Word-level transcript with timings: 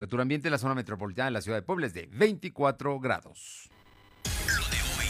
temperatura 0.00 0.22
ambiente 0.22 0.48
en 0.48 0.52
la 0.52 0.58
zona 0.58 0.74
metropolitana 0.74 1.26
de 1.26 1.32
la 1.32 1.42
ciudad 1.42 1.58
de 1.58 1.62
Puebla 1.62 1.86
es 1.86 1.92
de 1.92 2.08
24 2.10 2.98
grados. 3.00 3.68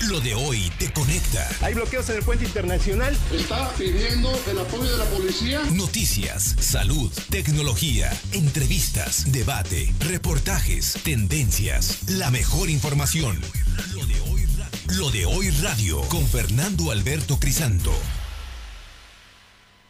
Lo 0.08 0.18
de 0.18 0.34
hoy 0.34 0.68
te 0.80 0.92
conecta. 0.92 1.48
Hay 1.62 1.74
bloqueos 1.74 2.10
en 2.10 2.16
el 2.16 2.24
puente 2.24 2.44
internacional. 2.44 3.16
Está 3.32 3.70
pidiendo 3.78 4.32
el 4.50 4.58
apoyo 4.58 4.90
de 4.90 4.98
la 4.98 5.04
policía. 5.04 5.60
Noticias, 5.76 6.42
salud, 6.58 7.12
tecnología, 7.30 8.10
entrevistas, 8.32 9.30
debate, 9.30 9.94
reportajes, 10.00 11.00
tendencias, 11.04 12.10
la 12.10 12.32
mejor 12.32 12.68
información. 12.68 13.40
Lo 13.94 14.04
de 14.06 14.20
hoy, 14.22 14.48
Lo 14.98 15.10
de 15.12 15.24
hoy 15.24 15.50
radio 15.62 16.00
con 16.08 16.26
Fernando 16.26 16.90
Alberto 16.90 17.38
Crisanto. 17.38 17.92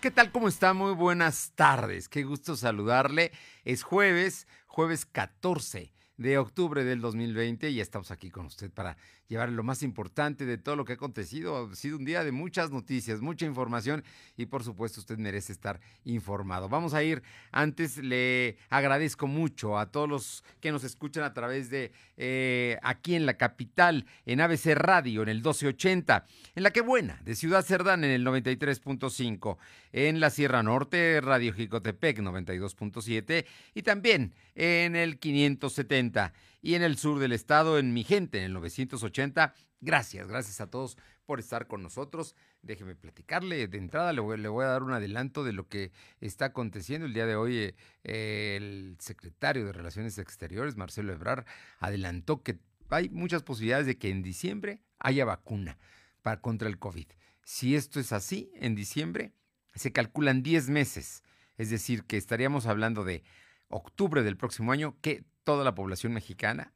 ¿Qué 0.01 0.11
tal? 0.11 0.33
¿Cómo 0.33 0.49
está? 0.49 0.73
Muy 0.73 0.95
buenas 0.95 1.53
tardes. 1.55 2.09
Qué 2.09 2.23
gusto 2.23 2.57
saludarle. 2.57 3.33
Es 3.67 3.83
jueves, 3.83 4.47
jueves 4.71 5.05
14 5.05 5.93
de 6.17 6.39
octubre 6.39 6.85
del 6.85 7.01
2020 7.01 7.71
y 7.71 7.81
estamos 7.81 8.13
aquí 8.13 8.31
con 8.31 8.47
usted 8.47 8.71
para 8.71 8.97
llevarle 9.31 9.55
lo 9.55 9.63
más 9.63 9.83
importante 9.83 10.45
de 10.45 10.59
todo 10.59 10.77
lo 10.77 10.85
que 10.85 10.93
ha 10.93 10.97
acontecido. 10.97 11.71
Ha 11.71 11.75
sido 11.77 11.97
un 11.97 12.05
día 12.05 12.25
de 12.25 12.33
muchas 12.33 12.71
noticias, 12.71 13.21
mucha 13.21 13.47
información 13.47 14.05
y 14.37 14.47
por 14.47 14.65
supuesto 14.65 15.01
usted 15.01 15.17
merece 15.17 15.53
estar 15.53 15.81
informado. 16.05 16.69
Vamos 16.69 16.93
a 16.95 17.03
ir, 17.05 17.23
antes 17.53 17.97
le 17.97 18.59
agradezco 18.69 19.29
mucho 19.29 19.79
a 19.79 19.87
todos 19.87 20.09
los 20.09 20.45
que 20.61 20.73
nos 20.73 20.83
escuchan 20.83 21.23
a 21.23 21.33
través 21.33 21.71
de 21.71 21.93
eh, 22.17 22.77
aquí 22.83 23.15
en 23.15 23.25
la 23.25 23.35
capital, 23.35 24.05
en 24.27 24.41
ABC 24.41 24.75
Radio, 24.75 25.23
en 25.23 25.29
el 25.29 25.37
1280, 25.37 26.27
en 26.57 26.63
la 26.65 26.73
que 26.73 26.81
buena, 26.81 27.21
de 27.25 27.37
Ciudad 27.37 27.65
Cerdán 27.65 28.03
en 28.03 28.11
el 28.11 28.27
93.5, 28.27 29.57
en 29.93 30.19
la 30.19 30.31
Sierra 30.31 30.65
Norte, 30.65 31.21
Radio 31.21 31.55
Jicotepec 31.55 32.19
92.7 32.19 33.47
y 33.75 33.83
también 33.83 34.35
en 34.57 34.97
el 34.97 35.21
570 35.21 36.33
y 36.63 36.75
en 36.75 36.83
el 36.83 36.97
sur 36.97 37.19
del 37.19 37.33
estado, 37.33 37.79
en 37.79 37.93
Mi 37.93 38.05
Gente, 38.05 38.39
en 38.39 38.45
el 38.45 38.53
980. 38.55 39.55
Gracias, 39.81 40.29
gracias 40.29 40.61
a 40.61 40.69
todos 40.69 40.99
por 41.25 41.41
estar 41.41 41.67
con 41.67 41.83
nosotros. 41.83 42.35
Déjeme 42.63 42.95
platicarle. 42.95 43.67
De 43.69 43.79
entrada 43.79 44.13
le 44.13 44.21
voy, 44.21 44.65
a 44.65 44.69
dar 44.69 44.83
un 44.83 44.93
adelanto 44.93 45.45
de 45.45 45.53
lo 45.53 45.69
que 45.69 45.93
está 46.21 46.47
aconteciendo. 46.47 47.07
El 47.07 47.15
día 47.15 47.27
de 47.27 47.37
hoy 47.37 47.75
eh, 48.05 48.57
el 48.57 48.97
secretario 48.99 49.65
de 49.65 49.73
Relaciones 49.73 50.19
Exteriores, 50.19 50.77
Marcelo 50.77 51.13
Ebrar, 51.13 51.47
adelantó 51.79 52.43
que 52.43 52.59
hay 52.91 53.09
muchas 53.09 53.43
posibilidades 53.43 53.87
de 53.87 53.97
que 53.97 54.11
en 54.11 54.23
diciembre 54.23 54.83
haya 54.99 55.25
vacuna 55.25 55.79
para, 56.23 56.41
contra 56.41 56.69
el 56.69 56.79
COVID. 56.79 57.07
Si 57.45 57.75
esto 57.75 58.01
es 58.01 58.13
así, 58.13 58.51
en 58.55 58.75
diciembre 58.75 59.33
se 59.75 59.93
calculan 59.93 60.43
10 60.43 60.69
meses. 60.69 61.23
Es 61.57 61.71
decir, 61.71 62.05
que 62.05 62.17
estaríamos 62.17 62.67
hablando 62.67 63.05
de 63.05 63.23
octubre 63.71 64.23
del 64.23 64.37
próximo 64.37 64.73
año, 64.73 64.97
que 65.01 65.25
toda 65.45 65.65
la 65.65 65.75
población 65.75 66.13
mexicana, 66.13 66.73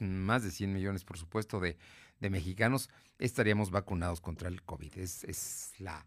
más 0.00 0.42
de 0.42 0.50
100 0.50 0.72
millones 0.72 1.04
por 1.04 1.18
supuesto 1.18 1.60
de, 1.60 1.76
de 2.18 2.30
mexicanos, 2.30 2.90
estaríamos 3.18 3.70
vacunados 3.70 4.20
contra 4.20 4.48
el 4.48 4.62
COVID. 4.62 4.98
Es, 4.98 5.24
es, 5.24 5.74
la, 5.78 6.04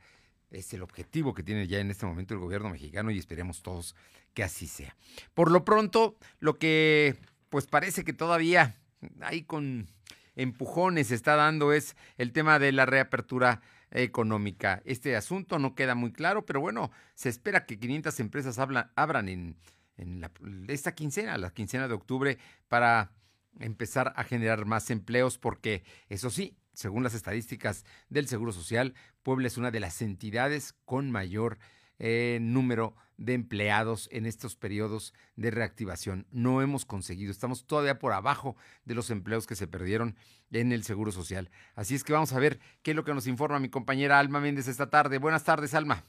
es 0.51 0.73
el 0.73 0.81
objetivo 0.81 1.33
que 1.33 1.43
tiene 1.43 1.67
ya 1.67 1.79
en 1.79 1.91
este 1.91 2.05
momento 2.05 2.33
el 2.33 2.39
gobierno 2.39 2.69
mexicano 2.69 3.11
y 3.11 3.17
esperemos 3.17 3.61
todos 3.61 3.95
que 4.33 4.43
así 4.43 4.67
sea. 4.67 4.95
Por 5.33 5.51
lo 5.51 5.63
pronto, 5.63 6.17
lo 6.39 6.57
que 6.57 7.15
pues 7.49 7.67
parece 7.67 8.03
que 8.03 8.13
todavía 8.13 8.75
ahí 9.21 9.43
con 9.43 9.87
empujones 10.35 11.07
se 11.07 11.15
está 11.15 11.35
dando 11.35 11.71
es 11.71 11.95
el 12.17 12.33
tema 12.33 12.59
de 12.59 12.71
la 12.71 12.85
reapertura 12.85 13.61
económica. 13.91 14.81
Este 14.85 15.15
asunto 15.15 15.59
no 15.59 15.75
queda 15.75 15.95
muy 15.95 16.11
claro, 16.11 16.45
pero 16.45 16.59
bueno, 16.59 16.91
se 17.13 17.29
espera 17.29 17.65
que 17.65 17.79
500 17.79 18.19
empresas 18.19 18.59
habla, 18.59 18.91
abran 18.95 19.29
en, 19.29 19.55
en 19.97 20.21
la, 20.21 20.31
esta 20.67 20.95
quincena, 20.95 21.37
la 21.37 21.51
quincena 21.51 21.87
de 21.87 21.93
octubre, 21.93 22.37
para 22.67 23.11
empezar 23.59 24.13
a 24.15 24.23
generar 24.23 24.65
más 24.65 24.89
empleos, 24.89 25.37
porque 25.37 25.83
eso 26.09 26.29
sí, 26.29 26.57
según 26.73 27.03
las 27.03 27.13
estadísticas 27.13 27.85
del 28.09 28.27
Seguro 28.27 28.51
Social, 28.51 28.93
Puebla 29.23 29.47
es 29.47 29.57
una 29.57 29.71
de 29.71 29.79
las 29.79 30.01
entidades 30.01 30.73
con 30.85 31.09
mayor 31.11 31.57
eh, 31.99 32.39
número 32.41 32.95
de 33.17 33.33
empleados 33.33 34.09
en 34.11 34.25
estos 34.25 34.57
periodos 34.57 35.13
de 35.37 35.51
reactivación. 35.51 36.27
No 36.31 36.61
hemos 36.61 36.85
conseguido, 36.85 37.31
estamos 37.31 37.65
todavía 37.65 37.99
por 37.99 38.11
abajo 38.11 38.57
de 38.83 38.95
los 38.95 39.09
empleos 39.09 39.47
que 39.47 39.55
se 39.55 39.67
perdieron 39.67 40.17
en 40.51 40.73
el 40.73 40.83
Seguro 40.83 41.13
Social. 41.13 41.49
Así 41.75 41.95
es 41.95 42.03
que 42.03 42.13
vamos 42.13 42.33
a 42.33 42.39
ver 42.39 42.59
qué 42.81 42.91
es 42.91 42.97
lo 42.97 43.05
que 43.05 43.13
nos 43.13 43.27
informa 43.27 43.59
mi 43.59 43.69
compañera 43.69 44.19
Alma 44.19 44.41
Méndez 44.41 44.67
esta 44.67 44.89
tarde. 44.89 45.17
Buenas 45.17 45.45
tardes, 45.45 45.73
Alma. 45.73 46.03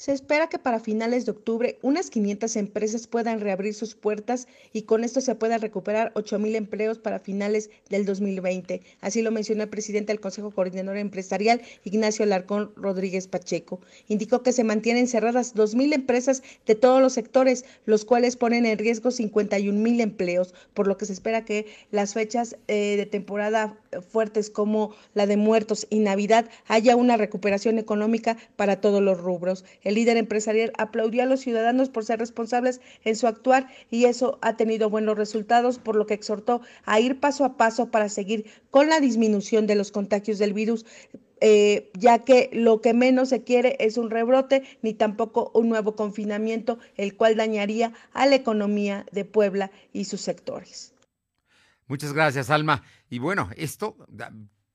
Se 0.00 0.12
espera 0.12 0.48
que 0.48 0.58
para 0.58 0.80
finales 0.80 1.26
de 1.26 1.32
octubre 1.32 1.78
unas 1.82 2.08
500 2.08 2.56
empresas 2.56 3.06
puedan 3.06 3.38
reabrir 3.38 3.74
sus 3.74 3.94
puertas 3.94 4.48
y 4.72 4.84
con 4.84 5.04
esto 5.04 5.20
se 5.20 5.34
puedan 5.34 5.60
recuperar 5.60 6.10
8 6.14 6.38
mil 6.38 6.56
empleos 6.56 6.98
para 6.98 7.18
finales 7.18 7.68
del 7.90 8.06
2020. 8.06 8.80
Así 9.02 9.20
lo 9.20 9.30
mencionó 9.30 9.62
el 9.62 9.68
presidente 9.68 10.10
del 10.10 10.20
Consejo 10.22 10.52
Coordinador 10.52 10.96
Empresarial, 10.96 11.60
Ignacio 11.84 12.24
Larcón 12.24 12.72
Rodríguez 12.76 13.28
Pacheco. 13.28 13.82
Indicó 14.08 14.42
que 14.42 14.52
se 14.52 14.64
mantienen 14.64 15.06
cerradas 15.06 15.52
2 15.52 15.74
mil 15.74 15.92
empresas 15.92 16.42
de 16.64 16.76
todos 16.76 17.02
los 17.02 17.12
sectores, 17.12 17.66
los 17.84 18.06
cuales 18.06 18.36
ponen 18.36 18.64
en 18.64 18.78
riesgo 18.78 19.10
51 19.10 19.78
mil 19.78 20.00
empleos, 20.00 20.54
por 20.72 20.86
lo 20.86 20.96
que 20.96 21.04
se 21.04 21.12
espera 21.12 21.44
que 21.44 21.66
las 21.90 22.14
fechas 22.14 22.56
eh, 22.68 22.96
de 22.96 23.04
temporada 23.04 23.78
fuertes 24.08 24.50
como 24.50 24.94
la 25.14 25.26
de 25.26 25.36
muertos 25.36 25.86
y 25.90 25.98
Navidad 25.98 26.48
haya 26.68 26.96
una 26.96 27.16
recuperación 27.16 27.78
económica 27.78 28.36
para 28.56 28.80
todos 28.80 29.02
los 29.02 29.18
rubros. 29.18 29.64
El 29.82 29.94
líder 29.94 30.16
empresarial 30.16 30.72
aplaudió 30.78 31.22
a 31.22 31.26
los 31.26 31.40
ciudadanos 31.40 31.88
por 31.88 32.04
ser 32.04 32.20
responsables 32.20 32.80
en 33.04 33.16
su 33.16 33.26
actuar 33.26 33.68
y 33.90 34.04
eso 34.04 34.38
ha 34.42 34.56
tenido 34.56 34.90
buenos 34.90 35.16
resultados, 35.16 35.78
por 35.78 35.96
lo 35.96 36.06
que 36.06 36.14
exhortó 36.14 36.60
a 36.84 37.00
ir 37.00 37.18
paso 37.18 37.44
a 37.44 37.56
paso 37.56 37.90
para 37.90 38.08
seguir 38.08 38.46
con 38.70 38.88
la 38.88 39.00
disminución 39.00 39.66
de 39.66 39.74
los 39.74 39.90
contagios 39.90 40.38
del 40.38 40.52
virus. 40.52 40.86
Eh, 41.42 41.90
ya 41.98 42.18
que 42.18 42.50
lo 42.52 42.82
que 42.82 42.92
menos 42.92 43.30
se 43.30 43.42
quiere 43.42 43.74
es 43.80 43.96
un 43.96 44.10
rebrote 44.10 44.62
ni 44.82 44.92
tampoco 44.92 45.50
un 45.54 45.70
nuevo 45.70 45.96
confinamiento, 45.96 46.78
el 46.96 47.16
cual 47.16 47.34
dañaría 47.34 47.94
a 48.12 48.26
la 48.26 48.34
economía 48.34 49.06
de 49.10 49.24
Puebla 49.24 49.70
y 49.94 50.04
sus 50.04 50.20
sectores. 50.20 50.92
Muchas 51.90 52.12
gracias, 52.12 52.50
Alma. 52.50 52.84
Y 53.08 53.18
bueno, 53.18 53.50
esto 53.56 53.96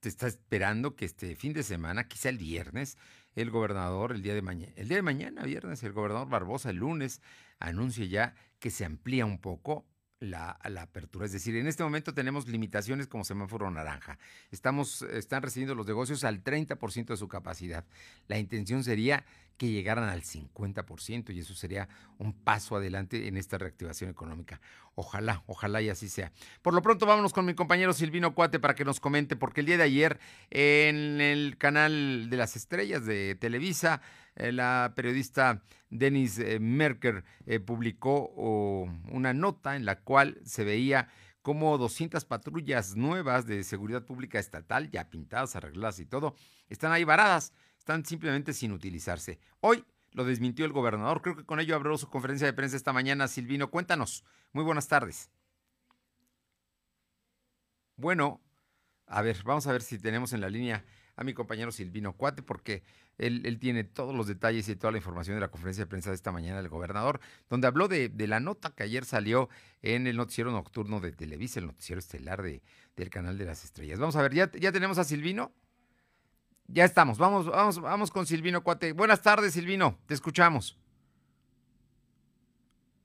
te 0.01 0.09
está 0.09 0.27
esperando 0.27 0.97
que 0.97 1.05
este 1.05 1.37
fin 1.37 1.53
de 1.53 1.63
semana, 1.63 2.09
quizá 2.09 2.27
el 2.27 2.37
viernes, 2.37 2.97
el 3.35 3.51
gobernador 3.51 4.11
el 4.11 4.21
día 4.21 4.33
de 4.33 4.41
mañana, 4.41 4.73
el 4.75 4.89
día 4.89 4.97
de 4.97 5.01
mañana, 5.01 5.43
viernes, 5.43 5.81
el 5.83 5.93
gobernador 5.93 6.27
Barbosa 6.27 6.71
el 6.71 6.75
lunes 6.75 7.21
anuncia 7.57 8.03
ya 8.03 8.35
que 8.59 8.69
se 8.69 8.83
amplía 8.83 9.25
un 9.25 9.39
poco 9.39 9.85
la, 10.19 10.59
la, 10.65 10.81
apertura. 10.81 11.25
Es 11.25 11.31
decir, 11.31 11.55
en 11.55 11.67
este 11.67 11.83
momento 11.83 12.13
tenemos 12.13 12.49
limitaciones 12.49 13.07
como 13.07 13.23
semáforo 13.23 13.71
naranja. 13.71 14.19
Estamos, 14.51 15.01
están 15.03 15.41
recibiendo 15.41 15.73
los 15.73 15.87
negocios 15.87 16.25
al 16.25 16.43
30% 16.43 17.05
de 17.05 17.17
su 17.17 17.29
capacidad. 17.29 17.85
La 18.27 18.37
intención 18.39 18.83
sería 18.83 19.25
que 19.57 19.71
llegaran 19.71 20.09
al 20.09 20.23
50% 20.23 21.33
y 21.33 21.39
eso 21.39 21.53
sería 21.53 21.88
un 22.17 22.33
paso 22.33 22.75
adelante 22.75 23.27
en 23.27 23.38
esta 23.38 23.57
reactivación 23.57 24.09
económica. 24.09 24.59
Ojalá, 24.95 25.43
ojalá 25.47 25.81
y 25.81 25.89
así 25.89 26.09
sea. 26.09 26.31
Por 26.61 26.73
lo 26.73 26.81
pronto 26.81 27.05
vámonos 27.05 27.33
con 27.33 27.45
mi 27.45 27.53
compañero 27.53 27.93
Silvino 27.93 28.33
Cuate 28.33 28.59
para 28.59 28.75
que 28.75 28.85
nos 28.85 28.99
comente, 28.99 29.35
porque 29.35 29.61
el 29.61 29.67
día 29.67 29.77
de 29.77 29.83
ayer 29.83 30.19
en 30.49 31.21
el 31.21 31.57
canal 31.57 32.29
de 32.29 32.38
las 32.38 32.55
estrellas 32.55 33.05
de 33.05 33.35
Televisa, 33.35 34.01
eh, 34.35 34.51
la 34.51 34.93
periodista 34.95 35.61
Denis 35.89 36.39
eh, 36.39 36.59
Merker 36.59 37.23
eh, 37.45 37.59
publicó 37.59 38.33
oh, 38.35 38.89
una 39.11 39.33
nota 39.33 39.75
en 39.75 39.85
la 39.85 39.99
cual 39.99 40.39
se 40.43 40.63
veía 40.63 41.09
como 41.41 41.77
200 41.77 42.25
patrullas 42.25 42.95
nuevas 42.95 43.45
de 43.45 43.63
seguridad 43.63 44.03
pública 44.03 44.39
estatal, 44.39 44.89
ya 44.89 45.09
pintadas, 45.09 45.55
arregladas 45.55 45.99
y 45.99 46.05
todo, 46.05 46.35
están 46.69 46.91
ahí 46.91 47.03
varadas 47.03 47.53
están 47.85 48.03
simplemente 48.03 48.51
sin 48.51 48.72
utilizarse. 48.72 49.38
Hoy 49.59 49.85
lo 50.12 50.25
desmintió 50.25 50.66
el 50.66 50.72
gobernador. 50.72 51.22
Creo 51.22 51.35
que 51.35 51.46
con 51.46 51.59
ello 51.59 51.75
abrió 51.75 51.96
su 52.00 52.09
conferencia 52.09 52.47
de 52.47 52.53
prensa 52.53 52.75
esta 52.75 52.94
mañana. 52.94 53.28
Silvino, 53.28 53.69
cuéntanos. 53.69 54.23
Muy 54.53 54.63
buenas 54.63 54.88
tardes. 54.88 55.29
Bueno, 57.96 58.41
a 59.05 59.22
ver, 59.22 59.43
vamos 59.43 59.67
a 59.67 59.72
ver 59.72 59.84
si 59.84 59.99
tenemos 59.99 60.34
en 60.34 60.41
la 60.41 60.49
línea 60.49 60.84
a 61.16 61.23
mi 61.23 61.35
compañero 61.35 61.72
Silvino 61.72 62.14
Cuate, 62.14 62.41
porque 62.41 62.82
él, 63.20 63.59
tiene 63.59 63.84
todos 63.84 64.16
los 64.16 64.26
detalles 64.26 64.67
y 64.67 64.76
toda 64.76 64.91
la 64.91 64.97
información 64.97 65.38
de 65.38 65.41
la 65.41 65.52
conferencia 65.52 65.84
de 65.84 65.88
prensa 65.88 66.09
de 66.09 66.16
esta 66.16 66.31
mañana 66.31 66.58
del 66.58 66.70
gobernador, 66.70 67.20
donde 67.52 67.67
habló 67.67 67.88
de, 67.88 68.11
la 68.28 68.40
nota 68.40 68.72
que 68.72 68.81
ayer 68.81 69.05
salió 69.05 69.47
en 69.84 70.08
el 70.08 70.17
noticiero 70.17 70.52
nocturno 70.52 71.02
de 71.02 71.11
Televisa, 71.11 71.59
el 71.59 71.67
noticiero 71.67 71.99
estelar 71.99 72.41
de, 72.41 72.64
del 72.96 73.11
canal 73.11 73.38
de 73.38 73.46
las 73.46 73.64
estrellas. 73.64 73.99
Vamos 73.99 74.16
a 74.16 74.23
ver, 74.23 74.34
¿ya, 74.34 74.52
ya 74.53 74.72
tenemos 74.72 74.97
a 74.97 75.03
Silvino? 75.03 75.53
Ya 76.67 76.84
estamos, 76.84 77.17
vamos, 77.17 77.46
vamos, 77.46 77.79
vamos 77.79 78.12
con 78.12 78.26
Silvino 78.26 78.64
Cuate. 78.64 78.91
Buenas 78.94 79.22
tardes, 79.22 79.53
Silvino, 79.53 80.00
te 80.08 80.14
escuchamos. 80.14 80.78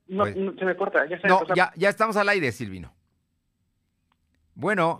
No, 0.09 0.25
pues 0.25 0.37
no 0.37 0.53
se 0.55 0.65
me 0.65 0.77
corta, 0.77 1.07
ya, 1.09 1.19
no, 1.29 1.43
ya, 1.55 1.73
ya 1.77 1.89
estamos 1.89 2.17
al 2.17 2.29
aire, 2.29 2.51
Silvino. 2.53 2.93
Bueno, 4.55 4.99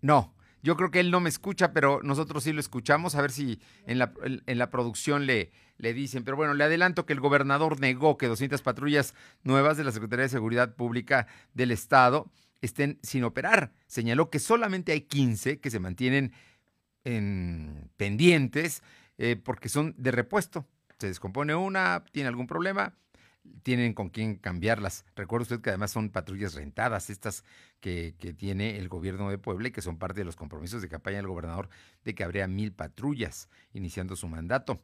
no, 0.00 0.34
Yo 0.62 0.76
creo 0.76 0.90
que 0.90 1.00
él 1.00 1.10
no 1.10 1.20
me 1.20 1.28
escucha, 1.28 1.72
pero 1.72 2.00
nosotros 2.02 2.44
sí 2.44 2.52
lo 2.52 2.60
escuchamos. 2.60 3.16
A 3.16 3.22
ver 3.22 3.32
si 3.32 3.60
en 3.86 3.98
la, 3.98 4.12
en 4.22 4.58
la 4.58 4.70
producción 4.70 5.26
le, 5.26 5.50
le 5.78 5.92
dicen. 5.92 6.22
Pero 6.22 6.36
bueno, 6.36 6.54
le 6.54 6.62
adelanto 6.62 7.04
que 7.04 7.12
el 7.12 7.20
gobernador 7.20 7.80
negó 7.80 8.16
que 8.16 8.28
200 8.28 8.62
patrullas 8.62 9.14
nuevas 9.42 9.76
de 9.76 9.84
la 9.84 9.90
Secretaría 9.90 10.24
de 10.24 10.28
Seguridad 10.28 10.76
Pública 10.76 11.26
del 11.54 11.72
Estado 11.72 12.30
estén 12.60 13.00
sin 13.02 13.24
operar. 13.24 13.72
Señaló 13.86 14.30
que 14.30 14.38
solamente 14.38 14.92
hay 14.92 15.00
15 15.00 15.58
que 15.58 15.70
se 15.70 15.80
mantienen 15.80 16.32
en 17.04 17.90
pendientes 17.96 18.82
eh, 19.18 19.36
porque 19.36 19.68
son 19.68 19.94
de 19.98 20.10
repuesto. 20.10 20.66
Se 20.98 21.08
descompone 21.08 21.54
una, 21.54 22.04
tiene 22.12 22.28
algún 22.28 22.46
problema, 22.46 22.94
tienen 23.62 23.92
con 23.92 24.08
quién 24.08 24.36
cambiarlas. 24.36 25.04
Recuerda 25.16 25.42
usted 25.42 25.60
que 25.60 25.70
además 25.70 25.90
son 25.90 26.10
patrullas 26.10 26.54
rentadas, 26.54 27.10
estas 27.10 27.44
que, 27.80 28.14
que, 28.18 28.32
tiene 28.32 28.78
el 28.78 28.88
gobierno 28.88 29.30
de 29.30 29.38
Puebla 29.38 29.68
y 29.68 29.72
que 29.72 29.82
son 29.82 29.98
parte 29.98 30.20
de 30.20 30.24
los 30.24 30.36
compromisos 30.36 30.80
de 30.82 30.88
campaña 30.88 31.16
del 31.16 31.26
gobernador 31.26 31.68
de 32.04 32.14
que 32.14 32.24
habría 32.24 32.46
mil 32.46 32.72
patrullas 32.72 33.48
iniciando 33.72 34.16
su 34.16 34.28
mandato. 34.28 34.80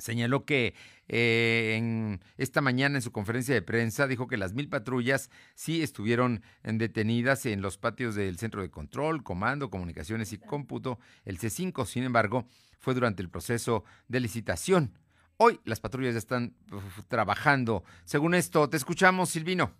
Señaló 0.00 0.44
que 0.44 0.74
eh, 1.08 1.74
en 1.76 2.20
esta 2.36 2.60
mañana 2.60 2.96
en 2.96 3.02
su 3.02 3.12
conferencia 3.12 3.54
de 3.54 3.62
prensa 3.62 4.06
dijo 4.06 4.26
que 4.26 4.36
las 4.36 4.54
mil 4.54 4.68
patrullas 4.68 5.30
sí 5.54 5.82
estuvieron 5.82 6.42
detenidas 6.62 7.46
en 7.46 7.62
los 7.62 7.78
patios 7.78 8.14
del 8.14 8.38
Centro 8.38 8.62
de 8.62 8.70
Control, 8.70 9.22
Comando, 9.22 9.70
Comunicaciones 9.70 10.32
y 10.32 10.38
Cómputo, 10.38 10.98
el 11.24 11.38
C5. 11.38 11.86
Sin 11.86 12.04
embargo, 12.04 12.46
fue 12.78 12.94
durante 12.94 13.22
el 13.22 13.28
proceso 13.28 13.84
de 14.08 14.20
licitación. 14.20 14.98
Hoy 15.36 15.60
las 15.64 15.80
patrullas 15.80 16.14
ya 16.14 16.18
están 16.18 16.54
trabajando. 17.08 17.82
Según 18.04 18.34
esto, 18.34 18.68
te 18.68 18.76
escuchamos, 18.76 19.30
Silvino. 19.30 19.72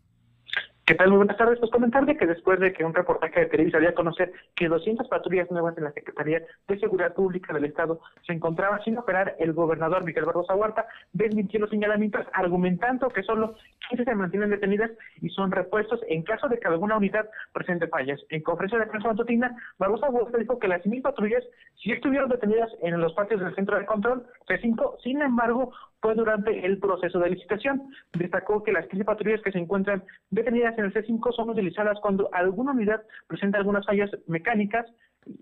¿Qué 0.90 0.96
tal? 0.96 1.10
Muy 1.10 1.18
buenas 1.18 1.36
tardes. 1.36 1.60
Pues 1.60 1.70
comentarle 1.70 2.16
que 2.16 2.26
después 2.26 2.58
de 2.58 2.72
que 2.72 2.84
un 2.84 2.92
reportaje 2.92 3.38
de 3.38 3.46
Televisa 3.46 3.76
había 3.76 3.90
a 3.90 3.94
conocer 3.94 4.32
que 4.56 4.66
200 4.66 5.06
patrullas 5.06 5.48
nuevas 5.48 5.78
en 5.78 5.84
la 5.84 5.92
Secretaría 5.92 6.42
de 6.66 6.80
Seguridad 6.80 7.14
Pública 7.14 7.54
del 7.54 7.66
Estado 7.66 8.00
se 8.26 8.32
encontraban 8.32 8.82
sin 8.82 8.98
operar, 8.98 9.36
el 9.38 9.52
gobernador 9.52 10.02
Miguel 10.02 10.24
Barbosa 10.24 10.56
Huerta 10.56 10.88
desmintió 11.12 11.60
los 11.60 11.70
señalamientos 11.70 12.26
argumentando 12.32 13.08
que 13.08 13.22
solo 13.22 13.54
15 13.88 14.04
se 14.04 14.14
mantienen 14.16 14.50
detenidas 14.50 14.90
y 15.20 15.28
son 15.28 15.52
repuestos 15.52 16.00
en 16.08 16.24
caso 16.24 16.48
de 16.48 16.58
que 16.58 16.66
alguna 16.66 16.96
unidad 16.96 17.30
presente 17.52 17.86
fallas. 17.86 18.20
En 18.28 18.42
conferencia 18.42 18.80
de 18.80 18.86
prensa 18.86 19.10
matutina, 19.10 19.54
Barbosa 19.78 20.10
Huerta 20.10 20.38
dijo 20.38 20.58
que 20.58 20.66
las 20.66 20.84
mil 20.86 21.02
patrullas 21.02 21.44
sí 21.76 21.92
estuvieron 21.92 22.28
detenidas 22.28 22.68
en 22.82 23.00
los 23.00 23.12
patios 23.12 23.40
del 23.40 23.54
Centro 23.54 23.78
de 23.78 23.86
Control 23.86 24.26
C5, 24.48 24.96
sin 25.04 25.22
embargo, 25.22 25.72
fue 26.00 26.14
durante 26.14 26.64
el 26.64 26.78
proceso 26.78 27.18
de 27.18 27.30
licitación. 27.30 27.82
Destacó 28.12 28.62
que 28.62 28.72
las 28.72 28.86
15 28.86 29.04
patrullas 29.04 29.42
que 29.42 29.52
se 29.52 29.58
encuentran 29.58 30.02
detenidas 30.30 30.76
en 30.78 30.86
el 30.86 30.94
C5 30.94 31.34
son 31.34 31.50
utilizadas 31.50 31.98
cuando 32.00 32.28
alguna 32.32 32.72
unidad 32.72 33.02
presenta 33.26 33.58
algunas 33.58 33.86
fallas 33.86 34.10
mecánicas 34.26 34.86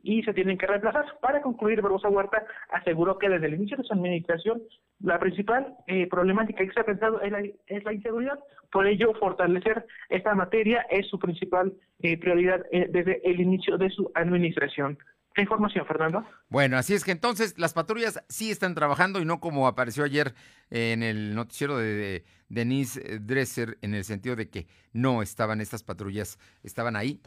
y 0.02 0.22
se 0.22 0.34
tienen 0.34 0.58
que 0.58 0.66
reemplazar. 0.66 1.06
Para 1.20 1.40
concluir, 1.40 1.80
Barbosa 1.80 2.08
Huerta 2.08 2.44
aseguró 2.70 3.18
que 3.18 3.28
desde 3.28 3.46
el 3.46 3.54
inicio 3.54 3.76
de 3.76 3.84
su 3.84 3.92
administración 3.92 4.62
la 5.00 5.18
principal 5.18 5.76
eh, 5.86 6.08
problemática 6.08 6.64
que 6.64 6.72
se 6.72 6.80
ha 6.80 6.84
pensado 6.84 7.20
es 7.20 7.30
la, 7.30 7.40
es 7.40 7.84
la, 7.84 7.92
inseguridad. 7.92 8.38
Por 8.72 8.86
ello, 8.86 9.14
fortalecer 9.14 9.86
esta 10.08 10.34
materia 10.34 10.84
es 10.90 11.06
su 11.06 11.18
principal 11.18 11.72
eh, 12.00 12.18
prioridad 12.18 12.66
eh, 12.72 12.88
desde 12.90 13.20
el 13.28 13.40
inicio 13.40 13.78
de 13.78 13.90
su 13.90 14.10
administración 14.14 14.98
información, 15.42 15.86
Fernando. 15.86 16.24
Bueno, 16.48 16.76
así 16.76 16.94
es 16.94 17.04
que 17.04 17.12
entonces 17.12 17.58
las 17.58 17.74
patrullas 17.74 18.22
sí 18.28 18.50
están 18.50 18.74
trabajando 18.74 19.20
y 19.20 19.24
no 19.24 19.40
como 19.40 19.66
apareció 19.66 20.04
ayer 20.04 20.34
en 20.70 21.02
el 21.02 21.34
noticiero 21.34 21.76
de 21.76 22.24
Denise 22.48 23.18
Dresser, 23.20 23.78
en 23.82 23.94
el 23.94 24.04
sentido 24.04 24.36
de 24.36 24.48
que 24.48 24.66
no 24.92 25.22
estaban 25.22 25.60
estas 25.60 25.82
patrullas, 25.82 26.38
estaban 26.62 26.96
ahí 26.96 27.20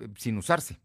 eh, 0.00 0.08
sin 0.16 0.36
usarse. 0.38 0.80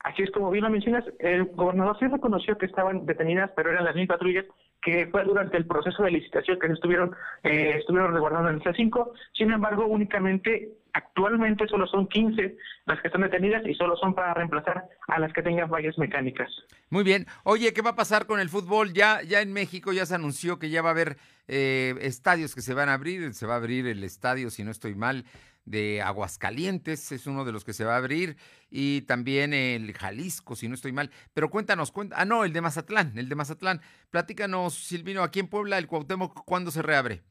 Así 0.00 0.22
es 0.22 0.30
como 0.32 0.50
bien 0.50 0.64
lo 0.64 0.70
mencionas, 0.70 1.04
el 1.20 1.44
gobernador 1.44 1.96
sí 1.98 2.06
reconoció 2.08 2.58
que 2.58 2.66
estaban 2.66 3.06
detenidas, 3.06 3.50
pero 3.54 3.70
eran 3.70 3.84
las 3.84 3.94
mismas 3.94 4.18
patrullas 4.18 4.46
que 4.82 5.06
fue 5.06 5.24
durante 5.24 5.56
el 5.56 5.66
proceso 5.66 6.02
de 6.02 6.10
licitación 6.10 6.58
que 6.58 6.66
se 6.66 6.74
estuvieron, 6.74 7.14
eh, 7.44 7.76
estuvieron 7.78 8.12
resguardando 8.12 8.50
en 8.50 8.56
el 8.56 8.62
C5. 8.62 9.12
Sin 9.32 9.52
embargo, 9.52 9.86
únicamente 9.86 10.70
actualmente 10.92 11.66
solo 11.68 11.86
son 11.86 12.06
15 12.06 12.56
las 12.84 13.00
que 13.00 13.08
están 13.08 13.22
detenidas 13.22 13.64
y 13.66 13.74
solo 13.74 13.96
son 13.96 14.14
para 14.14 14.34
reemplazar 14.34 14.84
a 15.08 15.18
las 15.18 15.32
que 15.32 15.42
tengan 15.42 15.70
fallas 15.70 15.96
mecánicas. 15.96 16.50
Muy 16.90 17.04
bien. 17.04 17.26
Oye, 17.44 17.72
¿qué 17.72 17.80
va 17.80 17.90
a 17.90 17.96
pasar 17.96 18.26
con 18.26 18.40
el 18.40 18.48
fútbol? 18.48 18.92
Ya, 18.92 19.22
ya 19.22 19.40
en 19.40 19.52
México 19.52 19.92
ya 19.92 20.04
se 20.04 20.16
anunció 20.16 20.58
que 20.58 20.68
ya 20.68 20.82
va 20.82 20.90
a 20.90 20.92
haber 20.92 21.16
eh, 21.48 21.94
estadios 22.00 22.54
que 22.54 22.60
se 22.60 22.74
van 22.74 22.88
a 22.88 22.94
abrir. 22.94 23.32
Se 23.34 23.46
va 23.46 23.54
a 23.54 23.58
abrir 23.58 23.86
el 23.86 24.02
estadio, 24.04 24.50
si 24.50 24.64
no 24.64 24.70
estoy 24.70 24.94
mal, 24.94 25.24
de 25.64 26.02
Aguascalientes, 26.02 27.12
es 27.12 27.26
uno 27.26 27.44
de 27.44 27.52
los 27.52 27.64
que 27.64 27.72
se 27.72 27.84
va 27.84 27.94
a 27.94 27.98
abrir, 27.98 28.36
y 28.70 29.02
también 29.02 29.54
el 29.54 29.92
Jalisco, 29.92 30.56
si 30.56 30.68
no 30.68 30.74
estoy 30.74 30.92
mal. 30.92 31.10
Pero 31.34 31.50
cuéntanos, 31.50 31.92
cuenta, 31.92 32.16
ah, 32.18 32.24
no, 32.24 32.44
el 32.44 32.52
de 32.52 32.60
Mazatlán, 32.60 33.16
el 33.16 33.28
de 33.28 33.34
Mazatlán. 33.34 33.80
Platícanos, 34.10 34.74
Silvino, 34.74 35.22
aquí 35.22 35.40
en 35.40 35.48
Puebla, 35.48 35.78
el 35.78 35.86
Cuauhtémoc, 35.86 36.44
¿cuándo 36.44 36.70
se 36.70 36.82
reabre? 36.82 37.22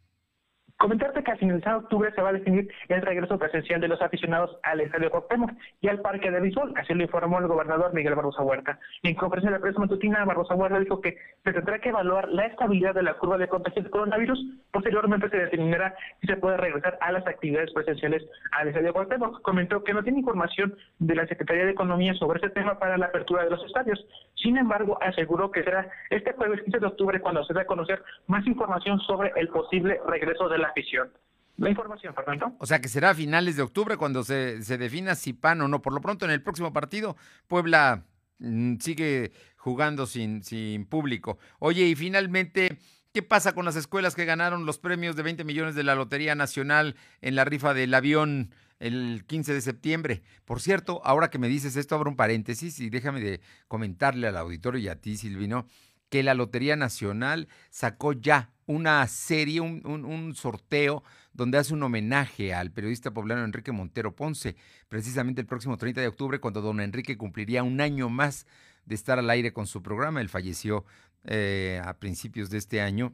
Comentarte 0.82 1.24
que 1.24 1.32
a 1.32 1.36
finalizar 1.36 1.76
octubre 1.76 2.12
se 2.16 2.24
va 2.24 2.30
a 2.30 2.34
definir 2.34 2.68
el 2.90 3.04
regreso 3.04 3.38
presencial 3.38 3.80
de 3.80 3.88
los 3.88 4.02
aficionados 4.02 4.58
al 4.64 4.82
Estadio 4.82 5.12
Cuauhtémoc 5.12 5.52
y 5.80 5.88
al 5.88 6.02
Parque 6.02 6.32
de 6.32 6.40
Béisbol, 6.40 6.74
así 6.76 6.96
lo 6.96 7.04
informó 7.04 7.38
el 7.38 7.46
gobernador 7.46 7.94
Miguel 7.94 8.16
Barrosa 8.16 8.42
Huerta. 8.42 8.80
En 9.04 9.14
conferencia 9.14 9.52
de 9.52 9.60
prensa 9.60 9.80
matutina, 9.80 10.26
Barrosa 10.26 10.56
Huerta 10.56 10.80
dijo 10.80 11.00
que 11.00 11.18
se 11.44 11.54
tendrá 11.54 11.78
que 11.78 11.90
evaluar 11.90 12.30
la 12.30 12.48
estabilidad 12.48 12.96
de 12.96 13.04
la 13.04 13.14
curva 13.14 13.38
de 13.38 13.48
contagio 13.48 13.84
de 13.84 13.92
coronavirus, 13.92 14.44
posteriormente 14.72 15.30
se 15.30 15.38
determinará 15.38 15.94
si 16.20 16.26
se 16.26 16.38
puede 16.38 16.58
regresar 16.58 16.98
a 17.00 17.12
las 17.12 17.28
actividades 17.28 17.72
presenciales 17.74 18.24
al 18.54 18.70
Estadio 18.70 18.92
Cuauhtémoc. 18.92 19.40
Comentó 19.44 19.84
que 19.84 19.94
no 19.94 20.02
tiene 20.02 20.18
información 20.18 20.76
de 20.98 21.14
la 21.14 21.28
Secretaría 21.28 21.66
de 21.66 21.74
Economía 21.74 22.16
sobre 22.16 22.38
este 22.38 22.50
tema 22.60 22.80
para 22.80 22.98
la 22.98 23.06
apertura 23.06 23.44
de 23.44 23.52
los 23.52 23.64
estadios. 23.66 24.04
Sin 24.34 24.58
embargo, 24.58 24.98
aseguró 25.00 25.52
que 25.52 25.64
será 25.64 25.88
este 26.10 26.34
jueves 26.34 26.64
15 26.64 26.80
de 26.80 26.88
octubre 26.88 27.22
cuando 27.22 27.44
se 27.44 27.54
dé 27.54 27.62
a 27.62 27.66
conocer 27.66 28.02
más 28.26 28.48
información 28.48 29.00
sobre 29.02 29.32
el 29.36 29.48
posible 29.50 30.02
regreso 30.08 30.50
de 30.50 30.58
la 30.58 30.71
afición. 30.72 31.10
La 31.58 31.70
información, 31.70 32.14
Fernando. 32.16 32.56
O 32.60 32.66
sea 32.66 32.82
que 32.82 32.88
será 32.88 33.12
a 33.12 33.16
finales 33.16 33.56
de 33.56 33.62
octubre 33.62 33.96
cuando 33.98 34.24
se, 34.24 34.64
se 34.64 34.78
defina 34.78 35.16
si 35.16 35.34
pan 35.34 35.62
o 35.62 35.68
no. 35.68 35.82
Por 35.82 35.94
lo 35.94 36.02
pronto, 36.02 36.26
en 36.26 36.32
el 36.32 36.42
próximo 36.42 36.74
partido, 36.74 37.16
Puebla 37.48 38.06
mm, 38.40 38.78
sigue 38.78 39.32
jugando 39.58 40.08
sin, 40.08 40.44
sin 40.44 40.86
público. 40.86 41.38
Oye, 41.60 41.86
y 41.86 41.96
finalmente, 41.96 42.80
¿qué 43.14 43.22
pasa 43.22 43.54
con 43.54 43.66
las 43.66 43.76
escuelas 43.76 44.16
que 44.16 44.26
ganaron 44.26 44.66
los 44.66 44.80
premios 44.80 45.16
de 45.16 45.22
20 45.22 45.44
millones 45.44 45.76
de 45.76 45.84
la 45.84 45.94
Lotería 45.94 46.34
Nacional 46.34 46.96
en 47.22 47.36
la 47.36 47.46
rifa 47.46 47.76
del 47.76 47.94
avión 47.94 48.56
el 48.80 49.24
15 49.28 49.54
de 49.54 49.62
septiembre? 49.62 50.24
Por 50.46 50.62
cierto, 50.62 51.00
ahora 51.04 51.30
que 51.30 51.38
me 51.38 51.48
dices 51.48 51.76
esto, 51.76 51.94
abro 51.94 52.10
un 52.10 52.16
paréntesis 52.16 52.80
y 52.80 52.90
déjame 52.90 53.22
de 53.22 53.40
comentarle 53.68 54.28
al 54.28 54.38
auditorio 54.38 54.82
y 54.82 54.88
a 54.88 55.00
ti, 55.00 55.16
Silvino, 55.16 55.68
que 56.10 56.24
la 56.24 56.34
Lotería 56.34 56.76
Nacional 56.76 57.48
sacó 57.70 58.14
ya 58.14 58.50
una 58.72 59.06
serie, 59.08 59.62
un, 59.62 59.86
un, 59.86 60.36
sorteo 60.36 61.04
donde 61.34 61.58
hace 61.58 61.74
un 61.74 61.84
homenaje 61.84 62.54
al 62.54 62.72
periodista 62.72 63.12
poblano 63.12 63.44
Enrique 63.44 63.72
Montero 63.72 64.16
Ponce, 64.16 64.56
precisamente 64.90 65.42
el 65.42 65.48
próximo 65.48 65.78
30 65.78 66.02
de 66.02 66.08
octubre, 66.08 66.40
cuando 66.40 66.62
don 66.62 66.80
Enrique 66.80 67.18
cumpliría 67.18 67.64
un 67.64 67.82
año 67.82 68.10
más 68.10 68.46
de 68.86 68.96
estar 68.96 69.20
al 69.20 69.30
aire 69.30 69.54
con 69.54 69.68
su 69.68 69.82
programa. 69.82 70.22
Él 70.22 70.30
falleció 70.30 70.86
eh, 71.26 71.82
a 71.84 71.94
principios 72.00 72.50
de 72.50 72.58
este 72.58 72.82
año. 72.82 73.14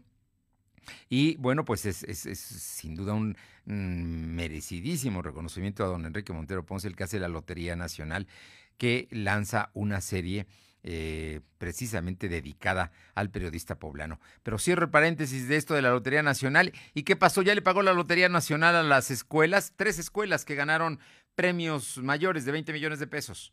Y 1.10 1.36
bueno, 1.38 1.66
pues 1.66 1.86
es, 1.86 2.04
es, 2.04 2.40
sin 2.40 2.96
duda 2.96 3.14
un 3.14 3.36
mm, 3.66 4.36
merecidísimo 4.36 5.22
reconocimiento 5.22 5.84
a 5.84 5.88
don 5.88 6.06
Enrique 6.06 6.34
Montero 6.34 6.66
Ponce, 6.66 6.88
el 6.88 6.96
que 6.96 7.04
hace 7.04 7.20
la 7.20 7.28
Lotería 7.28 7.76
Nacional, 7.76 8.28
que 8.78 9.08
lanza 9.12 9.72
una 9.74 10.02
serie 10.02 10.48
eh, 10.90 11.42
precisamente 11.58 12.30
dedicada 12.30 12.94
al 13.14 13.30
periodista 13.30 13.78
poblano. 13.78 14.22
Pero 14.42 14.58
cierro 14.58 14.86
el 14.86 14.90
paréntesis 14.90 15.50
de 15.50 15.58
esto 15.58 15.74
de 15.74 15.82
la 15.82 15.90
Lotería 15.90 16.24
Nacional. 16.24 16.72
¿Y 16.94 17.04
qué 17.04 17.18
pasó? 17.18 17.42
Ya 17.42 17.54
le 17.54 17.62
pagó 17.62 17.82
la 17.82 17.92
Lotería 17.92 18.30
Nacional 18.30 18.74
a 18.74 18.84
las 18.84 19.12
escuelas, 19.12 19.74
tres 19.76 20.00
escuelas 20.00 20.46
que 20.46 20.56
ganaron 20.56 21.00
premios 21.36 21.98
mayores 21.98 22.46
de 22.46 22.54
20 22.54 22.72
millones 22.72 23.00
de 23.00 23.08
pesos. 23.08 23.52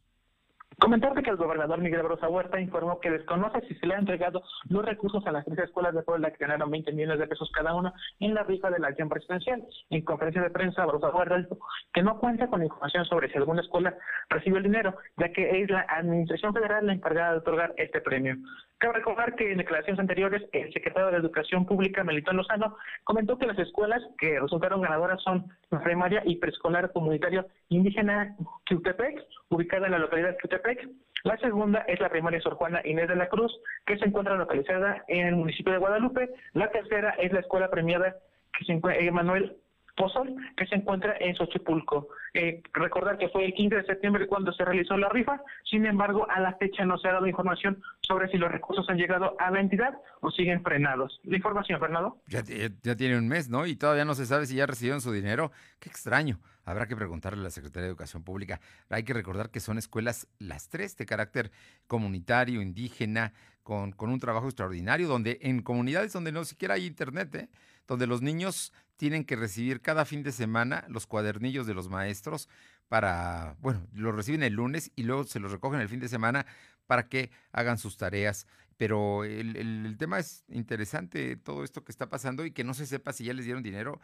Comentarte 0.80 1.22
que 1.22 1.30
el 1.30 1.36
gobernador 1.36 1.78
Miguel 1.80 2.02
Brosa 2.02 2.28
Huerta 2.28 2.60
informó 2.60 3.00
que 3.00 3.10
desconoce 3.10 3.60
si 3.68 3.74
se 3.74 3.86
le 3.86 3.94
han 3.94 4.00
entregado 4.00 4.42
los 4.68 4.84
recursos 4.84 5.24
a 5.26 5.32
las 5.32 5.44
tres 5.44 5.58
escuelas 5.58 5.94
de 5.94 6.02
Puebla 6.02 6.30
que 6.30 6.38
ganaron 6.44 6.70
20 6.70 6.92
millones 6.92 7.18
de 7.18 7.26
pesos 7.26 7.50
cada 7.52 7.74
una 7.74 7.92
en 8.20 8.34
la 8.34 8.42
rifa 8.42 8.70
de 8.70 8.78
la 8.78 8.88
acción 8.88 9.08
presidencial. 9.08 9.62
En 9.90 10.04
conferencia 10.04 10.42
de 10.42 10.50
prensa, 10.50 10.84
Brosa 10.86 11.10
Huerta 11.10 11.38
dijo 11.38 11.58
que 11.92 12.02
no 12.02 12.18
cuenta 12.18 12.48
con 12.48 12.62
información 12.62 13.04
sobre 13.04 13.30
si 13.30 13.38
alguna 13.38 13.62
escuela 13.62 13.94
recibe 14.28 14.58
el 14.58 14.64
dinero, 14.64 14.96
ya 15.16 15.32
que 15.32 15.62
es 15.62 15.70
la 15.70 15.86
Administración 15.88 16.52
Federal 16.52 16.86
la 16.86 16.94
encargada 16.94 17.32
de 17.32 17.38
otorgar 17.38 17.74
este 17.76 18.00
premio. 18.00 18.36
Cabe 18.84 18.98
recordar 18.98 19.34
que 19.34 19.50
en 19.50 19.56
declaraciones 19.56 19.98
anteriores, 19.98 20.42
el 20.52 20.70
secretario 20.70 21.10
de 21.10 21.16
Educación 21.16 21.64
Pública, 21.64 22.04
Melitón 22.04 22.36
Lozano, 22.36 22.76
comentó 23.04 23.38
que 23.38 23.46
las 23.46 23.58
escuelas 23.58 24.02
que 24.18 24.38
resultaron 24.38 24.82
ganadoras 24.82 25.22
son 25.22 25.46
la 25.70 25.82
primaria 25.82 26.22
y 26.26 26.36
preescolar 26.36 26.92
comunitario 26.92 27.46
indígena 27.70 28.36
Quiutepec, 28.66 29.24
ubicada 29.48 29.86
en 29.86 29.92
la 29.92 30.00
localidad 30.00 30.36
Quiutepec. 30.36 30.86
La 31.22 31.38
segunda 31.38 31.78
es 31.88 31.98
la 31.98 32.10
primaria 32.10 32.42
Sor 32.42 32.56
Juana 32.56 32.82
Inés 32.84 33.08
de 33.08 33.16
la 33.16 33.30
Cruz, 33.30 33.58
que 33.86 33.96
se 33.96 34.04
encuentra 34.04 34.36
localizada 34.36 35.02
en 35.08 35.28
el 35.28 35.36
municipio 35.36 35.72
de 35.72 35.78
Guadalupe. 35.78 36.28
La 36.52 36.70
tercera 36.70 37.14
es 37.18 37.32
la 37.32 37.40
escuela 37.40 37.70
premiada 37.70 38.16
que 38.52 38.66
se 38.66 38.72
encuentra, 38.72 39.10
Manuel 39.12 39.56
Pozol, 39.96 40.34
que 40.56 40.66
se 40.66 40.76
encuentra 40.76 41.16
en 41.20 41.34
Xochipulco. 41.36 42.08
Eh, 42.32 42.62
recordar 42.72 43.16
que 43.16 43.28
fue 43.28 43.44
el 43.44 43.54
15 43.54 43.76
de 43.76 43.84
septiembre 43.84 44.26
cuando 44.26 44.52
se 44.52 44.64
realizó 44.64 44.96
la 44.96 45.08
rifa, 45.08 45.40
sin 45.70 45.86
embargo, 45.86 46.26
a 46.28 46.40
la 46.40 46.54
fecha 46.56 46.84
no 46.84 46.98
se 46.98 47.08
ha 47.08 47.12
dado 47.12 47.26
información 47.26 47.82
sobre 48.00 48.28
si 48.28 48.38
los 48.38 48.50
recursos 48.50 48.88
han 48.88 48.96
llegado 48.96 49.36
a 49.38 49.50
la 49.50 49.60
entidad 49.60 49.94
o 50.20 50.30
siguen 50.30 50.62
frenados. 50.62 51.20
La 51.24 51.36
información, 51.36 51.78
Fernando. 51.78 52.18
Ya, 52.26 52.42
ya 52.82 52.96
tiene 52.96 53.18
un 53.18 53.28
mes, 53.28 53.48
¿no? 53.48 53.66
Y 53.66 53.76
todavía 53.76 54.04
no 54.04 54.14
se 54.14 54.26
sabe 54.26 54.46
si 54.46 54.56
ya 54.56 54.66
recibieron 54.66 55.00
su 55.00 55.12
dinero. 55.12 55.52
Qué 55.78 55.88
extraño. 55.88 56.40
Habrá 56.64 56.86
que 56.86 56.96
preguntarle 56.96 57.40
a 57.40 57.44
la 57.44 57.50
Secretaría 57.50 57.84
de 57.84 57.90
Educación 57.90 58.24
Pública. 58.24 58.60
Hay 58.88 59.04
que 59.04 59.12
recordar 59.12 59.50
que 59.50 59.60
son 59.60 59.78
escuelas 59.78 60.28
las 60.38 60.68
tres 60.68 60.96
de 60.96 61.06
carácter 61.06 61.50
comunitario, 61.86 62.62
indígena, 62.62 63.32
con, 63.62 63.92
con 63.92 64.10
un 64.10 64.18
trabajo 64.18 64.46
extraordinario, 64.46 65.08
donde 65.08 65.38
en 65.42 65.62
comunidades 65.62 66.12
donde 66.12 66.32
no 66.32 66.44
siquiera 66.44 66.74
hay 66.74 66.86
internet, 66.86 67.34
¿eh? 67.34 67.48
donde 67.86 68.06
los 68.06 68.22
niños 68.22 68.72
tienen 68.96 69.24
que 69.24 69.36
recibir 69.36 69.80
cada 69.80 70.04
fin 70.04 70.22
de 70.22 70.32
semana 70.32 70.84
los 70.88 71.06
cuadernillos 71.06 71.66
de 71.66 71.74
los 71.74 71.88
maestros 71.88 72.48
para, 72.88 73.56
bueno, 73.60 73.86
los 73.92 74.14
reciben 74.14 74.42
el 74.42 74.54
lunes 74.54 74.90
y 74.94 75.04
luego 75.04 75.24
se 75.24 75.40
los 75.40 75.50
recogen 75.50 75.80
el 75.80 75.88
fin 75.88 76.00
de 76.00 76.08
semana 76.08 76.46
para 76.86 77.08
que 77.08 77.30
hagan 77.52 77.78
sus 77.78 77.96
tareas. 77.96 78.46
Pero 78.76 79.24
el, 79.24 79.96
tema 79.98 80.18
es 80.18 80.44
interesante, 80.48 81.36
todo 81.36 81.64
esto 81.64 81.84
que 81.84 81.92
está 81.92 82.08
pasando 82.08 82.44
y 82.44 82.50
que 82.50 82.64
no 82.64 82.74
se 82.74 82.86
sepa 82.86 83.12
si 83.12 83.24
ya 83.24 83.32
les 83.32 83.44
dieron 83.44 83.62
dinero, 83.62 84.00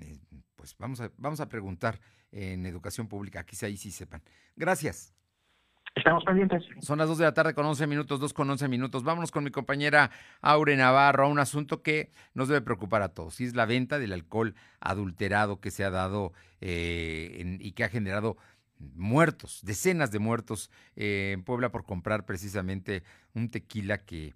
eh, 0.00 0.18
pues 0.56 0.76
vamos 0.78 1.00
a, 1.00 1.12
vamos 1.16 1.40
a 1.40 1.48
preguntar 1.48 2.00
en 2.32 2.66
educación 2.66 3.08
pública, 3.08 3.44
quizá 3.44 3.66
ahí 3.66 3.76
sí 3.76 3.90
sepan. 3.90 4.22
Gracias. 4.56 5.14
Estamos 5.94 6.24
pendientes. 6.24 6.62
Son 6.80 6.98
las 6.98 7.08
2 7.08 7.18
de 7.18 7.24
la 7.24 7.34
tarde 7.34 7.52
con 7.52 7.66
11 7.66 7.86
minutos, 7.86 8.20
2 8.20 8.32
con 8.32 8.48
11 8.48 8.68
minutos. 8.68 9.02
Vámonos 9.02 9.30
con 9.30 9.44
mi 9.44 9.50
compañera 9.50 10.10
Aure 10.40 10.76
Navarro 10.76 11.24
a 11.24 11.28
un 11.28 11.38
asunto 11.38 11.82
que 11.82 12.12
nos 12.32 12.48
debe 12.48 12.60
preocupar 12.60 13.02
a 13.02 13.08
todos. 13.08 13.40
Y 13.40 13.44
es 13.44 13.54
la 13.54 13.66
venta 13.66 13.98
del 13.98 14.12
alcohol 14.12 14.54
adulterado 14.78 15.60
que 15.60 15.70
se 15.70 15.84
ha 15.84 15.90
dado 15.90 16.32
eh, 16.60 17.58
y 17.60 17.72
que 17.72 17.84
ha 17.84 17.88
generado 17.88 18.36
muertos, 18.78 19.60
decenas 19.62 20.10
de 20.10 20.20
muertos 20.20 20.70
eh, 20.96 21.32
en 21.34 21.42
Puebla 21.42 21.70
por 21.70 21.84
comprar 21.84 22.24
precisamente 22.24 23.02
un 23.34 23.50
tequila 23.50 23.98
que 23.98 24.34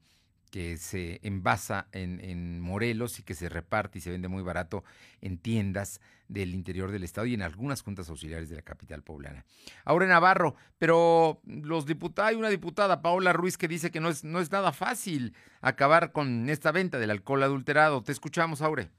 que 0.54 0.76
se 0.76 1.18
envasa 1.25 1.88
en, 1.90 2.61
Morelos 2.61 3.18
y 3.18 3.25
que 3.25 3.34
se 3.34 3.49
reparte 3.49 3.99
y 3.99 4.00
se 4.00 4.12
vende 4.12 4.28
muy 4.28 4.40
barato 4.40 4.84
en 5.20 5.37
tiendas 5.37 6.00
del 6.28 6.54
interior 6.54 6.92
del 6.92 7.02
estado 7.02 7.26
y 7.26 7.34
en 7.34 7.42
algunas 7.42 7.82
juntas 7.82 8.08
auxiliares 8.08 8.49
de 8.50 8.54
la 8.54 8.62
capital 8.62 9.02
poblana. 9.02 9.44
Ahora 9.84 10.06
Navarro, 10.06 10.54
pero 10.78 11.40
los 11.44 11.87
diputados, 11.87 12.30
hay 12.30 12.37
una 12.37 12.50
diputada, 12.50 13.02
Paola 13.02 13.32
Ruiz, 13.32 13.58
que 13.58 13.66
dice 13.66 13.90
que 13.90 13.99
no 13.99 14.11
es, 14.11 14.23
no 14.23 14.38
es 14.38 14.52
nada 14.52 14.70
fácil 14.70 15.34
acabar 15.61 16.12
con 16.12 16.49
esta 16.49 16.70
venta 16.70 17.00
del 17.00 17.11
alcohol 17.11 17.42
adulterado. 17.42 18.04
Te 18.04 18.12
escuchamos, 18.12 18.62
Aure. 18.62 18.90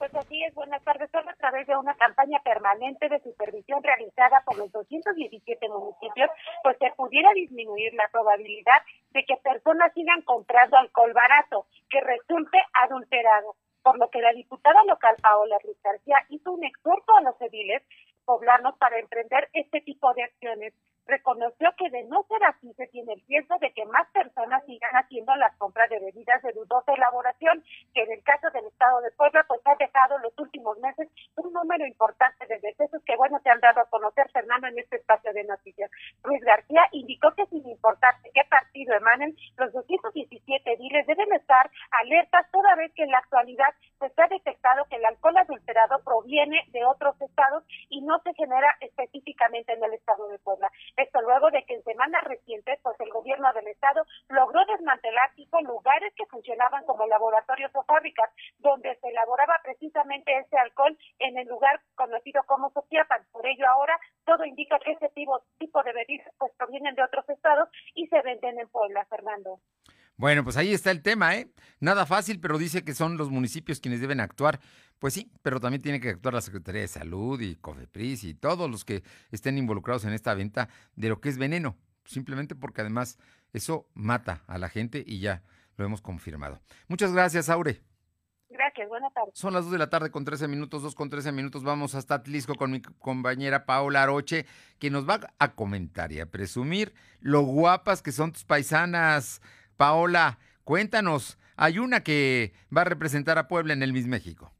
Pues 0.00 0.14
así 0.14 0.42
es, 0.42 0.54
buenas 0.54 0.82
tardes. 0.82 1.10
Solo 1.10 1.28
a 1.28 1.34
través 1.34 1.66
de 1.66 1.76
una 1.76 1.94
campaña 1.94 2.40
permanente 2.42 3.06
de 3.10 3.20
supervisión 3.20 3.82
realizada 3.82 4.42
por 4.46 4.56
los 4.56 4.72
217 4.72 5.68
municipios, 5.68 6.30
pues 6.62 6.78
se 6.78 6.90
pudiera 6.96 7.30
disminuir 7.34 7.92
la 7.92 8.08
probabilidad 8.10 8.80
de 9.10 9.22
que 9.26 9.36
personas 9.44 9.92
sigan 9.92 10.22
comprando 10.22 10.78
alcohol 10.78 11.12
barato, 11.12 11.66
que 11.90 12.00
resulte 12.00 12.56
adulterado. 12.82 13.56
Por 13.82 13.98
lo 13.98 14.08
que 14.08 14.22
la 14.22 14.32
diputada 14.32 14.82
local 14.84 15.16
Paola 15.20 15.58
Ruiz 15.62 15.76
García 15.84 16.16
hizo 16.30 16.50
un 16.50 16.64
exhorto 16.64 17.14
a 17.18 17.20
los 17.20 17.38
ediles 17.42 17.82
poblanos 18.24 18.78
para 18.78 18.98
emprender 18.98 19.50
este 19.52 19.82
tipo 19.82 20.14
de 20.14 20.22
acciones 20.22 20.72
reconoció 21.10 21.68
que 21.76 21.90
de 21.90 22.04
no 22.04 22.22
ser 22.28 22.42
así 22.44 22.72
se 22.74 22.86
tiene 22.88 23.14
el 23.14 23.22
riesgo 23.26 23.58
de 23.58 23.72
que 23.72 23.84
más 23.86 24.08
personas 24.12 24.64
sigan 24.64 24.94
haciendo 24.94 25.34
las 25.36 25.54
compras 25.56 25.90
de 25.90 25.98
bebidas 25.98 26.42
de 26.42 26.52
dudosa 26.52 26.94
elaboración, 26.94 27.62
que 27.94 28.02
en 28.02 28.12
el 28.12 28.22
caso 28.22 28.50
del 28.50 28.66
estado 28.66 29.00
de 29.00 29.10
Puebla 29.12 29.44
pues 29.48 29.60
ha 29.64 29.74
dejado 29.76 30.18
los 30.18 30.32
últimos 30.38 30.78
meses 30.78 31.08
un 31.36 31.52
número 31.52 31.86
importante 31.86 32.46
de 32.46 32.58
decesos 32.60 33.02
que 33.04 33.16
bueno 33.16 33.38
se 33.42 33.50
han 33.50 33.60
dado 33.60 33.80
a 33.80 33.90
conocer 33.90 34.30
Fernando 34.32 34.68
en 34.68 34.78
este 34.78 34.96
espacio 34.96 35.32
de 35.32 35.44
noticias. 35.44 35.90
Luis 36.24 36.42
García 36.42 36.86
indicó 36.92 37.32
que 37.34 37.46
sin 37.46 37.66
importar 37.68 38.14
de 38.22 38.30
qué 38.32 38.42
partido 38.48 38.94
emanen, 38.94 39.36
los 39.56 39.72
217 39.72 40.76
diles 40.76 41.06
deben 41.06 41.32
estar 41.32 41.70
alertas 41.90 42.50
toda 42.52 42.76
vez 42.76 42.92
que 42.94 43.02
en 43.02 43.10
la 43.10 43.18
actualidad 43.18 43.74
se 43.98 44.22
ha 44.22 44.28
detectado 44.28 44.84
que 44.88 44.96
el 44.96 45.04
alcohol 45.04 45.36
adulterado 45.36 46.02
proviene 46.04 46.64
de 46.68 46.84
otros 46.84 47.20
estados 47.20 47.64
y 47.88 48.00
no 48.02 48.18
se 48.20 48.32
genera 48.34 48.76
específicamente 48.80 49.72
en 49.72 49.84
el 49.84 49.94
estado 49.94 50.28
de 50.28 50.38
Puebla. 50.38 50.70
Esto 51.00 51.22
luego 51.22 51.50
de 51.50 51.64
que 51.64 51.74
en 51.74 51.82
semanas 51.84 52.22
recientes, 52.24 52.78
pues 52.82 52.94
el 53.00 53.08
gobierno 53.10 53.50
del 53.54 53.68
estado 53.68 54.04
logró 54.28 54.60
desmantelar 54.66 55.32
tipo 55.34 55.58
lugares 55.62 56.12
que 56.14 56.26
funcionaban 56.26 56.84
como 56.84 57.06
laboratorios 57.06 57.70
o 57.74 57.82
fábricas, 57.84 58.28
donde 58.58 58.94
se 59.00 59.08
elaboraba 59.08 59.58
precisamente 59.64 60.36
ese 60.36 60.58
alcohol 60.58 60.96
en 61.18 61.38
el 61.38 61.48
lugar 61.48 61.80
conocido 61.94 62.42
como 62.44 62.70
Sotiapan. 62.70 63.24
Por 63.32 63.46
ello 63.46 63.64
ahora 63.66 63.98
todo 64.26 64.44
indica 64.44 64.78
que 64.78 64.92
ese 64.92 65.08
tipo, 65.10 65.42
tipo 65.58 65.82
de 65.82 65.92
bebidas 65.94 66.32
pues 66.36 66.52
provienen 66.58 66.94
de 66.94 67.02
otros 67.02 67.26
estados 67.30 67.70
y 67.94 68.06
se 68.08 68.20
venden 68.20 68.60
en 68.60 68.68
Puebla, 68.68 69.06
Fernando. 69.06 69.60
Bueno, 70.20 70.44
pues 70.44 70.58
ahí 70.58 70.74
está 70.74 70.90
el 70.90 71.02
tema, 71.02 71.34
¿eh? 71.36 71.48
Nada 71.80 72.04
fácil, 72.04 72.40
pero 72.40 72.58
dice 72.58 72.84
que 72.84 72.92
son 72.92 73.16
los 73.16 73.30
municipios 73.30 73.80
quienes 73.80 74.02
deben 74.02 74.20
actuar. 74.20 74.60
Pues 75.00 75.14
sí, 75.14 75.32
pero 75.42 75.60
también 75.60 75.80
tiene 75.80 75.98
que 75.98 76.10
actuar 76.10 76.34
la 76.34 76.42
Secretaría 76.42 76.82
de 76.82 76.88
Salud 76.88 77.40
y 77.40 77.56
COFEPRIS 77.56 78.22
y 78.24 78.34
todos 78.34 78.70
los 78.70 78.84
que 78.84 79.02
estén 79.32 79.56
involucrados 79.56 80.04
en 80.04 80.12
esta 80.12 80.34
venta 80.34 80.68
de 80.94 81.08
lo 81.08 81.22
que 81.22 81.30
es 81.30 81.38
veneno, 81.38 81.78
simplemente 82.04 82.54
porque 82.54 82.82
además 82.82 83.18
eso 83.54 83.88
mata 83.94 84.44
a 84.46 84.58
la 84.58 84.68
gente 84.68 85.02
y 85.06 85.20
ya 85.20 85.42
lo 85.78 85.86
hemos 85.86 86.02
confirmado. 86.02 86.60
Muchas 86.86 87.14
gracias, 87.14 87.48
Aure. 87.48 87.80
Gracias, 88.50 88.90
buenas 88.90 89.14
tardes. 89.14 89.32
Son 89.32 89.54
las 89.54 89.64
2 89.64 89.72
de 89.72 89.78
la 89.78 89.88
tarde 89.88 90.10
con 90.10 90.26
13 90.26 90.48
minutos, 90.48 90.82
2 90.82 90.94
con 90.94 91.08
13 91.08 91.32
minutos. 91.32 91.64
Vamos 91.64 91.94
hasta 91.94 92.16
Atlisco 92.16 92.54
con 92.56 92.70
mi 92.70 92.82
compañera 92.82 93.64
Paola 93.64 94.02
Aroche, 94.02 94.44
que 94.78 94.90
nos 94.90 95.08
va 95.08 95.32
a 95.38 95.54
comentar 95.54 96.12
y 96.12 96.20
a 96.20 96.30
presumir 96.30 96.92
lo 97.20 97.40
guapas 97.40 98.02
que 98.02 98.12
son 98.12 98.32
tus 98.32 98.44
paisanas. 98.44 99.40
Paola, 99.78 100.38
cuéntanos, 100.64 101.38
hay 101.56 101.78
una 101.78 102.02
que 102.02 102.52
va 102.76 102.82
a 102.82 102.84
representar 102.84 103.38
a 103.38 103.48
Puebla 103.48 103.72
en 103.72 103.82
el 103.82 103.94
Miss 103.94 104.06
México. 104.06 104.52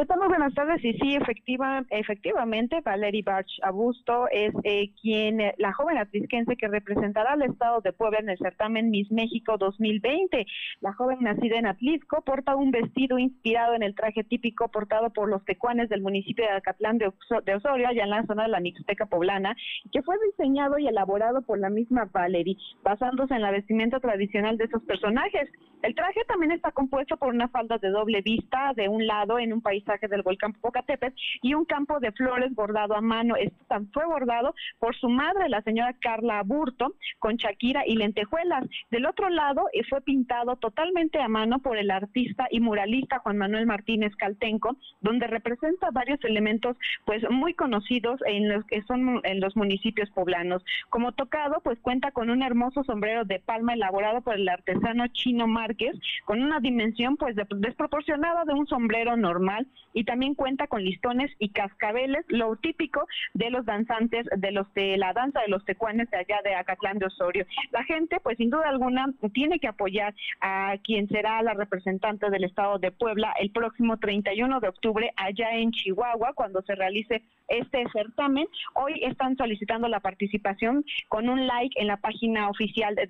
¿Qué 0.00 0.06
buenas 0.16 0.54
tardes. 0.54 0.82
Y 0.82 0.94
sí, 0.94 1.14
efectiva, 1.14 1.84
efectivamente, 1.90 2.80
Valerie 2.80 3.22
Bach 3.22 3.46
Abusto 3.62 4.28
es 4.30 4.54
eh, 4.64 4.92
quien, 5.00 5.40
eh, 5.40 5.54
la 5.58 5.74
joven 5.74 5.98
atlisquense 5.98 6.56
que 6.56 6.68
representará 6.68 7.32
al 7.32 7.42
Estado 7.42 7.82
de 7.82 7.92
Puebla 7.92 8.20
en 8.20 8.30
el 8.30 8.38
certamen 8.38 8.90
Miss 8.90 9.10
México 9.10 9.58
2020. 9.58 10.46
La 10.80 10.94
joven 10.94 11.18
nacida 11.20 11.58
en 11.58 11.66
Atlisco 11.66 12.22
porta 12.22 12.56
un 12.56 12.70
vestido 12.70 13.18
inspirado 13.18 13.74
en 13.74 13.82
el 13.82 13.94
traje 13.94 14.24
típico 14.24 14.68
portado 14.68 15.10
por 15.10 15.28
los 15.28 15.44
tecuanes 15.44 15.90
del 15.90 16.00
municipio 16.00 16.44
de 16.44 16.52
Acatlán 16.52 16.96
de, 16.96 17.08
Osorio, 17.08 17.88
allá 17.88 18.04
en 18.04 18.10
la 18.10 18.24
zona 18.24 18.44
de 18.44 18.50
la 18.50 18.60
Mixteca 18.60 19.04
poblana, 19.04 19.54
que 19.92 20.02
fue 20.02 20.16
diseñado 20.30 20.78
y 20.78 20.86
elaborado 20.86 21.42
por 21.42 21.58
la 21.58 21.68
misma 21.68 22.08
Valerie, 22.10 22.56
basándose 22.82 23.34
en 23.34 23.42
la 23.42 23.50
vestimenta 23.50 24.00
tradicional 24.00 24.56
de 24.56 24.64
esos 24.64 24.82
personajes. 24.84 25.50
El 25.82 25.94
traje 25.94 26.20
también 26.28 26.52
está 26.52 26.72
compuesto 26.72 27.16
por 27.16 27.34
una 27.34 27.48
falda 27.48 27.78
de 27.78 27.88
doble 27.88 28.20
vista 28.22 28.72
de 28.76 28.88
un 28.88 29.06
lado 29.06 29.38
en 29.38 29.52
un 29.52 29.62
país 29.62 29.82
del 29.98 30.22
volcán 30.22 30.52
Popocatépetl 30.52 31.16
y 31.42 31.54
un 31.54 31.64
campo 31.64 31.98
de 31.98 32.12
flores 32.12 32.54
bordado 32.54 32.94
a 32.94 33.00
mano. 33.00 33.34
Esto 33.36 33.56
fue 33.92 34.06
bordado 34.06 34.54
por 34.78 34.96
su 34.96 35.08
madre, 35.08 35.48
la 35.48 35.62
señora 35.62 35.94
Carla 35.94 36.38
Aburto, 36.38 36.94
con 37.18 37.36
Shakira 37.36 37.86
y 37.86 37.96
lentejuelas. 37.96 38.66
Del 38.90 39.06
otro 39.06 39.28
lado 39.28 39.66
eh, 39.72 39.82
fue 39.88 40.00
pintado 40.00 40.56
totalmente 40.56 41.20
a 41.20 41.28
mano 41.28 41.58
por 41.58 41.76
el 41.76 41.90
artista 41.90 42.46
y 42.50 42.60
muralista 42.60 43.18
Juan 43.18 43.38
Manuel 43.38 43.66
Martínez 43.66 44.14
Caltenco, 44.16 44.76
donde 45.00 45.26
representa 45.26 45.90
varios 45.90 46.22
elementos 46.24 46.76
pues 47.04 47.22
muy 47.30 47.54
conocidos 47.54 48.20
en 48.26 48.48
los 48.48 48.64
que 48.66 48.82
son 48.82 49.20
los 49.34 49.56
municipios 49.56 50.10
poblanos. 50.10 50.64
Como 50.88 51.12
tocado, 51.12 51.60
pues 51.62 51.78
cuenta 51.80 52.12
con 52.12 52.30
un 52.30 52.42
hermoso 52.42 52.84
sombrero 52.84 53.24
de 53.24 53.40
palma 53.40 53.74
elaborado 53.74 54.20
por 54.20 54.34
el 54.34 54.48
artesano 54.48 55.08
Chino 55.08 55.46
Márquez, 55.46 55.96
con 56.24 56.42
una 56.42 56.60
dimensión 56.60 57.16
pues 57.16 57.34
desproporcionada 57.36 58.44
de 58.44 58.54
un 58.54 58.66
sombrero 58.66 59.16
normal 59.16 59.66
y 59.92 60.04
también 60.04 60.34
cuenta 60.34 60.66
con 60.66 60.84
listones 60.84 61.30
y 61.38 61.50
cascabeles, 61.50 62.24
lo 62.28 62.56
típico 62.56 63.06
de 63.34 63.50
los 63.50 63.64
danzantes 63.64 64.26
de 64.36 64.52
los 64.52 64.72
de 64.74 64.96
la 64.96 65.12
danza 65.12 65.40
de 65.40 65.48
los 65.48 65.64
tecuanes 65.64 66.10
de 66.10 66.18
allá 66.18 66.40
de 66.44 66.54
Acatlán 66.54 66.98
de 66.98 67.06
Osorio. 67.06 67.46
La 67.70 67.84
gente, 67.84 68.20
pues 68.20 68.36
sin 68.36 68.50
duda 68.50 68.68
alguna, 68.68 69.12
tiene 69.32 69.58
que 69.58 69.68
apoyar 69.68 70.14
a 70.40 70.76
quien 70.84 71.08
será 71.08 71.42
la 71.42 71.54
representante 71.54 72.30
del 72.30 72.44
estado 72.44 72.78
de 72.78 72.92
Puebla 72.92 73.32
el 73.40 73.50
próximo 73.50 73.98
31 73.98 74.60
de 74.60 74.68
octubre 74.68 75.12
allá 75.16 75.52
en 75.52 75.72
Chihuahua, 75.72 76.32
cuando 76.34 76.62
se 76.62 76.74
realice 76.74 77.22
este 77.48 77.84
certamen. 77.92 78.46
Hoy 78.74 79.00
están 79.02 79.36
solicitando 79.36 79.88
la 79.88 80.00
participación 80.00 80.84
con 81.08 81.28
un 81.28 81.46
like 81.46 81.80
en 81.80 81.88
la 81.88 81.96
página 81.96 82.48
oficial 82.48 82.94
de 82.94 83.08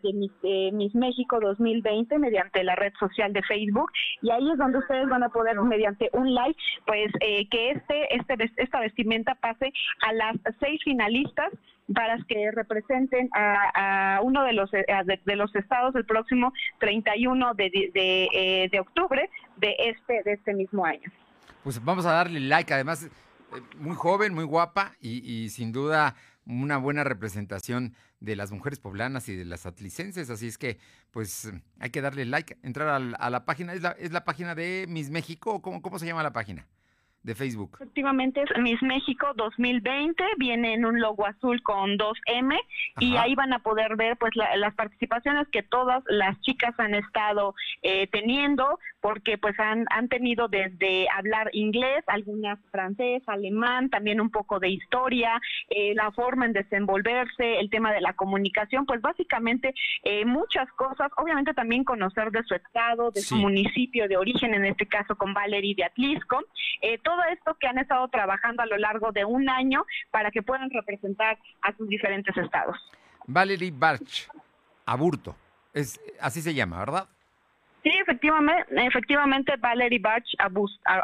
Miss, 0.72 0.94
México 0.94 1.38
2020 1.40 2.18
mediante 2.18 2.64
la 2.64 2.74
red 2.74 2.92
social 2.98 3.32
de 3.32 3.42
Facebook 3.42 3.90
y 4.22 4.30
ahí 4.30 4.50
es 4.50 4.58
donde 4.58 4.78
ustedes 4.78 5.08
van 5.08 5.22
a 5.22 5.28
poder 5.28 5.60
mediante 5.60 6.10
un 6.12 6.34
like 6.34 6.49
pues 6.86 7.10
eh, 7.20 7.48
que 7.48 7.70
este, 7.70 8.16
este 8.16 8.50
esta 8.56 8.80
vestimenta 8.80 9.34
pase 9.34 9.72
a 10.00 10.12
las 10.12 10.36
seis 10.60 10.80
finalistas 10.84 11.50
para 11.94 12.18
que 12.28 12.50
representen 12.52 13.28
a, 13.34 14.20
uno 14.22 14.44
de 14.44 14.52
los 14.52 14.70
de, 14.70 15.36
los 15.36 15.54
estados 15.56 15.94
el 15.96 16.04
próximo 16.04 16.52
31 16.78 17.54
de, 17.54 17.90
de, 17.92 18.28
eh, 18.32 18.68
de 18.70 18.80
octubre 18.80 19.28
de 19.56 19.74
este 19.78 20.22
de 20.24 20.32
este 20.32 20.54
mismo 20.54 20.84
año. 20.84 21.10
pues 21.64 21.82
vamos 21.84 22.06
a 22.06 22.12
darle 22.12 22.40
like. 22.40 22.72
Además, 22.72 23.04
eh, 23.04 23.10
muy 23.78 23.96
joven, 23.96 24.34
muy 24.34 24.44
guapa 24.44 24.94
y, 25.00 25.18
y 25.28 25.50
sin 25.50 25.72
duda 25.72 26.14
una 26.46 26.78
buena 26.78 27.04
representación 27.04 27.94
de 28.18 28.36
las 28.36 28.50
mujeres 28.50 28.78
poblanas 28.80 29.28
y 29.28 29.36
de 29.36 29.44
las 29.44 29.66
atlicenses. 29.66 30.30
Así 30.30 30.48
es 30.48 30.58
que, 30.58 30.78
pues, 31.10 31.50
hay 31.78 31.90
que 31.90 32.00
darle 32.02 32.24
like, 32.24 32.58
entrar 32.62 32.88
al- 32.88 33.16
a, 33.18 33.30
la 33.30 33.44
página. 33.44 33.72
¿Es 33.74 33.82
la, 33.82 33.96
la 33.98 34.24
página 34.24 34.54
de 34.54 34.86
Miss 34.88 35.10
México? 35.10 35.62
¿Cómo, 35.62 35.80
¿Cómo 35.82 35.98
se 35.98 36.06
llama 36.06 36.22
la 36.22 36.32
página? 36.32 36.66
De 37.22 37.34
Facebook. 37.34 37.72
Efectivamente 37.74 38.42
es 38.42 38.58
Miss 38.62 38.80
México 38.82 39.26
2020, 39.36 40.24
viene 40.38 40.72
en 40.72 40.86
un 40.86 41.00
logo 41.00 41.26
azul 41.26 41.62
con 41.62 41.98
dos 41.98 42.16
M 42.24 42.58
y 42.98 43.16
ahí 43.16 43.34
van 43.34 43.52
a 43.52 43.58
poder 43.58 43.94
ver 43.96 44.16
pues 44.16 44.34
la- 44.36 44.56
las 44.56 44.74
participaciones 44.74 45.46
que 45.48 45.62
todas 45.62 46.02
las 46.06 46.40
chicas 46.40 46.72
han 46.78 46.94
estado 46.94 47.54
eh, 47.82 48.06
teniendo 48.06 48.78
porque 49.02 49.36
pues 49.36 49.58
han, 49.60 49.84
han 49.90 50.08
tenido 50.08 50.48
desde 50.48 51.08
hablar 51.14 51.50
inglés, 51.52 52.02
algunas 52.06 52.58
francés, 52.70 53.22
alemán, 53.26 53.90
también 53.90 54.20
un 54.20 54.30
poco 54.30 54.58
de 54.58 54.70
historia, 54.70 55.40
eh, 55.68 55.92
la 55.94 56.10
forma 56.12 56.46
en 56.46 56.52
desenvolverse, 56.54 57.58
el 57.60 57.68
tema 57.68 57.92
de 57.92 58.00
la 58.00 58.14
comunicación, 58.14 58.86
pues 58.86 59.00
básicamente 59.02 59.74
eh, 60.04 60.24
muchas 60.24 60.70
cosas, 60.72 61.10
obviamente 61.18 61.52
también 61.54 61.84
conocer 61.84 62.30
de 62.30 62.42
su 62.44 62.54
estado, 62.54 63.10
de 63.10 63.20
su 63.20 63.36
municipio 63.36 64.08
de 64.08 64.16
origen, 64.16 64.54
en 64.54 64.64
este 64.64 64.86
caso 64.86 65.16
con 65.16 65.34
Valerie 65.34 65.74
de 65.74 65.84
Atlisco, 65.84 66.40
eh, 66.82 66.98
todo 67.10 67.24
esto 67.32 67.56
que 67.58 67.66
han 67.66 67.78
estado 67.78 68.06
trabajando 68.08 68.62
a 68.62 68.66
lo 68.66 68.78
largo 68.78 69.10
de 69.10 69.24
un 69.24 69.48
año 69.48 69.84
para 70.12 70.30
que 70.30 70.42
puedan 70.42 70.70
representar 70.70 71.36
a 71.62 71.76
sus 71.76 71.88
diferentes 71.88 72.36
estados. 72.36 72.76
Valerie 73.26 73.72
Barch, 73.74 74.28
Aburto. 74.86 75.34
Es, 75.74 76.00
así 76.20 76.40
se 76.40 76.54
llama, 76.54 76.78
¿verdad? 76.78 77.08
Sí, 77.82 77.90
efectivamente, 78.00 78.64
efectivamente 78.86 79.56
Valerie 79.56 79.98
Bach 79.98 80.22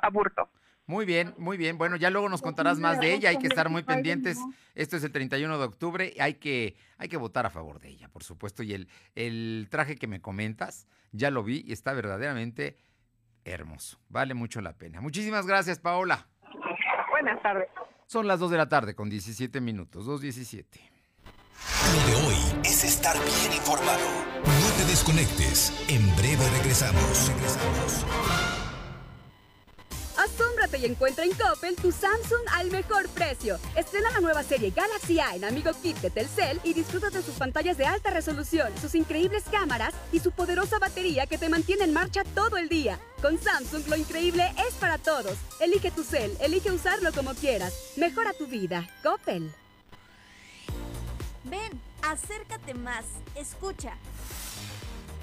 Aburto. 0.02 0.48
Muy 0.86 1.04
bien, 1.04 1.34
muy 1.38 1.56
bien. 1.56 1.76
Bueno, 1.76 1.96
ya 1.96 2.10
luego 2.10 2.28
nos 2.28 2.40
contarás 2.40 2.78
más 2.78 3.00
de 3.00 3.12
ella. 3.12 3.30
Hay 3.30 3.38
que 3.38 3.48
estar 3.48 3.68
muy 3.68 3.82
pendientes. 3.82 4.38
Esto 4.76 4.96
es 4.96 5.02
el 5.02 5.10
31 5.10 5.58
de 5.58 5.64
octubre. 5.64 6.14
Hay 6.20 6.34
que, 6.34 6.76
hay 6.98 7.08
que 7.08 7.16
votar 7.16 7.44
a 7.44 7.50
favor 7.50 7.80
de 7.80 7.88
ella, 7.88 8.08
por 8.08 8.22
supuesto. 8.22 8.62
Y 8.62 8.72
el, 8.72 8.86
el 9.16 9.66
traje 9.68 9.96
que 9.96 10.06
me 10.06 10.20
comentas, 10.20 10.86
ya 11.10 11.32
lo 11.32 11.42
vi 11.42 11.64
y 11.66 11.72
está 11.72 11.92
verdaderamente 11.92 12.76
hermoso. 13.46 13.98
Vale 14.08 14.34
mucho 14.34 14.60
la 14.60 14.72
pena. 14.72 15.00
Muchísimas 15.00 15.46
gracias, 15.46 15.78
Paola. 15.78 16.26
Buenas 17.10 17.40
tardes. 17.42 17.68
Son 18.06 18.26
las 18.26 18.38
2 18.40 18.50
de 18.50 18.56
la 18.56 18.68
tarde 18.68 18.94
con 18.94 19.08
17 19.08 19.60
minutos, 19.60 20.06
2.17. 20.06 20.64
Lo 21.92 22.06
de 22.06 22.26
hoy 22.26 22.36
es 22.64 22.84
estar 22.84 23.16
bien 23.16 23.52
informado. 23.56 24.06
No 24.44 24.76
te 24.76 24.84
desconectes. 24.90 25.72
En 25.88 26.14
breve 26.16 26.48
regresamos. 26.58 27.28
Regresamos. 27.28 28.45
Y 30.74 30.84
encuentra 30.84 31.24
en 31.24 31.30
Coppel 31.32 31.76
tu 31.76 31.92
Samsung 31.92 32.42
al 32.52 32.70
mejor 32.72 33.08
precio. 33.10 33.58
Estrena 33.76 34.10
la 34.10 34.20
nueva 34.20 34.42
serie 34.42 34.72
Galaxy 34.72 35.20
A 35.20 35.36
en 35.36 35.44
Amigo 35.44 35.70
Kit 35.80 35.96
de 35.98 36.10
Telcel 36.10 36.60
y 36.64 36.74
disfruta 36.74 37.08
de 37.08 37.22
sus 37.22 37.36
pantallas 37.36 37.78
de 37.78 37.86
alta 37.86 38.10
resolución, 38.10 38.72
sus 38.80 38.96
increíbles 38.96 39.44
cámaras 39.50 39.94
y 40.12 40.18
su 40.18 40.32
poderosa 40.32 40.80
batería 40.80 41.26
que 41.26 41.38
te 41.38 41.48
mantiene 41.48 41.84
en 41.84 41.92
marcha 41.92 42.24
todo 42.34 42.56
el 42.56 42.68
día. 42.68 42.98
Con 43.22 43.40
Samsung 43.40 43.86
lo 43.86 43.96
increíble 43.96 44.52
es 44.68 44.74
para 44.74 44.98
todos. 44.98 45.38
Elige 45.60 45.92
tu 45.92 46.02
cel, 46.02 46.36
elige 46.40 46.72
usarlo 46.72 47.12
como 47.12 47.32
quieras. 47.34 47.72
Mejora 47.96 48.32
tu 48.32 48.46
vida. 48.46 48.88
Coppel. 49.04 49.54
Ven, 51.44 51.80
acércate 52.02 52.74
más, 52.74 53.04
escucha. 53.36 53.96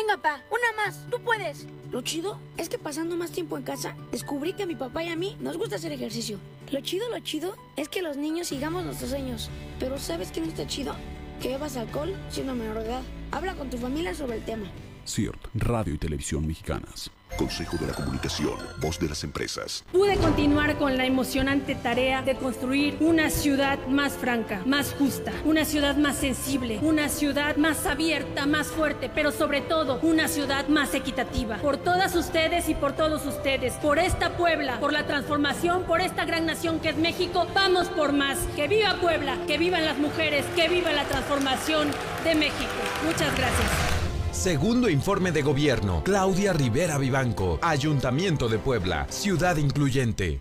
Venga, 0.00 0.16
pa, 0.16 0.42
una 0.50 0.82
más, 0.82 1.04
tú 1.10 1.20
puedes. 1.20 1.66
Lo 1.90 2.00
chido 2.00 2.40
es 2.56 2.70
que 2.70 2.78
pasando 2.78 3.16
más 3.16 3.32
tiempo 3.32 3.58
en 3.58 3.64
casa, 3.64 3.94
descubrí 4.10 4.54
que 4.54 4.62
a 4.62 4.66
mi 4.66 4.74
papá 4.74 5.04
y 5.04 5.10
a 5.10 5.16
mí 5.16 5.36
nos 5.40 5.58
gusta 5.58 5.76
hacer 5.76 5.92
ejercicio. 5.92 6.38
Lo 6.70 6.80
chido, 6.80 7.10
lo 7.10 7.20
chido 7.20 7.54
es 7.76 7.90
que 7.90 8.00
los 8.00 8.16
niños 8.16 8.48
sigamos 8.48 8.82
nuestros 8.82 9.10
sueños. 9.10 9.50
Pero 9.78 9.98
¿sabes 9.98 10.32
qué 10.32 10.40
no 10.40 10.46
está 10.46 10.66
chido? 10.66 10.94
Que 11.42 11.50
bebas 11.50 11.76
alcohol 11.76 12.14
siendo 12.30 12.54
menor 12.54 12.78
de 12.78 12.86
edad. 12.86 13.02
Habla 13.30 13.54
con 13.54 13.68
tu 13.68 13.76
familia 13.76 14.14
sobre 14.14 14.38
el 14.38 14.44
tema. 14.46 14.70
CIRT, 15.06 15.48
Radio 15.52 15.92
y 15.92 15.98
Televisión 15.98 16.46
Mexicanas. 16.46 17.10
Consejo 17.36 17.76
de 17.78 17.86
la 17.86 17.94
Comunicación, 17.94 18.58
voz 18.78 18.98
de 18.98 19.08
las 19.08 19.24
empresas. 19.24 19.84
Pude 19.92 20.16
continuar 20.16 20.76
con 20.76 20.96
la 20.96 21.06
emocionante 21.06 21.74
tarea 21.74 22.22
de 22.22 22.34
construir 22.36 22.96
una 23.00 23.30
ciudad 23.30 23.78
más 23.86 24.12
franca, 24.12 24.60
más 24.66 24.94
justa, 24.98 25.32
una 25.44 25.64
ciudad 25.64 25.96
más 25.96 26.16
sensible, 26.16 26.78
una 26.82 27.08
ciudad 27.08 27.56
más 27.56 27.86
abierta, 27.86 28.46
más 28.46 28.68
fuerte, 28.68 29.10
pero 29.14 29.32
sobre 29.32 29.60
todo 29.60 29.98
una 30.02 30.28
ciudad 30.28 30.68
más 30.68 30.94
equitativa. 30.94 31.56
Por 31.56 31.76
todas 31.76 32.14
ustedes 32.14 32.68
y 32.68 32.74
por 32.74 32.92
todos 32.92 33.24
ustedes, 33.26 33.74
por 33.74 33.98
esta 33.98 34.36
Puebla, 34.36 34.78
por 34.80 34.92
la 34.92 35.06
transformación, 35.06 35.84
por 35.84 36.00
esta 36.00 36.24
gran 36.24 36.46
nación 36.46 36.80
que 36.80 36.90
es 36.90 36.96
México, 36.96 37.46
vamos 37.54 37.88
por 37.88 38.12
más. 38.12 38.38
Que 38.56 38.68
viva 38.68 38.96
Puebla, 39.00 39.36
que 39.46 39.58
vivan 39.58 39.84
las 39.84 39.98
mujeres, 39.98 40.44
que 40.54 40.68
viva 40.68 40.92
la 40.92 41.04
transformación 41.04 41.90
de 42.24 42.34
México. 42.34 42.70
Muchas 43.04 43.34
gracias. 43.36 43.99
Segundo 44.32 44.88
informe 44.88 45.32
de 45.32 45.42
gobierno. 45.42 46.02
Claudia 46.04 46.52
Rivera 46.52 46.98
Vivanco. 46.98 47.58
Ayuntamiento 47.62 48.48
de 48.48 48.58
Puebla. 48.58 49.06
Ciudad 49.10 49.56
incluyente. 49.56 50.40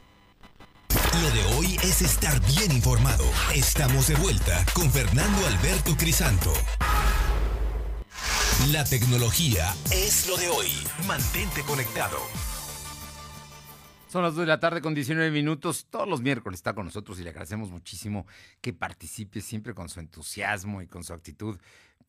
Lo 1.21 1.29
de 1.31 1.55
hoy 1.55 1.75
es 1.83 2.01
estar 2.03 2.39
bien 2.55 2.71
informado. 2.71 3.25
Estamos 3.53 4.07
de 4.07 4.15
vuelta 4.15 4.63
con 4.73 4.89
Fernando 4.91 5.45
Alberto 5.47 5.95
Crisanto. 5.97 6.53
La 8.71 8.83
tecnología 8.83 9.73
es 9.91 10.27
lo 10.27 10.37
de 10.37 10.49
hoy. 10.49 10.67
Mantente 11.07 11.63
conectado. 11.63 12.17
Son 14.07 14.23
las 14.23 14.35
2 14.35 14.41
de 14.41 14.47
la 14.47 14.59
tarde 14.59 14.81
con 14.81 14.93
19 14.93 15.29
minutos. 15.31 15.87
Todos 15.89 16.07
los 16.07 16.21
miércoles 16.21 16.59
está 16.59 16.73
con 16.73 16.85
nosotros 16.85 17.19
y 17.19 17.23
le 17.23 17.29
agradecemos 17.31 17.69
muchísimo 17.69 18.27
que 18.61 18.73
participe 18.73 19.41
siempre 19.41 19.73
con 19.73 19.89
su 19.89 19.99
entusiasmo 19.99 20.81
y 20.81 20.87
con 20.87 21.03
su 21.03 21.13
actitud 21.13 21.59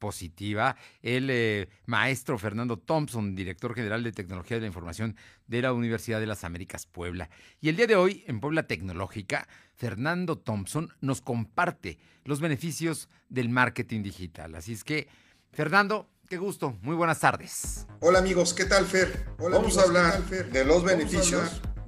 positiva. 0.00 0.74
El 1.02 1.30
eh, 1.30 1.68
maestro 1.86 2.36
Fernando 2.38 2.76
Thompson, 2.76 3.36
director 3.36 3.74
general 3.76 4.02
de 4.02 4.10
Tecnología 4.10 4.56
de 4.56 4.62
la 4.62 4.66
Información 4.66 5.14
de 5.46 5.62
la 5.62 5.72
Universidad 5.72 6.18
de 6.18 6.26
las 6.26 6.42
Américas 6.42 6.86
Puebla. 6.86 7.30
Y 7.60 7.68
el 7.68 7.76
día 7.76 7.86
de 7.86 7.94
hoy, 7.94 8.24
en 8.26 8.40
Puebla 8.40 8.64
Tecnológica, 8.66 9.46
Fernando 9.76 10.36
Thompson 10.36 10.92
nos 11.00 11.20
comparte 11.20 11.98
los 12.24 12.40
beneficios 12.40 13.08
del 13.28 13.48
marketing 13.48 14.02
digital. 14.02 14.56
Así 14.56 14.72
es 14.72 14.82
que, 14.82 15.06
Fernando, 15.52 16.10
qué 16.28 16.38
gusto. 16.38 16.76
Muy 16.82 16.96
buenas 16.96 17.20
tardes. 17.20 17.86
Hola 18.00 18.18
amigos, 18.18 18.54
¿qué 18.54 18.64
tal 18.64 18.86
Fer? 18.86 19.26
Hola, 19.38 19.58
Vamos 19.58 19.78
amigos, 19.78 19.78
a 19.78 19.82
hablar 19.82 20.24
de 20.24 20.64
los 20.64 20.82
Vamos 20.82 20.82
a 20.82 20.96
beneficios 20.96 21.42
hablar 21.42 21.69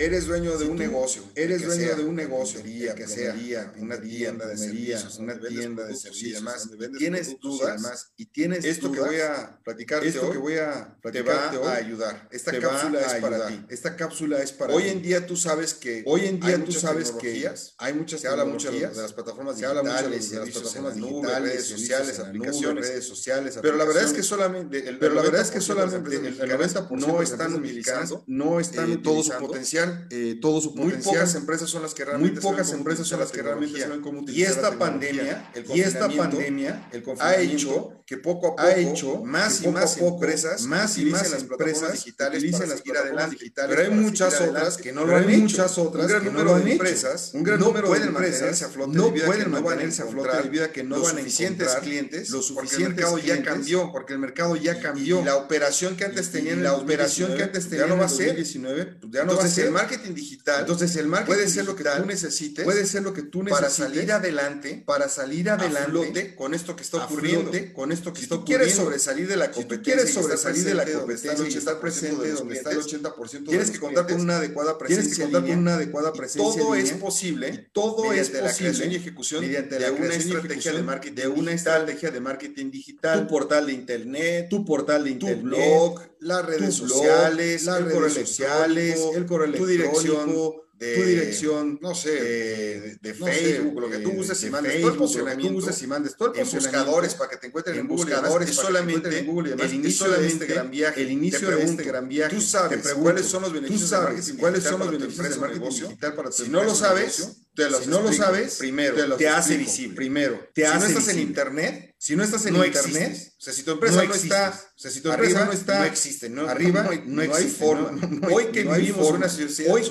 Eres 0.00 0.28
dueño 0.28 0.52
de 0.52 0.64
si 0.64 0.70
un 0.70 0.76
tú, 0.76 0.82
negocio, 0.84 1.22
eres 1.34 1.64
dueño 1.66 1.86
sea, 1.86 1.96
de 1.96 2.04
un 2.04 2.14
negocio, 2.14 2.62
que, 2.62 2.94
que 2.94 3.08
sea 3.08 3.34
una 3.78 4.00
tienda 4.00 4.46
de 4.46 4.56
servicios, 4.56 5.18
una 5.18 5.36
tienda 5.40 5.86
de 5.86 5.96
servicios, 5.96 6.36
además, 6.36 6.70
tienes 6.96 7.40
dudas, 7.40 7.68
además, 7.70 8.12
y 8.16 8.26
tienes 8.26 8.64
esto 8.64 8.90
dudas, 8.90 9.02
que 9.02 9.08
voy 9.08 9.20
a 9.20 9.58
platicarte 9.64 10.06
esto 10.06 10.26
hoy, 10.26 10.32
que 10.32 10.38
voy 10.38 10.56
a 10.58 10.96
te 11.02 11.22
va 11.22 11.50
hoy, 11.50 11.66
a 11.66 11.74
ayudar. 11.74 12.28
Esta 12.30 12.56
cápsula 12.60 13.00
es 13.00 13.14
para 13.14 13.48
ti. 13.48 13.64
Esta 13.68 13.96
cápsula 13.96 14.40
es 14.40 14.52
para 14.52 14.72
hoy 14.72 14.84
ti. 14.84 14.88
en 14.90 15.02
día 15.02 15.26
tú 15.26 15.36
sabes 15.36 15.74
que 15.74 16.04
hoy 16.06 16.26
en 16.26 16.38
día 16.38 16.64
tú 16.64 16.70
sabes 16.70 17.10
que 17.10 17.50
hay 17.78 17.94
muchas 17.94 18.20
se 18.20 18.28
habla 18.28 18.44
mucho 18.44 18.70
de 18.70 18.80
las 18.80 19.12
plataformas 19.12 19.56
digitales, 19.56 19.58
se 19.58 19.66
habla 19.66 19.82
mucho 19.82 20.10
de 20.10 20.38
las 20.38 20.50
plataformas 20.50 20.94
digitales, 20.94 21.52
redes 21.52 21.66
sociales, 21.66 22.18
aplicaciones, 22.20 22.88
redes 22.88 23.04
sociales, 23.04 23.58
pero 23.60 23.76
la 23.76 23.84
verdad 23.84 24.04
es 24.04 24.12
que 24.12 24.22
solamente, 24.22 24.96
pero 25.00 25.14
la 25.14 25.22
verdad 25.22 25.40
es 25.40 25.50
que 25.50 25.60
solamente 25.60 26.14
el 26.14 26.38
90% 26.38 26.88
no 26.90 27.20
están 27.20 27.54
utilizando, 27.54 28.22
no 28.28 28.60
están 28.60 29.02
todo 29.02 29.24
su 29.24 29.32
potencial 29.32 29.87
utilizan 29.88 30.08
eh, 30.10 30.38
todo 30.40 30.60
su 30.60 30.74
potencial. 30.74 31.04
Muy 31.04 31.14
pocas 31.14 31.34
empresas 31.34 31.70
son 31.70 31.82
las 31.82 31.94
que 31.94 32.04
realmente 32.04 32.40
muy 32.40 32.50
pocas 32.50 32.66
saben 32.66 32.80
empresas 32.80 33.06
son 33.06 33.20
las 33.20 33.32
que 33.32 33.42
realmente 33.42 33.80
saben 33.80 34.00
cómo 34.00 34.20
utilizar 34.20 34.48
y 34.48 34.50
esta 34.50 34.70
la 34.70 34.78
pandemia, 34.78 35.50
el 35.54 35.64
y 35.74 35.80
esta 35.80 36.08
pandemia 36.08 36.88
el 36.92 37.04
ha 37.20 37.36
hecho 37.36 37.98
que 38.08 38.16
poco 38.16 38.48
a 38.48 38.50
poco 38.52 38.62
ha 38.62 38.74
hecho 38.74 39.22
más 39.22 39.62
y 39.62 39.68
más 39.68 39.98
empresas, 39.98 40.62
más 40.62 40.96
y 40.96 41.04
más 41.06 41.30
las 41.30 41.42
empresas 41.42 41.92
digitales 41.92 42.42
utilizan 42.42 42.70
las 42.70 42.80
plataformas 42.80 43.30
digitales, 43.30 43.76
pero 43.76 43.88
hay 43.88 43.94
muchas 43.94 44.40
otras 44.40 44.76
que 44.78 44.92
no 44.92 45.04
lo 45.04 45.14
han 45.14 45.28
hecho. 45.28 45.38
Muchas 45.40 45.78
otras 45.78 46.04
un 46.04 46.10
gran 46.10 46.22
que 46.22 46.30
número 46.30 46.56
no 46.56 46.64
de 46.64 46.72
empresas, 46.72 47.30
un 47.34 47.42
gran 47.42 47.58
no 47.58 47.66
número 47.66 47.92
de 47.92 48.04
empresas 48.04 48.62
a 48.62 48.68
flote 48.68 48.96
no 48.96 49.12
pueden 49.12 49.50
mantenerse 49.50 50.02
a 50.02 50.06
flote 50.06 50.42
debido 50.42 50.64
a 50.64 50.68
que 50.68 50.84
no 50.84 51.02
van 51.02 51.16
a 51.16 51.18
suficientes 51.18 51.74
clientes, 51.82 52.30
los 52.30 52.46
suficientes 52.46 53.04
porque 53.04 53.12
el 53.12 53.18
mercado 53.18 53.36
ya 53.36 53.42
cambió, 53.42 53.92
porque 53.92 54.12
el 54.14 54.18
mercado 54.18 54.56
ya 54.56 54.80
cambió. 54.80 55.24
la 55.24 55.36
operación 55.36 55.96
que 55.96 56.04
antes 56.04 56.30
tenían, 56.30 56.62
la 56.62 56.74
operación 56.74 57.36
que 57.36 57.42
antes 57.42 57.68
tenían 57.68 57.88
ya 57.88 57.94
no 57.94 58.00
va 58.00 58.06
a 58.06 58.08
ser, 58.08 58.42
ya 58.42 59.24
no 59.24 59.36
va 59.36 59.44
a 59.44 59.48
ser 59.48 59.70
marketing 59.80 60.14
digital, 60.14 60.60
entonces 60.60 60.96
el 60.96 61.06
marketing 61.06 61.34
puede 61.34 61.48
ser 61.48 61.64
lo 61.64 61.76
que 61.76 61.84
tú 61.84 62.06
necesites, 62.06 62.64
puede 62.64 62.86
ser 62.86 63.02
lo 63.02 63.12
que 63.12 63.22
tú 63.22 63.42
necesites 63.42 63.76
para 63.76 63.90
salir 63.90 64.12
adelante, 64.12 64.82
para 64.86 65.08
salir 65.08 65.50
adelante 65.50 66.34
con 66.34 66.54
esto 66.54 66.76
que 66.76 66.82
está 66.82 67.04
ocurriendo, 67.04 67.52
con 67.74 67.92
esto 67.92 68.12
que 68.12 68.22
está 68.22 68.36
ocurriendo. 68.36 68.64
quieres 68.64 68.74
sobresalir 68.74 69.28
de 69.28 69.36
la 69.36 69.50
competencia, 69.50 69.76
si 69.78 69.82
quieres 69.82 70.14
sobresalir 70.14 70.64
de 70.64 70.74
la 70.74 70.84
competencia, 70.84 71.34
donde 71.34 71.58
está 71.58 71.80
presente, 71.80 72.24
de 72.24 72.30
los 72.30 72.38
donde 72.40 72.56
está 72.56 72.70
el 72.70 72.78
80% 72.78 73.30
de 73.30 73.40
tienes 73.40 73.70
que 73.70 73.80
contar 73.80 74.06
con 74.06 74.20
una 74.20 74.36
adecuada 74.36 74.78
presencia, 74.78 75.02
tienes 75.02 75.18
que 75.18 75.24
contar 75.24 75.50
con 75.50 75.58
una 75.58 75.74
adecuada 75.74 76.12
presencia, 76.12 76.62
todo 76.62 76.74
es 76.74 76.92
posible, 76.92 77.68
todo 77.72 78.12
es 78.12 78.30
posible 78.30 78.48
la 78.48 78.54
creación 78.54 78.92
y 78.92 78.94
ejecución 78.96 79.40
mediante 79.40 79.78
la 79.78 79.90
de 79.90 80.00
una 80.00 80.14
estrategia 80.14 80.72
de 80.72 80.82
marketing, 80.82 81.14
de 81.14 81.28
una 81.28 81.52
estrategia 81.52 82.10
de 82.10 82.20
marketing 82.20 82.70
digital, 82.70 83.20
tu 83.20 83.28
portal 83.28 83.66
de 83.66 83.72
internet, 83.72 84.46
tu 84.48 84.64
portal 84.64 85.04
de 85.04 85.10
internet, 85.10 85.40
tu 85.40 85.48
blog, 85.48 86.00
las 86.20 86.44
redes 86.44 86.74
sociales, 86.74 87.64
las 87.64 87.82
redes 87.82 88.14
sociales, 88.14 89.00
el 89.14 89.26
correo 89.26 89.48
dirección, 89.68 90.34
de, 90.74 90.96
tu 90.96 91.02
dirección, 91.02 91.78
no 91.80 91.94
sé, 91.94 92.98
de, 93.00 93.14
Facebook, 93.14 93.80
lo 93.80 93.90
que 93.90 93.98
tú 93.98 94.12
uses 94.12 94.42
y 94.44 94.50
mandes, 94.50 94.80
todo 94.80 94.92
el 94.92 94.96
posicionamiento, 94.96 95.58
uses 95.58 95.82
y 95.82 95.86
mandes, 95.86 96.16
todo 96.16 96.34
el 96.34 96.44
buscadores 96.44 97.14
para 97.14 97.30
que 97.30 97.36
te 97.36 97.46
encuentren 97.48 97.78
en, 97.78 97.88
buscadores, 97.88 98.54
solamente 98.54 99.18
en 99.18 99.26
Google, 99.26 99.54
el 99.58 99.74
inicio 99.74 100.10
de 100.10 100.26
este 100.26 100.46
gran 100.46 100.70
viaje, 100.70 101.02
el 101.02 101.10
inicio 101.10 101.50
de 101.50 101.62
este 101.62 101.84
gran 101.84 102.08
viaje, 102.08 102.34
tú 102.34 102.42
sabes 102.42 102.94
cuáles 102.94 103.26
son 103.26 103.42
los 103.42 103.52
beneficios, 103.52 103.82
tú 103.82 103.88
sabes 103.88 104.32
cuáles 104.38 104.64
son 104.64 104.78
los 104.80 104.90
beneficios 104.90 105.30
de 105.30 105.36
marketing 105.36 105.68
digital 105.68 106.14
para 106.14 106.30
tu 106.30 106.44
Si 106.44 106.48
no 106.48 106.62
lo 106.62 106.74
sabes, 106.74 107.38
te 107.54 107.68
los 107.68 107.82
si 107.82 107.90
no 107.90 108.00
lo 108.00 108.12
sabes, 108.12 108.56
primero 108.56 109.16
te, 109.16 109.28
hace 109.28 109.56
visible. 109.56 109.96
Primero, 109.96 110.48
te 110.54 110.64
si 110.64 110.78
no 110.78 110.84
estás 110.84 111.08
en 111.08 111.18
internet, 111.18 111.87
si 112.00 112.14
no 112.14 112.22
estás 112.22 112.46
en 112.46 112.54
no 112.54 112.64
internet, 112.64 113.34
si 113.38 113.64
tu 113.64 113.72
empresa 113.72 114.02
no, 114.04 114.08
no 114.08 114.14
está, 114.14 114.52
si 114.76 115.00
tu 115.00 115.10
empresa 115.10 115.44
no 115.44 115.50
está, 115.50 115.80
no 115.80 115.84
existe, 115.84 116.30
no, 116.30 116.48
arriba, 116.48 116.84
no, 116.84 116.90
hay, 116.90 117.02
no 117.04 117.22
forma. 117.48 117.90
hoy 118.30 118.46
que 118.52 118.62
vivimos 118.62 119.10
una 119.10 119.28
sociedad, 119.28 119.74
hoy 119.74 119.82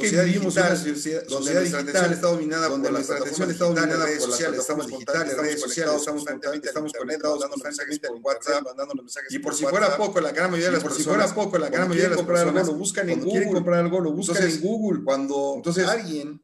sociedad, 0.77 1.23
donde 1.27 1.51
está 2.13 2.27
dominada 2.27 2.69
por 2.69 2.91
la 2.91 2.99
atención 2.99 3.51
estamos 3.51 4.87
digitales, 4.87 5.59
sociales, 5.59 5.95
estamos 5.97 6.13
constantemente, 6.13 6.69
conectados, 6.93 7.41
dando 7.41 7.57
mensajes 7.57 7.99
por 7.99 8.17
WhatsApp, 8.21 8.63
mandándonos 8.63 9.03
mensajes. 9.03 9.33
Y 9.33 9.39
por 9.39 9.53
si 9.53 9.65
fuera 9.65 9.97
poco, 9.97 10.21
la 10.21 10.31
gran 10.31 10.49
mayoría 10.49 10.71
de 10.71 10.77
las 10.77 10.83
poco, 11.33 11.57
la 11.57 11.69
gran 11.69 11.89
mayoría 11.89 12.09
de 12.09 12.15
las 12.15 12.25
personas 12.25 12.67
lo 12.67 12.73
buscan 12.73 13.09
en 13.09 13.21
Google, 13.21 13.47
comprar 13.51 13.79
algo 13.79 13.99
lo. 14.11 15.03
Cuando 15.03 15.61
alguien, 15.87 16.39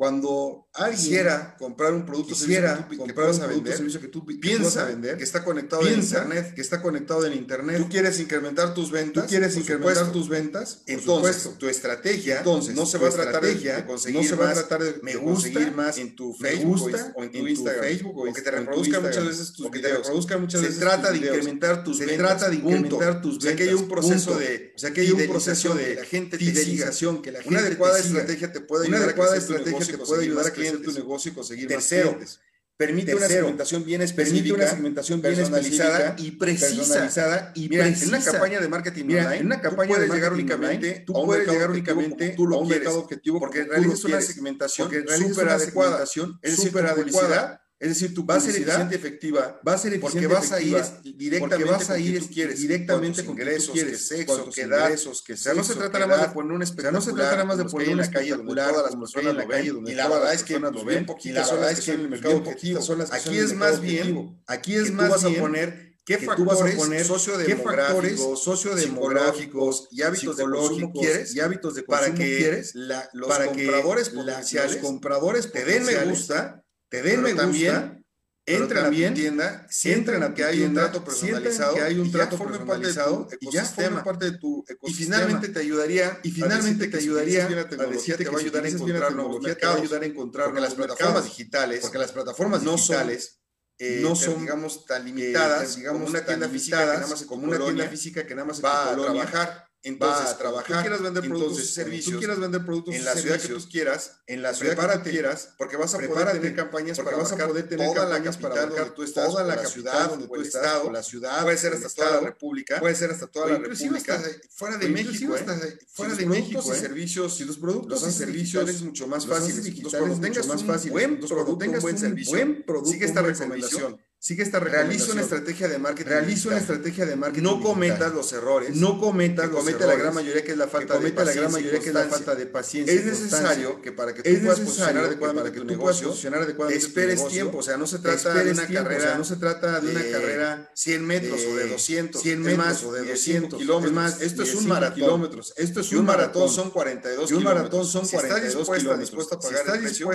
quisiera 0.91 1.55
comprar 1.57 1.93
un 1.93 2.05
producto, 2.05 2.33
quisiera 2.33 2.85
comprar 2.97 3.29
un 3.29 3.39
producto, 3.39 3.71
servicio 3.71 4.01
que 4.01 4.09
tú 4.09 4.25
piensas 4.25 4.87
vender, 4.87 5.17
conectado 5.53 5.87
en 5.87 5.99
internet, 5.99 6.53
que 6.53 6.61
está 6.61 6.81
conectado 6.81 7.25
en 7.25 7.33
internet. 7.33 7.77
Tú 7.77 7.89
quieres 7.89 8.19
incrementar 8.19 8.73
tus 8.73 8.91
ventas. 8.91 9.23
Tú 9.23 9.29
quieres 9.29 9.55
incrementar 9.55 10.05
supuesto. 10.05 10.19
tus 10.19 10.29
ventas. 10.29 10.81
Entonces, 10.87 11.35
supuesto. 11.35 11.59
tu 11.59 11.69
estrategia 11.69 12.39
entonces, 12.39 12.75
no 12.75 12.85
se 12.85 12.97
va 12.97 13.09
a 13.09 13.11
tratar 13.11 13.43
de, 13.43 13.85
conseguir 13.85 14.21
no 14.21 14.27
se 14.27 14.35
va 14.35 14.45
más, 14.45 14.55
tratar 14.55 14.83
de, 14.83 14.99
me 15.01 15.15
gusta, 15.15 15.71
más 15.71 15.97
en 15.97 16.15
tu 16.15 16.33
Facebook 16.33 16.79
gusta, 16.79 17.13
o 17.15 17.23
en 17.23 17.31
tu, 17.31 17.37
en 17.37 17.47
Instagram, 17.49 17.83
Facebook 17.83 18.17
o, 18.17 18.29
o 18.29 18.33
que 18.33 18.41
te 18.41 18.51
reproduzcan 18.51 19.03
muchas 19.03 19.25
veces 19.25 19.53
tus 19.53 19.65
o 19.65 19.71
que 19.71 19.79
te 19.79 19.93
reproduzcan 19.93 20.41
muchas 20.41 20.61
se 20.61 20.67
veces. 20.67 20.79
Se 20.79 20.85
trata 20.85 21.11
de 21.11 21.17
incrementar 21.17 21.83
tus 21.83 21.97
se 21.97 22.05
ventas. 22.05 22.27
Se 22.27 22.35
trata 22.35 22.49
de 22.49 22.55
incrementar 22.55 23.21
tus 23.21 23.39
ventas. 23.39 23.43
O 23.43 23.47
sea, 23.47 23.55
que 23.55 23.63
hay 23.63 23.75
un 23.75 23.87
proceso 23.87 24.31
punto. 24.31 24.39
de, 24.39 24.73
o 24.75 24.79
sea, 24.79 24.93
que 24.93 25.01
hay 25.01 25.11
un 25.11 25.27
proceso 25.27 25.75
de 25.75 25.95
la 25.95 26.05
gente 26.05 26.37
fidelización, 26.37 27.21
que 27.21 27.33
una 27.45 27.59
adecuada 27.59 27.99
estrategia 27.99 28.51
te 28.51 28.59
puede 28.61 28.87
ayudar 28.87 29.09
a 29.09 30.51
crecer 30.51 30.81
tu 30.81 30.91
negocio 30.91 31.31
y 31.31 31.35
conseguir 31.35 31.73
más 31.73 31.87
clientes. 31.87 32.13
Tercero, 32.13 32.52
Permite 32.75 33.11
Tercero, 33.11 33.27
una 33.27 33.37
segmentación 33.37 33.85
bien 33.85 34.01
específica, 34.01 34.43
permite 34.43 34.53
una 34.53 34.67
segmentación 34.67 35.21
bien 35.21 35.35
personalizada 35.35 36.15
y 36.17 36.31
precisa. 36.31 36.67
Personalizada 36.67 37.51
y 37.53 37.69
mira, 37.69 37.83
precisa. 37.83 38.05
En 38.05 38.09
una 38.15 38.23
campaña 38.23 38.59
de 38.59 38.67
marketing 38.67 39.05
mira, 39.05 39.21
online, 39.25 39.39
en 39.39 39.45
una 39.45 39.61
campaña 39.61 39.89
puedes 39.89 40.09
de 40.09 40.15
llegar 40.15 40.33
únicamente, 40.33 40.87
online, 40.87 41.05
tú 41.05 41.13
puedes 41.25 41.47
llegar 41.47 41.69
únicamente 41.69 42.29
tú 42.29 42.47
lo 42.47 42.55
a 42.55 42.59
un 42.59 42.67
mercado 42.67 42.99
objetivo 42.99 43.39
porque 43.39 43.63
realizas 43.63 44.03
una 44.05 44.21
segmentación 44.21 44.89
súper 44.89 45.49
adecuada, 45.49 46.03
es 46.03 46.57
decir, 46.57 46.77
adecuada 46.79 47.62
es 47.83 47.89
decir, 47.89 48.13
tu 48.13 48.25
va 48.25 48.35
a 48.35 48.39
ser 48.39 48.55
eficiente 48.55 48.95
efectiva, 48.95 49.59
va 49.67 49.73
a 49.73 49.77
ser 49.77 49.93
eficiente 49.93 50.25
porque 50.29 50.33
vas 50.33 50.53
a 50.53 50.61
ir 50.61 50.81
directamente 51.03 51.69
vas 51.69 51.89
a 51.89 51.99
ir 51.99 52.25
quieres, 52.29 52.61
directamente 52.61 53.25
con 53.25 53.35
ingresos, 53.35 53.67
que 53.67 53.73
quieres, 53.73 54.07
sexo, 54.07 54.49
que 54.49 54.61
edad, 54.61 54.85
ingresos, 54.85 55.21
que 55.21 55.33
o 55.33 55.37
sea, 55.37 55.53
no 55.53 55.65
se 55.65 55.75
trata 55.75 55.99
nada 55.99 56.15
más 56.15 56.27
de 56.29 56.33
poner 56.33 56.53
un 56.53 56.63
espectacular, 56.63 56.95
o 56.97 57.01
sea, 57.01 57.11
no 57.11 57.17
se 57.17 57.21
trata 57.21 57.35
nada 57.35 57.45
más 57.45 57.57
de 57.57 57.65
poner 57.65 57.89
en 57.89 57.97
la 57.97 58.09
calle 58.09 58.37
popular, 58.37 58.69
todas 58.69 58.85
las 58.85 58.95
personas 58.95 59.31
en 59.31 59.37
la 59.37 59.47
calle 59.49 59.71
donde 59.71 59.91
y 59.91 59.95
la 59.95 60.07
verdad 60.07 60.33
es 60.33 60.43
que 60.43 60.59
lo 60.59 60.71
pues 60.71 60.85
ven, 60.85 61.05
y 61.23 61.31
la 61.33 61.45
verdad 61.45 61.71
es 61.71 61.81
que 61.81 61.91
el 61.91 61.97
pues 61.97 62.09
mercado 62.09 62.37
objetivo, 62.37 62.79
aquí 63.11 63.37
es 63.37 63.53
más 63.53 63.81
bien, 63.81 64.41
aquí 64.47 64.75
es 64.75 64.89
más 64.89 65.09
vas 65.09 65.25
a 65.25 65.29
poner 65.31 65.93
¿Qué 66.05 66.17
que 66.17 66.25
factores, 66.25 66.57
tú 66.57 66.63
vas 66.63 66.73
a 66.73 66.77
poner 66.77 67.05
sociodemográficos, 67.05 68.43
sociodemográficos 68.43 69.87
y 69.91 70.01
hábitos 70.01 70.37
de 70.37 70.43
consumo 70.43 70.91
quieres 70.93 71.35
y 71.35 71.39
hábitos 71.41 71.75
de 71.75 71.85
consumo 71.85 72.07
para 72.07 72.17
que 72.17 72.37
quieres 72.37 72.75
los 72.75 73.27
para 73.27 73.45
compradores 73.45 74.09
que 74.09 74.15
la, 74.15 74.65
los 74.65 74.75
compradores 74.77 75.51
te 75.51 75.63
den 75.65 75.85
me 75.85 76.05
gusta 76.05 76.62
te 76.93 77.01
den 77.01 77.23
pero 77.23 77.33
me 77.33 77.33
también, 77.33 77.73
gusta, 77.73 78.01
entran 78.45 78.85
a 78.85 78.89
tu 78.91 79.13
tienda, 79.15 79.67
sientan 79.67 80.21
a 80.21 80.31
que 80.35 80.43
hay 80.43 80.61
un 80.61 80.75
trato 80.75 81.03
personalizado, 81.03 81.73
que 81.73 81.81
hay 81.81 81.97
un 81.97 82.11
trato 82.11 82.37
personalizado, 82.37 83.27
y 83.39 83.51
ya 83.51 83.65
forma 83.65 84.03
parte 84.03 84.29
de 84.29 84.37
tu 84.37 84.63
ecosistema. 84.67 84.91
Y 84.91 84.93
finalmente 84.93 85.49
te 85.49 85.59
ayudaría, 85.59 86.19
y 86.21 86.29
finalmente 86.29 86.87
te 86.87 86.97
ayudaría 86.97 87.47
a 87.47 87.47
decirte 87.87 88.23
que 88.23 88.29
va 88.29 88.37
a 88.37 88.41
ayudar 88.41 88.63
a 88.63 88.67
encontrar 88.69 89.15
nuevos 89.15 89.41
mercados, 89.41 89.57
te 89.59 89.65
va 89.65 89.73
a 89.73 89.77
ayudar 89.81 90.03
a 90.03 90.05
encontrar 90.05 90.45
porque 90.45 90.61
las 90.61 90.75
plataformas 90.75 91.23
digitales, 91.23 91.79
porque 91.81 91.97
las 91.97 92.11
plataformas 92.11 92.63
digitales 92.63 93.39
eh, 93.79 93.99
no 94.03 94.15
son 94.15 94.41
digamos 94.41 94.85
tan 94.85 95.01
eh, 95.01 95.05
limitadas 95.05 95.73
eh, 95.73 95.79
digamos 95.79 96.01
como 96.03 96.11
una 96.11 96.23
tienda 96.23 96.47
física 96.47 96.77
que 96.79 96.85
nada 96.85 97.07
más 97.07 97.23
como 97.23 97.43
una 97.43 97.57
tienda 97.57 97.87
física 97.87 98.27
que 98.27 98.35
nada 98.35 98.47
más 98.47 98.63
va 98.63 98.91
a 98.91 98.95
trabajar. 98.95 99.65
Entonces, 99.83 100.25
va 100.25 100.31
a 100.31 100.37
trabajar. 100.37 100.77
Tú 100.77 100.81
quieras 100.81 101.01
vender 101.01 101.23
productos 101.23 101.51
Entonces, 101.51 101.69
y 101.69 101.73
servicios. 101.73 102.13
Tú 102.13 102.19
quieras 102.19 102.39
vender 102.39 102.65
productos 102.65 102.95
en 102.95 103.03
la 103.05 103.13
ciudad 103.15 103.39
que 103.39 103.47
tú 103.49 103.69
quieras, 103.69 104.21
en 104.27 104.41
la 104.41 104.53
ciudad 104.53 104.71
que 104.71 104.75
tú 104.75 104.81
prepárate, 104.81 105.11
quieras, 105.11 105.49
porque 105.57 105.75
vas 105.75 105.93
a 105.93 105.97
poder 105.97 106.11
prepárate, 106.11 106.39
tener 106.39 106.55
campañas 106.55 106.97
porque 106.97 107.11
para 107.11 107.23
vas 107.23 107.31
a 107.33 107.47
poder 107.47 107.67
tener 107.67 107.93
toda 107.93 108.05
la 108.05 108.23
para 108.23 108.55
capital 108.55 108.69
donde 108.69 108.95
tú 108.95 109.03
estás, 109.03 109.27
toda 109.27 109.43
la 109.43 109.65
ciudad 109.65 110.09
donde 110.09 110.27
tú 110.27 110.35
estás, 110.41 110.63
estado, 110.63 110.87
o 110.87 110.91
la 110.91 111.03
ciudad, 111.03 111.43
puede 111.43 111.57
ser 111.57 111.73
hasta 111.73 111.89
toda 111.89 112.11
la 112.11 112.19
república, 112.21 112.79
puede 112.79 112.95
ser 112.95 113.11
hasta 113.11 113.27
toda 113.27 113.45
o 113.45 113.49
la 113.49 113.57
república, 113.59 114.15
hasta 114.15 114.29
fuera 114.49 114.77
de 114.77 114.87
México, 114.87 115.35
¿eh? 115.35 115.79
fuera 115.91 116.15
Si 116.15 116.21
de 116.21 116.25
México, 116.27 116.63
y 116.65 116.71
¿eh? 116.71 116.75
servicios, 116.75 117.35
si 117.35 117.43
los 117.43 117.57
productos 117.57 118.01
los 118.01 118.09
y 118.09 118.17
servicios 118.17 118.65
digitales 118.65 118.81
mucho 118.83 119.07
más 119.07 119.25
los 119.25 119.37
fáciles, 119.37 119.63
digitales 119.65 119.97
cuando 119.97 120.15
mucho 120.15 120.21
tengas 120.21 120.47
más 120.47 120.61
un 120.61 120.67
fáciles, 120.67 120.93
buen 120.93 121.19
producto, 121.19 121.57
tengas 121.57 121.81
buen 121.81 121.95
un 121.95 122.01
servicio, 122.01 122.31
buen 122.31 122.85
sigue 122.85 123.05
esta 123.05 123.21
recomendación, 123.21 123.99
sigue 124.23 124.41
esta 124.41 124.57
realiza 124.61 125.11
una 125.11 125.19
estrategia 125.19 125.67
de 125.67 125.77
marketing 125.79 126.09
realiza. 126.09 126.47
una 126.47 126.57
estrategia 126.57 127.05
de 127.05 127.17
marketing 127.17 127.43
no 127.43 127.55
digital. 127.55 127.73
cometas 127.73 128.13
los 128.13 128.31
errores 128.31 128.73
no 128.73 128.97
cometas 128.97 129.47
que 129.47 129.51
los 129.51 129.59
comete 129.59 129.83
errores 129.83 129.97
la 129.97 130.01
gran 130.01 130.15
mayoría 130.15 130.43
que 130.45 130.51
es 130.53 130.57
la 130.57 130.67
falta 130.69 130.97
que 130.97 131.11
la 131.11 131.33
gran 131.33 131.51
mayoría 131.51 131.79
que 131.81 131.89
es 131.89 131.93
la 131.93 132.05
falta 132.05 132.33
de 132.33 132.45
paciencia 132.45 132.95
es 132.95 133.03
necesario 133.03 133.81
que 133.81 133.91
para 133.91 134.13
que 134.13 134.23
tú 134.23 134.29
es 134.29 134.39
puedas 134.39 134.59
que 134.61 135.17
para 135.17 135.51
que 135.51 135.59
tu 135.59 135.65
tú 135.65 135.65
negocio 135.65 136.07
posicionar 136.07 136.41
adecuadamente 136.41 136.79
tu 136.79 136.87
esperes 136.87 137.17
negocio, 137.17 137.41
tiempo. 137.41 137.57
O 137.57 137.63
sea 137.63 137.75
no 137.75 137.85
se 137.85 137.99
trata 137.99 138.33
de 138.33 138.51
una 138.51 138.65
tiempo, 138.65 138.87
carrera 138.87 139.03
o 139.03 139.07
sea, 139.07 139.17
no 139.17 139.25
se 139.25 139.35
trata 139.35 139.81
de 139.81 139.91
una 139.91 140.01
carrera 140.09 140.71
100 140.73 141.05
metros 141.05 141.41
de 141.41 141.47
o 141.47 141.55
de 141.57 141.67
200 141.67 142.21
100 142.21 142.33
es 142.33 142.45
metros 142.45 142.65
más, 142.65 142.83
o 142.85 142.91
de 142.93 142.99
200 142.99 143.59
200 143.59 143.59
kilómetros 143.59 143.91
es 143.91 143.93
más 143.93 144.21
esto 144.21 144.43
es 144.43 144.49
un 144.51 144.55
15 144.59 144.69
maratón. 144.69 144.95
kilómetros. 144.95 145.53
Esto 145.57 145.79
es 145.81 145.91
y 145.91 145.95
un 145.95 146.05
maratón 146.05 146.49
son 146.49 146.69
42 146.69 147.29
y 147.29 147.33
un 147.33 147.43
maratón 147.43 147.69
kilómetros. 147.69 147.91
son 147.91 148.05
Si 148.05 148.15
estás 148.15 148.55
42 148.55 148.99
dispuesta, 148.99 149.35
a 149.35 149.39
pagar 149.39 149.75
el 149.75 149.81
precio, 149.81 150.09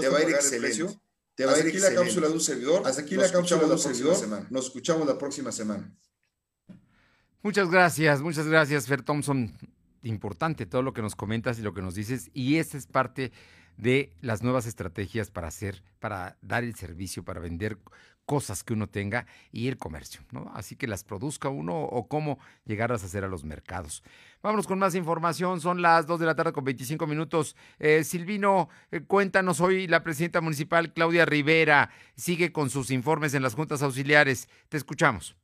te 0.00 0.08
va 0.10 0.18
a 0.18 0.22
ir 0.22 0.28
excelente. 0.28 0.98
Precio, 1.34 1.36
te 1.36 1.44
va 1.46 1.52
a 1.52 1.58
ir 1.58 1.66
Hasta 1.66 1.88
aquí 1.88 1.94
la 1.94 2.02
cápsula 2.02 2.28
de 2.28 2.34
un 2.34 2.40
servidor 2.40 2.82
hasta 2.86 3.02
aquí 3.02 3.14
Nos 3.16 3.26
la 3.26 3.32
cápsula 3.32 3.64
de 3.64 3.72
un 3.72 3.78
servidor 3.78 4.16
semana. 4.16 4.46
nos 4.50 4.64
escuchamos 4.66 5.06
la 5.06 5.18
próxima 5.18 5.52
semana 5.52 5.94
Muchas 7.42 7.70
gracias, 7.70 8.22
muchas 8.22 8.46
gracias, 8.46 8.86
Fer 8.86 9.02
Thompson. 9.02 9.52
importante 10.02 10.64
todo 10.64 10.82
lo 10.82 10.94
que 10.94 11.02
nos 11.02 11.14
comentas 11.14 11.58
y 11.58 11.62
lo 11.62 11.74
que 11.74 11.82
nos 11.82 11.94
dices, 11.94 12.30
y 12.32 12.56
esta 12.56 12.78
es 12.78 12.86
parte 12.86 13.32
de 13.76 14.12
las 14.22 14.42
nuevas 14.42 14.66
estrategias 14.66 15.30
para 15.30 15.48
hacer, 15.48 15.82
para 16.00 16.38
dar 16.40 16.64
el 16.64 16.74
servicio, 16.74 17.22
para 17.22 17.40
vender 17.40 17.78
cosas 18.26 18.64
que 18.64 18.72
uno 18.72 18.88
tenga 18.88 19.26
y 19.52 19.68
el 19.68 19.76
comercio, 19.76 20.22
¿no? 20.30 20.50
Así 20.54 20.76
que 20.76 20.86
las 20.86 21.04
produzca 21.04 21.48
uno 21.48 21.78
o 21.80 22.08
cómo 22.08 22.38
llegarlas 22.64 23.02
a 23.02 23.06
hacer 23.06 23.24
a 23.24 23.28
los 23.28 23.44
mercados. 23.44 24.02
Vámonos 24.42 24.66
con 24.66 24.78
más 24.78 24.94
información, 24.94 25.60
son 25.60 25.82
las 25.82 26.06
2 26.06 26.20
de 26.20 26.26
la 26.26 26.34
tarde 26.34 26.52
con 26.52 26.64
25 26.64 27.06
minutos. 27.06 27.56
Eh, 27.78 28.04
Silvino, 28.04 28.68
eh, 28.90 29.00
cuéntanos 29.00 29.60
hoy 29.60 29.86
la 29.86 30.02
presidenta 30.02 30.40
municipal 30.40 30.92
Claudia 30.92 31.24
Rivera 31.24 31.90
sigue 32.16 32.52
con 32.52 32.70
sus 32.70 32.90
informes 32.90 33.34
en 33.34 33.42
las 33.42 33.54
juntas 33.54 33.82
auxiliares. 33.82 34.48
Te 34.68 34.76
escuchamos 34.76 35.36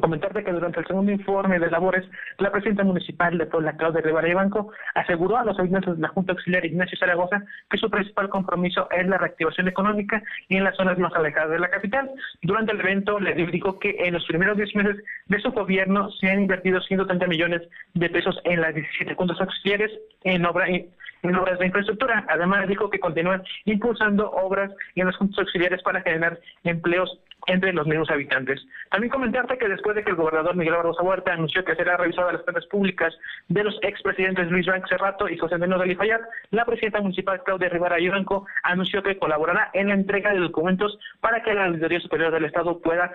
comentarte 0.00 0.44
que 0.44 0.52
durante 0.52 0.80
el 0.80 0.86
segundo 0.86 1.12
informe 1.12 1.58
de 1.58 1.70
labores, 1.70 2.04
la 2.38 2.50
presidenta 2.50 2.84
municipal 2.84 3.36
de 3.38 3.46
Puebla, 3.46 3.76
Claudia 3.76 4.00
Rivera 4.00 4.28
y 4.28 4.34
Banco, 4.34 4.72
aseguró 4.94 5.36
a 5.36 5.44
los 5.44 5.58
habitantes 5.58 5.96
de 5.96 6.02
la 6.02 6.08
Junta 6.08 6.32
Auxiliar 6.32 6.64
Ignacio 6.64 6.98
Zaragoza 6.98 7.42
que 7.70 7.78
su 7.78 7.90
principal 7.90 8.28
compromiso 8.28 8.88
es 8.90 9.06
la 9.06 9.18
reactivación 9.18 9.68
económica 9.68 10.22
y 10.48 10.56
en 10.56 10.64
las 10.64 10.76
zonas 10.76 10.98
más 10.98 11.14
alejadas 11.14 11.50
de 11.50 11.58
la 11.58 11.70
capital. 11.70 12.10
Durante 12.42 12.72
el 12.72 12.80
evento, 12.80 13.20
le 13.20 13.34
dijo 13.34 13.78
que 13.78 13.96
en 13.98 14.14
los 14.14 14.24
primeros 14.26 14.56
10 14.56 14.74
meses 14.76 14.96
de 15.26 15.40
su 15.40 15.50
gobierno 15.52 16.10
se 16.12 16.30
han 16.30 16.42
invertido 16.42 16.80
130 16.80 17.26
millones 17.26 17.62
de 17.94 18.10
pesos 18.10 18.40
en 18.44 18.60
las 18.60 18.74
17 18.74 19.14
juntas 19.14 19.40
auxiliares 19.40 19.90
en 20.24 20.44
obra 20.44 20.66
obras 21.22 21.58
de 21.58 21.66
infraestructura. 21.66 22.24
Además, 22.28 22.66
dijo 22.68 22.88
que 22.90 22.98
continúan 22.98 23.42
impulsando 23.64 24.30
obras 24.30 24.72
en 24.94 25.06
las 25.06 25.16
juntas 25.16 25.40
auxiliares 25.40 25.82
para 25.82 26.00
generar 26.00 26.38
empleos 26.64 27.18
entre 27.46 27.72
los 27.72 27.86
mismos 27.86 28.10
habitantes. 28.10 28.60
También 28.90 29.10
comentarte 29.10 29.58
que 29.58 29.68
después 29.68 29.96
de 29.96 30.04
que 30.04 30.10
el 30.10 30.16
gobernador 30.16 30.56
Miguel 30.56 30.74
Barbosa 30.74 31.02
Huerta 31.02 31.32
anunció 31.32 31.64
que 31.64 31.74
será 31.74 31.96
revisada 31.96 32.32
las 32.32 32.42
cuentas 32.42 32.66
públicas 32.66 33.14
de 33.48 33.64
los 33.64 33.78
expresidentes 33.82 34.50
Luis 34.50 34.66
Rank 34.66 34.86
Cerrato 34.88 35.28
y 35.28 35.38
José 35.38 35.54
Antonio 35.54 35.96
Fayad, 35.96 36.20
la 36.50 36.64
presidenta 36.64 37.00
municipal 37.00 37.42
Claudia 37.44 37.68
Rivera 37.68 37.96
Ayudanco 37.96 38.46
anunció 38.62 39.02
que 39.02 39.18
colaborará 39.18 39.70
en 39.74 39.88
la 39.88 39.94
entrega 39.94 40.32
de 40.32 40.40
documentos 40.40 40.98
para 41.20 41.42
que 41.42 41.54
la 41.54 41.66
Auditoría 41.66 42.00
Superior 42.00 42.32
del 42.32 42.44
Estado 42.44 42.78
pueda 42.80 43.12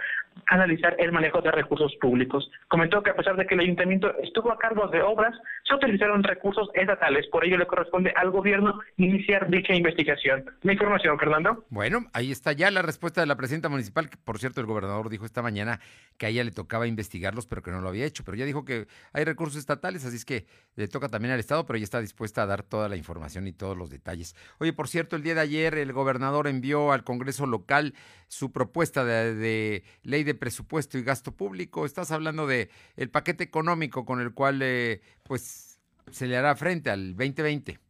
analizar 0.48 0.96
el 1.00 1.12
manejo 1.12 1.42
de 1.42 1.52
recursos 1.52 1.96
públicos. 2.02 2.50
Comentó 2.68 3.02
que 3.04 3.12
a 3.12 3.16
pesar 3.16 3.36
de 3.36 3.46
que 3.46 3.56
el 3.56 3.62
ayuntamiento 3.62 4.16
estuvo 4.20 4.52
a 4.52 4.58
cargo 4.58 4.88
de 4.88 5.02
obras, 5.02 5.34
se 5.64 5.76
utilizaron 5.76 6.24
recursos 6.24 6.70
estatales, 6.74 7.28
por 7.28 7.46
ello 7.46 7.58
le 7.58 7.66
corresponde 7.66 8.14
al 8.16 8.32
gobierno 8.32 8.80
iniciar 8.98 9.50
dicha 9.50 9.74
investigación. 9.74 10.46
La 10.62 10.74
información, 10.74 11.18
Fernando. 11.18 11.66
Bueno, 11.70 12.06
ahí 12.14 12.32
está 12.32 12.52
ya 12.54 12.70
la 12.72 12.82
respuesta 12.82 13.22
de 13.22 13.28
la 13.28 13.36
presidenta 13.36 13.70
municipal 13.70 14.10
por 14.24 14.40
cierto, 14.40 14.62
el 14.62 14.68
gobernador 14.68 15.10
dijo 15.10 15.26
esta 15.26 15.42
mañana 15.42 15.80
que 16.18 16.26
a 16.26 16.30
ella 16.30 16.44
le 16.44 16.52
tocaba 16.52 16.88
investigarlos, 16.88 17.46
pero 17.46 17.62
que 17.62 17.72
no 17.72 17.82
lo 17.82 17.90
había 17.90 18.06
hecho. 18.06 18.24
Pero 18.24 18.38
ya 18.38 18.46
dijo 18.46 18.66
que 18.66 18.88
hay 19.14 19.24
recursos 19.24 19.58
estatales, 19.58 20.06
así 20.06 20.16
es 20.16 20.26
que 20.26 20.48
le 20.76 20.88
toca 20.88 21.10
también 21.10 21.34
al 21.34 21.40
Estado, 21.40 21.66
pero 21.66 21.78
ella 21.78 21.84
está 21.84 22.00
dispuesta 22.02 22.44
a 22.44 22.46
dar 22.46 22.64
toda 22.64 22.90
la 22.90 22.96
información 22.96 23.48
y 23.48 23.54
todos 23.54 23.78
los 23.78 23.90
detalles. 23.90 24.36
Oye, 24.60 24.74
por 24.74 24.88
cierto, 24.88 25.16
el 25.16 25.24
día 25.24 25.36
de 25.36 25.42
ayer 25.42 25.76
el 25.76 25.94
gobernador 25.94 26.48
envió 26.48 26.92
al 26.92 27.04
Congreso 27.04 27.46
local 27.46 27.94
su 28.28 28.52
propuesta 28.52 29.04
de, 29.06 29.84
ley 30.04 30.24
de 30.24 30.36
presupuesto 30.36 30.98
y 30.98 31.04
gasto 31.04 31.32
público. 31.32 31.86
Estás 31.86 32.12
hablando 32.12 32.48
de 32.48 32.70
el 32.96 33.10
paquete 33.10 33.44
económico 33.44 34.06
con 34.06 34.22
el 34.22 34.34
cual, 34.34 34.62
eh, 34.62 35.02
pues, 35.24 35.80
se 36.12 36.28
le 36.28 36.38
hará 36.38 36.56
frente 36.56 36.90
al 36.90 37.16
2020. 37.16 37.85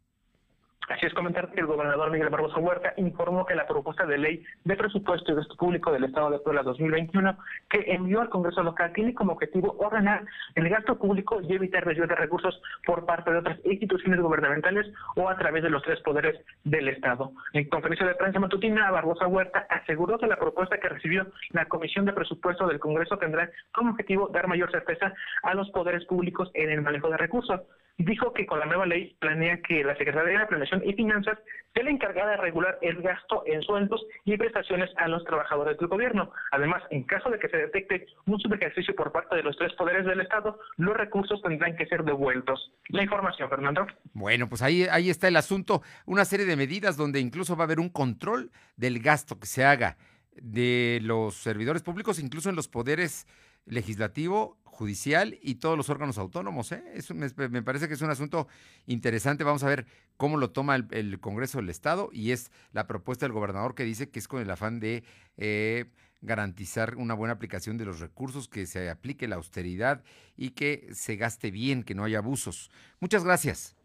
Así 0.88 1.06
es 1.06 1.14
comentar 1.14 1.52
que 1.52 1.60
el 1.60 1.66
gobernador 1.66 2.12
Miguel 2.12 2.30
Barbosa 2.30 2.60
Huerta 2.60 2.94
informó 2.98 3.46
que 3.46 3.56
la 3.56 3.66
propuesta 3.66 4.06
de 4.06 4.18
ley 4.18 4.44
de 4.64 4.76
presupuesto 4.76 5.32
y 5.32 5.36
gasto 5.36 5.56
público 5.56 5.92
del 5.92 6.04
Estado 6.04 6.30
de 6.30 6.40
Puebla 6.40 6.62
2021 6.64 7.38
que 7.70 7.86
envió 7.88 8.22
al 8.22 8.30
Congreso 8.30 8.62
local 8.62 8.94
tiene 8.94 9.16
como 9.16 9.34
objetivo 9.34 9.76
ordenar 9.80 10.26
el 10.54 10.70
gasto 10.70 10.98
público 10.98 11.42
y 11.42 11.54
evitar 11.54 11.86
desvío 11.86 12.06
de 12.08 12.16
recursos 12.16 12.62
por 12.86 13.06
parte 13.06 13.32
de 13.32 13.40
otras 13.40 13.60
instituciones 13.66 14.22
gubernamentales 14.22 14.88
o 15.16 15.28
a 15.28 15.38
través 15.38 15.64
de 15.64 15.70
los 15.70 15.82
tres 15.82 16.00
poderes 16.02 16.40
del 16.64 16.88
Estado. 16.88 17.32
En 17.54 17.68
conferencia 17.70 18.06
de 18.06 18.16
prensa 18.16 18.40
matutina, 18.40 18.92
Barbosa 18.92 19.28
Huerta 19.28 19.66
aseguró 19.70 20.20
que 20.20 20.28
la 20.28 20.38
propuesta 20.38 20.78
que 20.78 20.90
recibió 20.90 21.28
la 21.50 21.66
Comisión 21.66 22.06
de 22.06 22.14
Presupuesto 22.14 22.68
del 22.68 22.80
Congreso 22.80 23.18
tendrá 23.18 23.50
como 23.74 23.92
objetivo 23.92 24.30
dar 24.30 24.48
mayor 24.48 24.72
certeza 24.72 25.14
a 25.42 25.54
los 25.56 25.70
poderes 25.72 26.06
públicos 26.06 26.52
en 26.54 26.70
el 26.70 26.82
manejo 26.82 27.10
de 27.10 27.18
recursos 27.18 27.62
dijo 27.98 28.34
que 28.34 28.46
con 28.46 28.60
la 28.60 28.66
nueva 28.66 28.86
ley 28.86 29.16
planea 29.20 29.62
que 29.62 29.84
la 29.84 29.96
Secretaría 29.98 30.40
de 30.40 30.46
Planeación 30.48 30.82
y 30.86 30.94
Finanzas 30.94 31.38
sea 31.74 31.84
la 31.84 31.92
encargada 31.92 32.32
de 32.32 32.38
regular 32.38 32.78
el 32.82 33.02
gasto 33.02 33.44
en 33.46 33.62
sueldos 33.62 34.06
y 34.26 34.38
prestaciones 34.38 34.90
a 34.98 35.08
los 35.08 35.24
trabajadores 35.24 35.78
del 35.78 35.88
gobierno. 35.88 36.32
Además, 36.52 36.84
en 36.90 37.04
caso 37.04 37.30
de 37.30 37.40
que 37.40 37.50
se 37.50 37.58
detecte 37.58 38.08
un 38.26 38.40
subejercicio 38.40 38.96
por 38.96 39.12
parte 39.12 39.36
de 39.36 39.44
los 39.44 39.58
tres 39.58 39.74
poderes 39.74 40.06
del 40.06 40.22
Estado, 40.22 40.60
los 40.78 40.96
recursos 40.96 41.42
tendrán 41.42 41.76
que 41.76 41.86
ser 41.88 42.04
devueltos. 42.04 42.72
La 42.90 43.04
información, 43.04 43.50
Fernando. 43.50 43.88
Bueno, 44.14 44.48
pues 44.48 44.62
ahí, 44.62 44.86
ahí 44.90 45.10
está 45.10 45.28
el 45.28 45.38
asunto. 45.38 45.82
Una 46.06 46.26
serie 46.26 46.46
de 46.46 46.56
medidas 46.56 46.98
donde 46.98 47.20
incluso 47.20 47.56
va 47.56 47.64
a 47.64 47.66
haber 47.66 47.80
un 47.80 47.90
control 47.90 48.52
del 48.76 49.00
gasto 49.00 49.40
que 49.40 49.48
se 49.48 49.64
haga 49.64 49.98
de 50.36 51.00
los 51.02 51.36
servidores 51.36 51.82
públicos, 51.82 52.20
incluso 52.20 52.50
en 52.50 52.56
los 52.56 52.68
poderes 52.68 53.26
legislativo, 53.66 54.58
judicial 54.76 55.40
y 55.42 55.56
todos 55.56 55.78
los 55.78 55.90
órganos 55.90 56.18
autónomos. 56.18 56.72
¿eh? 56.72 56.84
Eso 56.94 57.14
me, 57.14 57.30
parece 57.64 57.88
que 57.88 57.94
es 57.94 58.02
un 58.02 58.10
asunto 58.10 58.48
interesante. 58.86 59.44
Vamos 59.44 59.64
a 59.64 59.70
ver 59.70 59.86
cómo 60.18 60.38
lo 60.38 60.52
toma 60.52 60.76
el, 60.76 61.20
Congreso 61.20 61.60
del 61.60 61.70
Estado 61.70 62.10
y 62.12 62.32
es 62.32 62.52
la 62.74 62.86
propuesta 62.86 63.26
del 63.26 63.34
gobernador 63.34 63.74
que 63.74 63.84
dice 63.84 64.10
que 64.10 64.20
es 64.20 64.28
con 64.28 64.42
el 64.42 64.50
afán 64.50 64.80
de 64.80 65.04
eh, 65.38 65.86
garantizar 66.22 66.96
una 66.96 67.14
buena 67.14 67.34
aplicación 67.34 67.78
de 67.78 67.86
los 67.86 68.00
recursos, 68.00 68.48
que 68.48 68.66
se 68.66 68.90
aplique 68.90 69.28
la 69.28 69.38
austeridad 69.38 70.04
y 70.36 70.52
que 70.52 70.90
se 70.92 71.16
gaste 71.16 71.52
bien, 71.52 71.84
que 71.84 71.96
no 71.96 72.04
haya 72.04 72.18
abusos. 72.18 72.70
Muchas 73.00 73.24
gracias. 73.24 73.76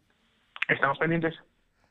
Estamos 0.67 0.97
pendientes. 0.97 1.35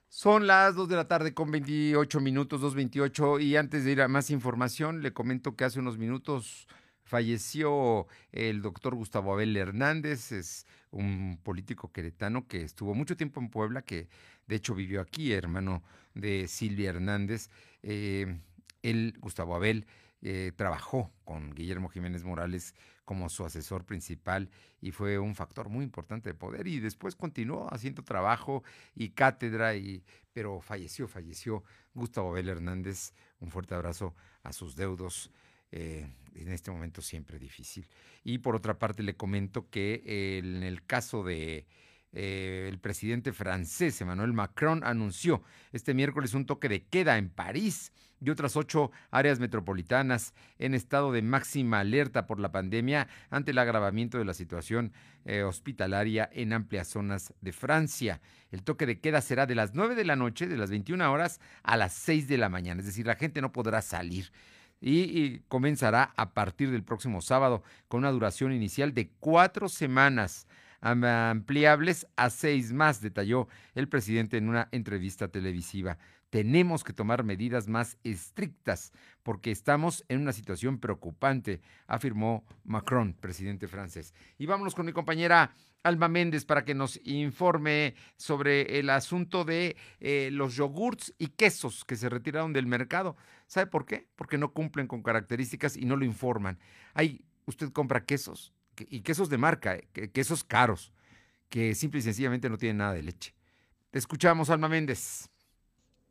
Son 0.09 0.49
las 0.49 0.75
2 0.75 0.89
de 0.89 0.97
la 0.97 1.07
tarde 1.07 1.35
con 1.35 1.53
28 1.53 2.21
minutos, 2.21 2.61
2.28 2.63 3.41
y 3.43 3.57
antes 3.57 3.85
de 3.85 3.93
ir 3.93 4.03
a 4.03 4.09
más 4.09 4.31
información, 4.31 5.03
le 5.03 5.13
comento 5.13 5.55
que 5.55 5.65
hace 5.65 5.79
unos 5.79 5.99
minutos 5.99 6.67
falleció 7.11 8.07
el 8.31 8.63
doctor 8.63 8.95
Gustavo 8.95 9.33
Abel 9.33 9.57
Hernández, 9.57 10.31
es 10.31 10.65
un 10.93 11.41
político 11.43 11.91
queretano 11.91 12.47
que 12.47 12.63
estuvo 12.63 12.95
mucho 12.95 13.17
tiempo 13.17 13.41
en 13.41 13.51
Puebla, 13.51 13.83
que 13.83 14.09
de 14.47 14.55
hecho 14.55 14.77
vivió 14.77 15.01
aquí, 15.01 15.33
hermano 15.33 15.83
de 16.15 16.47
Silvia 16.47 16.91
Hernández. 16.91 17.51
Eh, 17.83 18.39
él, 18.83 19.17
Gustavo 19.19 19.57
Abel, 19.57 19.87
eh, 20.23 20.53
trabajó 20.55 21.11
con 21.25 21.53
Guillermo 21.53 21.89
Jiménez 21.89 22.23
Morales 22.23 22.77
como 23.05 23.29
su 23.29 23.45
asesor 23.45 23.85
principal 23.85 24.49
y 24.81 24.93
fue 24.93 25.19
un 25.19 25.35
factor 25.35 25.69
muy 25.69 25.83
importante 25.83 26.31
de 26.31 26.35
poder 26.35 26.69
y 26.69 26.79
después 26.79 27.17
continuó 27.17 27.67
haciendo 27.75 28.05
trabajo 28.05 28.63
y 28.95 29.11
cátedra, 29.11 29.75
y, 29.75 30.05
pero 30.33 30.61
falleció, 30.61 31.09
falleció 31.09 31.65
Gustavo 31.93 32.29
Abel 32.31 32.51
Hernández. 32.51 33.15
Un 33.41 33.51
fuerte 33.51 33.75
abrazo 33.75 34.15
a 34.45 34.53
sus 34.53 34.77
deudos. 34.77 35.33
Eh, 35.73 36.07
en 36.35 36.53
este 36.53 36.71
momento 36.71 37.03
siempre 37.03 37.39
difícil. 37.39 37.87
Y 38.25 38.39
por 38.39 38.55
otra 38.55 38.79
parte 38.79 39.03
le 39.03 39.17
comento 39.17 39.69
que 39.69 40.39
en 40.39 40.63
el 40.63 40.85
caso 40.85 41.23
de 41.25 41.67
eh, 42.13 42.67
el 42.69 42.79
presidente 42.79 43.33
francés 43.33 44.01
Emmanuel 44.01 44.33
Macron 44.33 44.83
anunció 44.83 45.45
este 45.73 45.95
miércoles 45.95 46.35
un 46.35 46.45
toque 46.45 46.69
de 46.69 46.83
queda 46.83 47.19
en 47.19 47.29
París 47.29 47.93
y 48.21 48.31
otras 48.31 48.57
ocho 48.57 48.91
áreas 49.13 49.39
metropolitanas 49.39 50.35
en 50.59 50.75
estado 50.75 51.13
de 51.13 51.23
máxima 51.23 51.79
alerta 51.79 52.27
por 52.27 52.41
la 52.41 52.51
pandemia 52.51 53.07
ante 53.31 53.53
el 53.53 53.59
agravamiento 53.59 54.19
de 54.19 54.25
la 54.25 54.35
situación 54.35 54.93
eh, 55.25 55.45
hospitalaria 55.45 56.29
en 56.33 56.53
amplias 56.53 56.89
zonas 56.89 57.33
de 57.41 57.53
Francia. 57.53 58.21
El 58.51 58.65
toque 58.65 58.87
de 58.87 58.99
queda 58.99 59.21
será 59.21 59.47
de 59.47 59.55
las 59.55 59.75
9 59.75 59.95
de 59.95 60.05
la 60.05 60.17
noche, 60.17 60.49
de 60.49 60.57
las 60.57 60.71
21 60.71 61.13
horas 61.13 61.41
a 61.63 61.77
las 61.77 61.93
6 61.93 62.27
de 62.27 62.39
la 62.39 62.49
mañana, 62.49 62.81
es 62.81 62.87
decir, 62.87 63.07
la 63.07 63.15
gente 63.15 63.41
no 63.41 63.53
podrá 63.53 63.83
salir 63.83 64.33
y, 64.81 65.41
comenzará 65.49 66.13
a 66.17 66.33
partir 66.33 66.71
del 66.71 66.83
próximo 66.83 67.21
sábado 67.21 67.63
con 67.89 67.99
una 67.99 68.11
duración 68.11 68.53
inicial 68.53 68.95
de 68.95 69.11
cuatro 69.21 69.69
semanas 69.69 70.47
ampliables 70.81 72.07
a 72.17 72.31
seis 72.31 72.73
más, 72.73 73.03
detalló 73.03 73.49
el 73.75 73.89
presidente 73.89 74.39
en 74.39 74.49
una 74.49 74.69
entrevista 74.73 75.29
televisiva. 75.29 75.99
Tenemos 76.31 76.85
que 76.85 76.93
tomar 76.93 77.25
medidas 77.25 77.67
más 77.67 77.99
estrictas 78.05 78.93
porque 79.25 79.51
estamos 79.51 80.05
en 80.09 80.21
una 80.21 80.33
situación 80.33 80.79
preocupante, 80.79 81.61
afirmó 81.89 82.45
Macron, 82.65 83.15
presidente 83.15 83.67
francés. 83.67 84.15
Y 84.39 84.47
vámonos 84.47 84.77
con 84.77 84.87
mi 84.87 84.93
compañera 84.93 85.55
Alma 85.83 86.09
Méndez 86.09 86.45
para 86.45 86.65
que 86.65 86.75
nos 86.75 87.01
informe 87.05 87.95
sobre 88.17 88.79
el 88.79 88.91
asunto 88.91 89.45
de 89.45 89.77
eh, 89.99 90.31
los 90.33 90.55
yogurts 90.55 91.15
y 91.19 91.29
quesos 91.29 91.85
que 91.85 91.97
se 91.97 92.09
retiraron 92.09 92.53
del 92.53 92.67
mercado. 92.67 93.17
¿Sabe 93.47 93.67
por 93.67 93.85
qué? 93.85 94.07
Porque 94.15 94.39
no 94.39 94.53
cumplen 94.53 94.87
con 94.87 95.03
características 95.03 95.77
y 95.77 95.85
no 95.85 95.97
lo 95.97 96.05
informan. 96.05 96.59
Hay, 96.95 97.25
usted 97.47 97.73
compra 97.73 98.05
quesos 98.05 98.53
y 98.79 99.01
quesos 99.01 99.29
de 99.31 99.39
marca, 99.39 99.77
eh, 99.77 100.11
quesos 100.13 100.45
caros, 100.45 100.93
que 101.49 101.75
simple 101.75 101.99
y 101.99 102.03
sencillamente 102.03 102.49
no 102.49 102.57
tienen 102.57 102.79
nada 102.79 102.93
de 102.93 103.03
leche. 103.03 103.35
Te 103.91 103.99
escuchamos, 103.99 104.51
Alma 104.51 104.69
Méndez. 104.69 105.29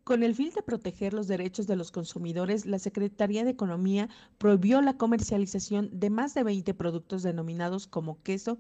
Con 0.09 0.23
el 0.23 0.33
fin 0.33 0.49
de 0.55 0.63
proteger 0.63 1.13
los 1.13 1.27
derechos 1.27 1.67
de 1.67 1.75
los 1.75 1.91
consumidores, 1.91 2.65
la 2.65 2.79
Secretaría 2.79 3.43
de 3.43 3.51
Economía 3.51 4.09
prohibió 4.39 4.81
la 4.81 4.97
comercialización 4.97 5.91
de 5.93 6.09
más 6.09 6.33
de 6.33 6.41
20 6.41 6.73
productos 6.73 7.21
denominados 7.21 7.85
como 7.85 8.19
queso 8.23 8.57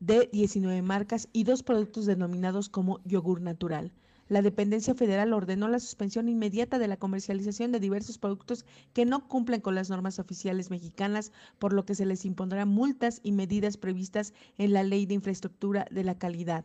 de 0.00 0.28
19 0.32 0.82
marcas 0.82 1.28
y 1.32 1.44
dos 1.44 1.62
productos 1.62 2.06
denominados 2.06 2.68
como 2.68 2.98
yogur 3.04 3.40
natural. 3.40 3.92
La 4.26 4.42
dependencia 4.42 4.96
federal 4.96 5.32
ordenó 5.32 5.68
la 5.68 5.78
suspensión 5.78 6.28
inmediata 6.28 6.80
de 6.80 6.88
la 6.88 6.96
comercialización 6.96 7.70
de 7.70 7.78
diversos 7.78 8.18
productos 8.18 8.66
que 8.94 9.04
no 9.04 9.28
cumplen 9.28 9.60
con 9.60 9.76
las 9.76 9.90
normas 9.90 10.18
oficiales 10.18 10.70
mexicanas, 10.70 11.30
por 11.60 11.72
lo 11.72 11.84
que 11.84 11.94
se 11.94 12.04
les 12.04 12.24
impondrán 12.24 12.68
multas 12.68 13.20
y 13.22 13.30
medidas 13.30 13.76
previstas 13.76 14.32
en 14.58 14.72
la 14.72 14.82
Ley 14.82 15.06
de 15.06 15.14
Infraestructura 15.14 15.86
de 15.92 16.02
la 16.02 16.18
Calidad. 16.18 16.64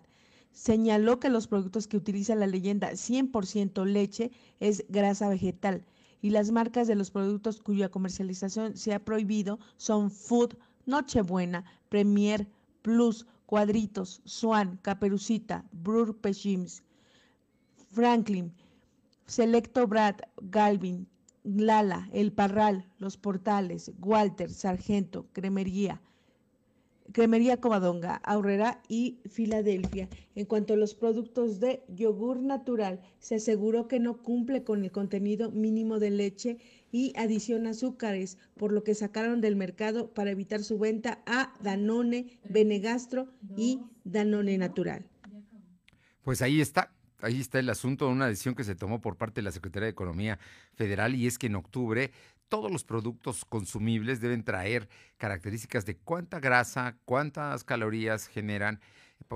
Señaló 0.51 1.19
que 1.19 1.29
los 1.29 1.47
productos 1.47 1.87
que 1.87 1.97
utilizan 1.97 2.39
la 2.39 2.47
leyenda 2.47 2.91
100% 2.91 3.85
leche 3.85 4.31
es 4.59 4.85
grasa 4.89 5.29
vegetal 5.29 5.85
y 6.21 6.31
las 6.31 6.51
marcas 6.51 6.87
de 6.87 6.95
los 6.95 7.11
productos 7.11 7.61
cuya 7.61 7.89
comercialización 7.89 8.75
se 8.75 8.93
ha 8.93 9.03
prohibido 9.03 9.59
son 9.77 10.11
Food, 10.11 10.57
Nochebuena, 10.85 11.63
Premier, 11.89 12.47
Plus, 12.81 13.25
Cuadritos, 13.45 14.21
Swan, 14.25 14.79
Caperucita, 14.81 15.65
Brur 15.71 16.17
Pechims, 16.17 16.83
Franklin, 17.91 18.53
Selecto 19.25 19.87
Brad, 19.87 20.15
Galvin, 20.41 21.07
Lala, 21.43 22.09
El 22.11 22.31
Parral, 22.31 22.85
Los 22.97 23.17
Portales, 23.17 23.91
Walter, 23.99 24.51
Sargento, 24.51 25.27
Cremería, 25.33 26.01
Cremería 27.11 27.57
Covadonga, 27.57 28.15
Aurrera 28.17 28.81
y 28.87 29.19
Filadelfia. 29.29 30.09
En 30.35 30.45
cuanto 30.45 30.73
a 30.73 30.77
los 30.77 30.93
productos 30.93 31.59
de 31.59 31.83
yogur 31.87 32.39
natural, 32.41 33.01
se 33.19 33.35
aseguró 33.35 33.87
que 33.87 33.99
no 33.99 34.21
cumple 34.21 34.63
con 34.63 34.83
el 34.83 34.91
contenido 34.91 35.51
mínimo 35.51 35.99
de 35.99 36.11
leche 36.11 36.57
y 36.91 37.13
adiciona 37.17 37.71
azúcares, 37.71 38.37
por 38.55 38.71
lo 38.71 38.83
que 38.83 38.95
sacaron 38.95 39.41
del 39.41 39.55
mercado 39.55 40.13
para 40.13 40.31
evitar 40.31 40.63
su 40.63 40.77
venta 40.79 41.21
a 41.25 41.53
Danone, 41.61 42.39
Benegastro 42.49 43.29
y 43.55 43.79
Danone 44.03 44.57
Natural. 44.57 45.05
Pues 46.23 46.41
ahí 46.41 46.61
está, 46.61 46.93
ahí 47.21 47.39
está 47.39 47.59
el 47.59 47.69
asunto 47.69 48.07
una 48.09 48.27
decisión 48.27 48.55
que 48.55 48.63
se 48.63 48.75
tomó 48.75 49.01
por 49.01 49.15
parte 49.15 49.41
de 49.41 49.43
la 49.43 49.51
Secretaría 49.51 49.85
de 49.85 49.91
Economía 49.91 50.39
Federal 50.73 51.15
y 51.15 51.27
es 51.27 51.37
que 51.37 51.47
en 51.47 51.55
octubre 51.55 52.11
todos 52.49 52.71
los 52.71 52.83
productos 52.83 53.45
consumibles 53.45 54.19
deben 54.19 54.43
traer 54.43 54.89
características 55.17 55.85
de 55.85 55.95
cuánta 55.95 56.39
grasa, 56.39 56.97
cuántas 57.05 57.63
calorías 57.63 58.27
generan, 58.27 58.81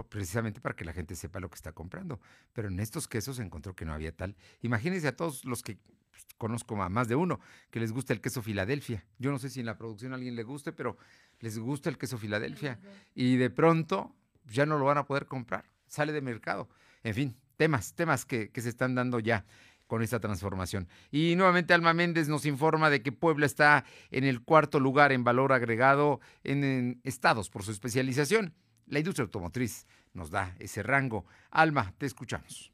precisamente 0.10 0.60
para 0.60 0.76
que 0.76 0.86
la 0.86 0.94
gente 0.94 1.16
sepa 1.16 1.40
lo 1.40 1.50
que 1.50 1.56
está 1.56 1.72
comprando. 1.72 2.20
Pero 2.54 2.68
en 2.68 2.80
estos 2.80 3.08
quesos 3.08 3.38
se 3.38 3.44
encontró 3.44 3.76
que 3.76 3.86
no 3.86 3.94
había 3.94 4.12
tal. 4.12 4.36
Imagínense 4.62 5.08
a 5.08 5.16
todos 5.16 5.46
los 5.46 5.62
que 5.62 5.78
pues, 6.10 6.26
conozco 6.38 6.82
a 6.82 6.90
más 6.90 7.08
de 7.08 7.16
uno 7.16 7.40
que 7.70 7.80
les 7.80 7.92
gusta 7.92 8.14
el 8.14 8.22
queso 8.22 8.42
Filadelfia. 8.42 9.06
Yo 9.20 9.32
no 9.32 9.40
sé 9.40 9.50
si 9.50 9.60
en 9.60 9.68
la 9.68 9.78
producción 9.78 10.12
a 10.12 10.16
alguien 10.16 10.36
le 10.36 10.44
guste, 10.44 10.72
pero 10.72 10.98
les 11.40 11.60
gusta 11.60 11.90
el 11.90 11.98
queso 11.98 12.18
Filadelfia. 12.18 12.80
Y 13.14 13.36
de 13.38 13.50
pronto 13.50 14.16
ya 14.46 14.66
no 14.66 14.80
lo 14.80 14.86
van 14.86 14.98
a 14.98 15.06
poder 15.06 15.28
comprar. 15.28 15.70
Sale 15.88 16.14
de 16.14 16.22
mercado. 16.22 16.68
En 17.04 17.14
fin, 17.14 17.38
temas, 17.58 17.94
temas 17.94 18.26
que, 18.26 18.50
que 18.50 18.62
se 18.62 18.70
están 18.70 18.96
dando 18.96 19.20
ya 19.20 19.46
con 19.88 20.02
esta 20.02 20.20
transformación. 20.20 20.88
Y 21.12 21.36
nuevamente 21.36 21.74
Alma 21.74 21.94
Méndez 21.94 22.28
nos 22.28 22.46
informa 22.46 22.90
de 22.90 23.02
que 23.02 23.12
Puebla 23.12 23.46
está 23.46 23.86
en 24.12 24.24
el 24.24 24.42
cuarto 24.42 24.80
lugar 24.80 25.12
en 25.12 25.24
valor 25.24 25.54
agregado 25.54 26.20
en, 26.44 26.64
en, 26.64 27.02
estados 27.04 27.50
por 27.50 27.64
su 27.64 27.72
especialización. 27.72 28.54
La 28.88 29.00
industria 29.00 29.24
automotriz 29.24 29.86
nos 30.14 30.30
da 30.30 30.56
ese 30.60 30.84
rango. 30.84 31.26
Alma, 31.52 31.94
te 31.98 32.06
escuchamos. 32.06 32.73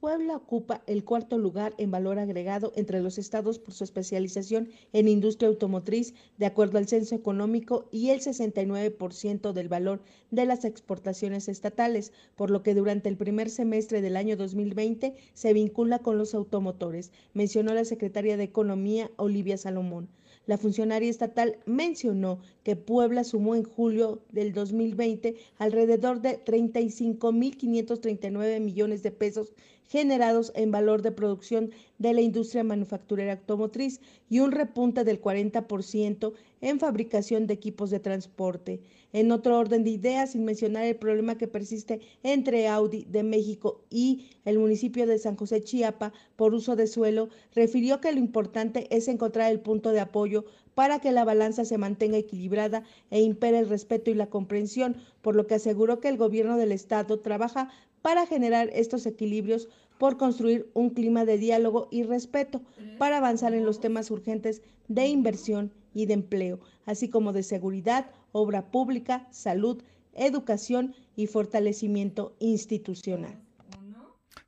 Puebla 0.00 0.36
ocupa 0.36 0.82
el 0.86 1.04
cuarto 1.04 1.38
lugar 1.38 1.74
en 1.76 1.90
valor 1.90 2.20
agregado 2.20 2.72
entre 2.76 3.00
los 3.00 3.18
estados 3.18 3.58
por 3.58 3.74
su 3.74 3.82
especialización 3.82 4.68
en 4.92 5.08
industria 5.08 5.48
automotriz, 5.48 6.14
de 6.36 6.46
acuerdo 6.46 6.78
al 6.78 6.86
censo 6.86 7.16
económico, 7.16 7.88
y 7.90 8.10
el 8.10 8.20
69% 8.20 9.52
del 9.52 9.68
valor 9.68 10.00
de 10.30 10.46
las 10.46 10.64
exportaciones 10.64 11.48
estatales, 11.48 12.12
por 12.36 12.52
lo 12.52 12.62
que 12.62 12.74
durante 12.74 13.08
el 13.08 13.16
primer 13.16 13.50
semestre 13.50 14.00
del 14.00 14.16
año 14.16 14.36
2020 14.36 15.16
se 15.34 15.52
vincula 15.52 15.98
con 15.98 16.16
los 16.16 16.32
automotores, 16.32 17.10
mencionó 17.34 17.74
la 17.74 17.84
secretaria 17.84 18.36
de 18.36 18.44
Economía, 18.44 19.10
Olivia 19.16 19.56
Salomón. 19.56 20.08
La 20.46 20.58
funcionaria 20.58 21.10
estatal 21.10 21.58
mencionó 21.66 22.38
que 22.62 22.74
Puebla 22.74 23.24
sumó 23.24 23.54
en 23.54 23.64
julio 23.64 24.22
del 24.30 24.54
2020 24.54 25.36
alrededor 25.58 26.22
de 26.22 26.42
35.539 26.42 28.58
millones 28.60 29.02
de 29.02 29.10
pesos 29.10 29.52
generados 29.88 30.52
en 30.54 30.70
valor 30.70 31.02
de 31.02 31.12
producción 31.12 31.70
de 31.98 32.12
la 32.12 32.20
industria 32.20 32.62
manufacturera 32.62 33.32
automotriz 33.32 34.00
y 34.28 34.40
un 34.40 34.52
repunte 34.52 35.02
del 35.02 35.20
40% 35.20 36.32
en 36.60 36.78
fabricación 36.78 37.46
de 37.46 37.54
equipos 37.54 37.90
de 37.90 38.00
transporte. 38.00 38.80
En 39.12 39.32
otro 39.32 39.58
orden 39.58 39.84
de 39.84 39.90
ideas, 39.90 40.32
sin 40.32 40.44
mencionar 40.44 40.84
el 40.84 40.96
problema 40.96 41.38
que 41.38 41.48
persiste 41.48 42.00
entre 42.22 42.68
Audi 42.68 43.04
de 43.08 43.22
México 43.22 43.82
y 43.90 44.28
el 44.44 44.58
municipio 44.58 45.06
de 45.06 45.18
San 45.18 45.36
José 45.36 45.62
Chiapa 45.62 46.12
por 46.36 46.54
uso 46.54 46.76
de 46.76 46.86
suelo, 46.86 47.30
refirió 47.54 48.00
que 48.00 48.12
lo 48.12 48.18
importante 48.18 48.86
es 48.94 49.08
encontrar 49.08 49.50
el 49.50 49.60
punto 49.60 49.92
de 49.92 50.00
apoyo 50.00 50.44
para 50.74 51.00
que 51.00 51.10
la 51.10 51.24
balanza 51.24 51.64
se 51.64 51.78
mantenga 51.78 52.18
equilibrada 52.18 52.84
e 53.10 53.20
impere 53.20 53.58
el 53.58 53.68
respeto 53.68 54.12
y 54.12 54.14
la 54.14 54.28
comprensión, 54.28 54.96
por 55.22 55.34
lo 55.34 55.46
que 55.46 55.56
aseguró 55.56 55.98
que 55.98 56.08
el 56.08 56.16
gobierno 56.16 56.56
del 56.56 56.70
estado 56.70 57.18
trabaja 57.18 57.70
para 58.08 58.24
generar 58.24 58.70
estos 58.72 59.04
equilibrios 59.04 59.68
por 59.98 60.16
construir 60.16 60.70
un 60.72 60.88
clima 60.88 61.26
de 61.26 61.36
diálogo 61.36 61.88
y 61.90 62.04
respeto 62.04 62.62
para 62.96 63.18
avanzar 63.18 63.52
en 63.52 63.66
los 63.66 63.80
temas 63.80 64.10
urgentes 64.10 64.62
de 64.88 65.08
inversión 65.08 65.74
y 65.92 66.06
de 66.06 66.14
empleo, 66.14 66.58
así 66.86 67.10
como 67.10 67.34
de 67.34 67.42
seguridad, 67.42 68.10
obra 68.32 68.70
pública, 68.70 69.28
salud, 69.30 69.82
educación 70.14 70.94
y 71.16 71.26
fortalecimiento 71.26 72.34
institucional. 72.38 73.42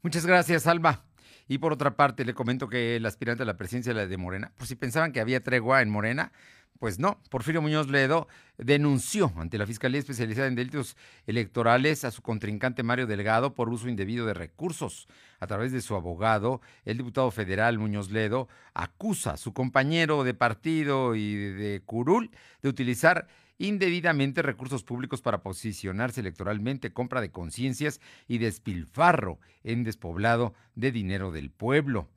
Muchas 0.01 0.25
gracias, 0.25 0.67
Alba. 0.67 1.05
Y 1.47 1.59
por 1.59 1.75
otra 1.75 1.97
parte, 1.97 2.25
le 2.25 2.33
comento 2.33 2.67
que 2.67 2.97
el 2.97 3.05
aspirante 3.05 3.43
a 3.43 3.47
la 3.47 3.59
presidencia 3.59 3.93
de 3.93 4.17
Morena, 4.17 4.55
por 4.57 4.69
si 4.69 4.75
pensaban 4.75 5.13
que 5.13 5.21
había 5.21 5.45
tregua 5.45 5.83
en 5.83 5.91
Morena, 5.91 6.33
pues 6.81 6.99
no, 6.99 7.21
Porfirio 7.29 7.61
Muñoz 7.61 7.89
Ledo 7.91 8.27
denunció 8.57 9.31
ante 9.37 9.59
la 9.59 9.67
Fiscalía 9.67 10.01
Especializada 10.01 10.49
en 10.49 10.55
Delitos 10.55 10.97
Electorales 11.27 12.05
a 12.05 12.11
su 12.11 12.23
contrincante 12.23 12.83
Mario 12.83 13.07
Delgado 13.07 13.55
por 13.55 13.69
uso 13.69 13.87
indebido 13.91 14.25
de 14.25 14.33
recursos. 14.33 15.07
A 15.41 15.47
través 15.47 15.73
de 15.73 15.83
su 15.83 15.95
abogado, 15.95 16.63
el 16.87 16.97
diputado 16.97 17.31
federal 17.31 17.79
Muñoz 17.79 18.11
Ledo 18.11 18.49
acusa 18.73 19.33
a 19.33 19.37
su 19.37 19.53
compañero 19.53 20.25
de 20.25 20.33
partido 20.33 21.15
y 21.15 21.35
de 21.35 21.83
curul 21.85 22.31
de 22.63 22.71
utilizar 22.71 23.29
indebidamente 23.59 24.41
recursos 24.41 24.83
públicos 24.83 25.21
para 25.21 25.43
posicionarse 25.43 26.23
electoralmente, 26.23 26.95
compra 26.95 27.21
de 27.21 27.31
conciencias 27.31 28.01
y 28.27 28.39
despilfarro 28.39 29.39
en 29.65 29.85
despoblado 29.85 30.55
de 30.77 30.93
dinero 30.93 31.31
del 31.31 31.51
pueblo 31.51 32.09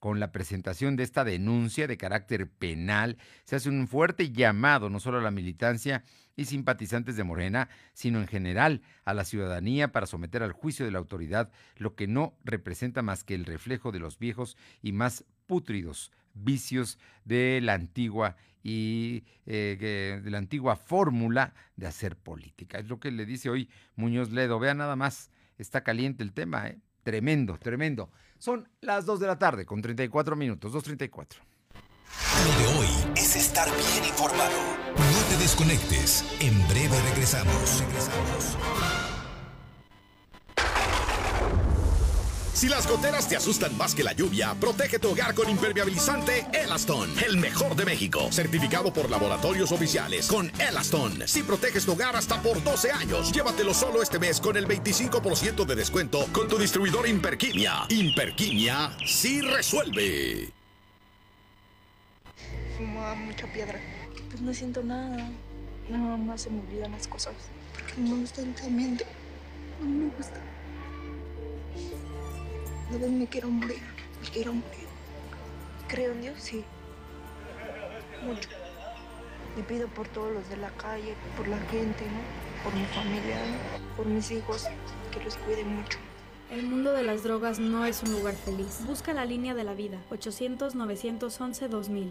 con 0.00 0.18
la 0.18 0.32
presentación 0.32 0.96
de 0.96 1.04
esta 1.04 1.24
denuncia 1.24 1.86
de 1.86 1.98
carácter 1.98 2.48
penal, 2.48 3.18
se 3.44 3.56
hace 3.56 3.68
un 3.68 3.86
fuerte 3.86 4.32
llamado 4.32 4.90
no 4.90 4.98
solo 4.98 5.18
a 5.18 5.22
la 5.22 5.30
militancia 5.30 6.02
y 6.36 6.46
simpatizantes 6.46 7.16
de 7.16 7.24
Morena, 7.24 7.68
sino 7.92 8.18
en 8.18 8.26
general 8.26 8.80
a 9.04 9.12
la 9.12 9.24
ciudadanía 9.24 9.92
para 9.92 10.06
someter 10.06 10.42
al 10.42 10.52
juicio 10.52 10.86
de 10.86 10.90
la 10.90 10.98
autoridad 10.98 11.52
lo 11.76 11.94
que 11.94 12.06
no 12.06 12.34
representa 12.44 13.02
más 13.02 13.24
que 13.24 13.34
el 13.34 13.44
reflejo 13.44 13.92
de 13.92 13.98
los 13.98 14.18
viejos 14.18 14.56
y 14.82 14.92
más 14.92 15.24
pútridos 15.46 16.10
vicios 16.32 16.98
de 17.24 17.60
la 17.62 17.74
antigua 17.74 18.36
y 18.62 19.24
eh, 19.46 20.20
de 20.22 20.30
la 20.30 20.38
antigua 20.38 20.76
fórmula 20.76 21.54
de 21.76 21.86
hacer 21.86 22.16
política. 22.16 22.78
Es 22.78 22.88
lo 22.88 23.00
que 23.00 23.10
le 23.10 23.26
dice 23.26 23.50
hoy 23.50 23.68
Muñoz 23.96 24.30
Ledo. 24.30 24.58
Vea 24.58 24.74
nada 24.74 24.96
más, 24.96 25.30
está 25.58 25.82
caliente 25.82 26.22
el 26.22 26.32
tema, 26.32 26.68
¿eh? 26.68 26.78
Tremendo, 27.02 27.58
tremendo. 27.58 28.10
Son 28.40 28.66
las 28.80 29.04
2 29.04 29.20
de 29.20 29.26
la 29.26 29.38
tarde 29.38 29.66
con 29.66 29.82
34 29.82 30.34
minutos, 30.34 30.72
2.34. 30.72 31.36
Lo 32.46 32.58
de 32.58 32.78
hoy 32.78 33.12
es 33.14 33.36
estar 33.36 33.68
bien 33.68 34.04
informado. 34.08 34.58
No 34.96 35.28
te 35.28 35.36
desconectes. 35.36 36.24
En 36.40 36.66
breve 36.66 36.98
regresamos. 37.10 37.80
Regresamos. 37.80 38.99
Si 42.52 42.68
las 42.68 42.86
goteras 42.86 43.28
te 43.28 43.36
asustan 43.36 43.76
más 43.78 43.94
que 43.94 44.02
la 44.02 44.12
lluvia, 44.12 44.54
protege 44.54 44.98
tu 44.98 45.10
hogar 45.10 45.34
con 45.34 45.48
impermeabilizante 45.48 46.46
Elaston, 46.52 47.08
el 47.26 47.38
mejor 47.38 47.76
de 47.76 47.84
México, 47.84 48.28
certificado 48.30 48.92
por 48.92 49.08
laboratorios 49.08 49.72
oficiales 49.72 50.26
con 50.26 50.50
Elaston. 50.60 51.26
Si 51.26 51.42
proteges 51.42 51.86
tu 51.86 51.92
hogar 51.92 52.16
hasta 52.16 52.42
por 52.42 52.62
12 52.62 52.90
años, 52.90 53.32
llévatelo 53.32 53.72
solo 53.72 54.02
este 54.02 54.18
mes 54.18 54.40
con 54.40 54.56
el 54.56 54.66
25% 54.66 55.64
de 55.64 55.74
descuento 55.74 56.26
con 56.32 56.48
tu 56.48 56.58
distribuidor 56.58 57.08
Imperquimia. 57.08 57.86
Imperquimia 57.88 58.96
sí 59.06 59.40
resuelve. 59.40 60.52
Fumaba 62.76 63.14
mucha 63.14 63.46
piedra. 63.52 63.80
Pues 64.28 64.42
no 64.42 64.52
siento 64.52 64.82
nada. 64.82 65.30
Nada 65.88 66.16
más 66.16 66.42
se 66.42 66.50
me 66.50 66.60
olvidan 66.60 66.92
las 66.92 67.06
cosas. 67.06 67.34
Porque 67.72 67.94
no 68.00 68.16
me 68.16 68.20
gusta 68.22 68.42
el. 68.42 68.54
No 69.80 69.86
me 69.86 70.10
gusta. 70.16 70.49
Vez 72.98 73.10
me 73.10 73.26
quiero 73.26 73.48
morir, 73.48 73.80
me 74.20 74.28
quiero 74.28 74.52
morir. 74.52 74.88
Creo 75.86 76.12
en 76.12 76.22
Dios, 76.22 76.34
sí. 76.38 76.64
Mucho. 78.24 78.48
Y 79.56 79.62
pido 79.62 79.86
por 79.88 80.08
todos 80.08 80.32
los 80.32 80.48
de 80.48 80.56
la 80.56 80.70
calle, 80.70 81.14
por 81.36 81.46
la 81.46 81.58
gente, 81.58 82.04
¿no? 82.04 82.64
Por 82.64 82.74
mi 82.74 82.84
familia, 82.86 83.38
¿no? 83.46 83.96
por 83.96 84.06
mis 84.06 84.30
hijos, 84.32 84.66
que 85.12 85.22
los 85.22 85.36
cuide 85.36 85.64
mucho. 85.64 85.98
El 86.50 86.64
mundo 86.64 86.92
de 86.92 87.04
las 87.04 87.22
drogas 87.22 87.60
no 87.60 87.84
es 87.84 88.02
un 88.02 88.12
lugar 88.12 88.34
feliz. 88.34 88.80
Busca 88.86 89.12
la 89.12 89.24
línea 89.24 89.54
de 89.54 89.62
la 89.62 89.74
vida. 89.74 89.98
800-911-2000. 90.10 92.10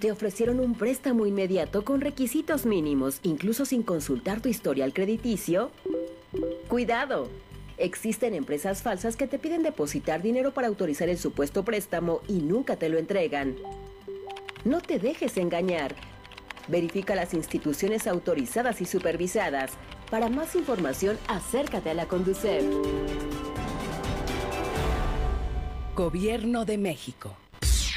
Te 0.00 0.12
ofrecieron 0.12 0.60
un 0.60 0.74
préstamo 0.74 1.26
inmediato 1.26 1.84
con 1.84 2.00
requisitos 2.00 2.66
mínimos, 2.66 3.18
incluso 3.24 3.64
sin 3.64 3.82
consultar 3.82 4.40
tu 4.40 4.48
historial 4.48 4.92
crediticio. 4.92 5.72
Cuidado. 6.68 7.28
Existen 7.78 8.34
empresas 8.34 8.82
falsas 8.82 9.16
que 9.16 9.26
te 9.26 9.40
piden 9.40 9.64
depositar 9.64 10.22
dinero 10.22 10.54
para 10.54 10.68
autorizar 10.68 11.08
el 11.08 11.18
supuesto 11.18 11.64
préstamo 11.64 12.20
y 12.28 12.34
nunca 12.34 12.76
te 12.76 12.88
lo 12.88 12.98
entregan. 12.98 13.56
No 14.64 14.80
te 14.80 15.00
dejes 15.00 15.36
engañar. 15.36 15.96
Verifica 16.68 17.16
las 17.16 17.34
instituciones 17.34 18.06
autorizadas 18.06 18.80
y 18.80 18.84
supervisadas. 18.84 19.72
Para 20.10 20.28
más 20.28 20.54
información, 20.54 21.18
acércate 21.26 21.90
a 21.90 21.94
la 21.94 22.06
Conducef. 22.06 22.64
Gobierno 25.96 26.64
de 26.64 26.78
México. 26.78 27.36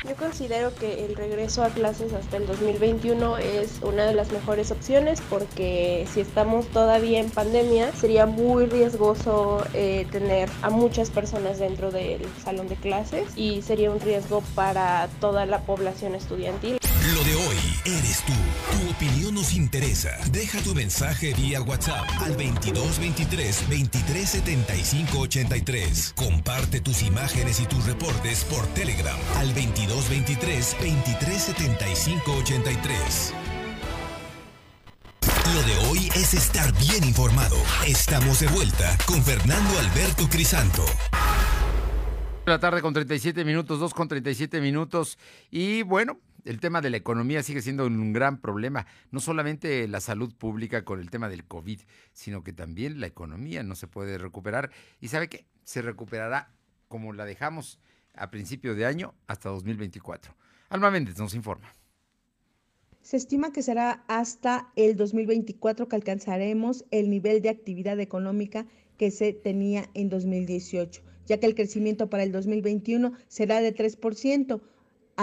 Yo 0.08 0.16
considero 0.16 0.74
que 0.74 1.06
el 1.06 1.16
regreso 1.16 1.64
a 1.64 1.70
clases 1.70 2.12
hasta 2.14 2.38
el 2.38 2.48
2021 2.48 3.38
es 3.38 3.82
una 3.84 4.04
de 4.06 4.16
las 4.16 4.32
mejores 4.32 4.72
opciones 4.72 5.22
porque 5.30 6.08
si 6.12 6.22
estamos 6.22 6.66
todavía 6.68 7.20
en 7.20 7.30
pandemia 7.30 7.92
sería 7.92 8.26
muy 8.26 8.66
riesgoso 8.66 9.64
eh, 9.76 10.08
tener 10.12 10.50
a 10.64 10.72
muchas 10.72 11.12
personas 11.12 11.60
dentro 11.60 11.92
del 11.92 12.26
salón 12.44 12.68
de 12.68 12.78
clases 12.78 13.38
y 13.38 13.62
sería 13.62 13.92
un 13.92 14.00
riesgo 14.00 14.42
para 14.56 15.08
toda 15.20 15.46
la 15.46 15.60
población 15.60 16.16
estudiantil. 16.16 16.81
Hoy 17.48 17.58
eres 17.86 18.24
tú. 18.26 18.34
Tu 18.72 18.90
opinión 18.92 19.34
nos 19.34 19.54
interesa. 19.54 20.12
Deja 20.32 20.62
tu 20.62 20.76
mensaje 20.76 21.34
vía 21.34 21.62
WhatsApp 21.62 22.08
al 22.20 22.34
2223 22.34 23.70
2375 23.70 25.20
83. 25.20 26.14
Comparte 26.16 26.82
tus 26.82 27.02
imágenes 27.02 27.60
y 27.60 27.66
tus 27.66 27.84
reportes 27.86 28.44
por 28.44 28.68
Telegram 28.74 29.18
al 29.38 29.48
2223 29.56 30.76
2375 30.80 32.32
83. 32.32 33.34
Lo 35.56 35.64
de 35.64 35.78
hoy 35.90 36.10
es 36.16 36.34
estar 36.36 36.72
bien 36.78 37.04
informado. 37.04 37.58
Estamos 37.88 38.40
de 38.40 38.48
vuelta 38.48 38.98
con 39.08 39.24
Fernando 39.24 39.80
Alberto 39.80 40.30
Crisanto. 40.30 40.86
La 42.46 42.60
tarde 42.60 42.82
con 42.82 42.94
37 42.94 43.46
minutos, 43.46 43.80
2 43.80 43.94
con 43.94 44.08
37 44.08 44.62
minutos. 44.62 45.18
Y 45.52 45.84
bueno, 45.84 46.20
el 46.46 46.60
tema 46.60 46.82
de 46.82 46.90
la 46.90 46.98
economía 46.98 47.44
sigue 47.44 47.62
siendo 47.62 47.86
un 47.86 48.14
gran 48.14 48.40
problema. 48.40 48.88
No 49.12 49.20
solamente 49.20 49.88
la 49.88 50.00
salud 50.00 50.34
pública 50.34 50.84
con 50.84 51.00
el 51.00 51.10
tema 51.10 51.30
del 51.30 51.46
COVID, 51.46 51.82
sino 52.14 52.44
que 52.44 52.54
también 52.54 53.00
la 53.00 53.08
economía 53.08 53.64
no 53.64 53.76
se 53.76 53.88
puede 53.88 54.18
recuperar. 54.18 54.72
¿Y 55.00 55.10
sabe 55.10 55.30
qué? 55.30 55.46
Se 55.64 55.82
recuperará 55.82 56.54
como 56.88 57.14
la 57.14 57.26
dejamos 57.26 57.80
a 58.16 58.30
principio 58.30 58.76
de 58.76 58.86
año 58.86 59.14
hasta 59.28 59.50
2024. 59.50 60.36
Alma 60.70 60.92
Méndez 60.92 61.18
nos 61.18 61.34
informa. 61.34 61.74
Se 63.02 63.18
estima 63.18 63.52
que 63.52 63.64
será 63.64 64.04
hasta 64.08 64.72
el 64.76 64.96
2024 64.96 65.88
que 65.88 65.96
alcanzaremos 65.96 66.86
el 66.92 67.10
nivel 67.10 67.42
de 67.42 67.50
actividad 67.50 68.00
económica 68.00 68.68
que 68.98 69.10
se 69.10 69.34
tenía 69.34 69.90
en 69.96 70.10
2018, 70.10 71.02
ya 71.26 71.40
que 71.40 71.48
el 71.48 71.56
crecimiento 71.56 72.10
para 72.10 72.24
el 72.24 72.32
2021 72.32 73.14
será 73.28 73.60
de 73.60 73.76
3%, 73.76 74.62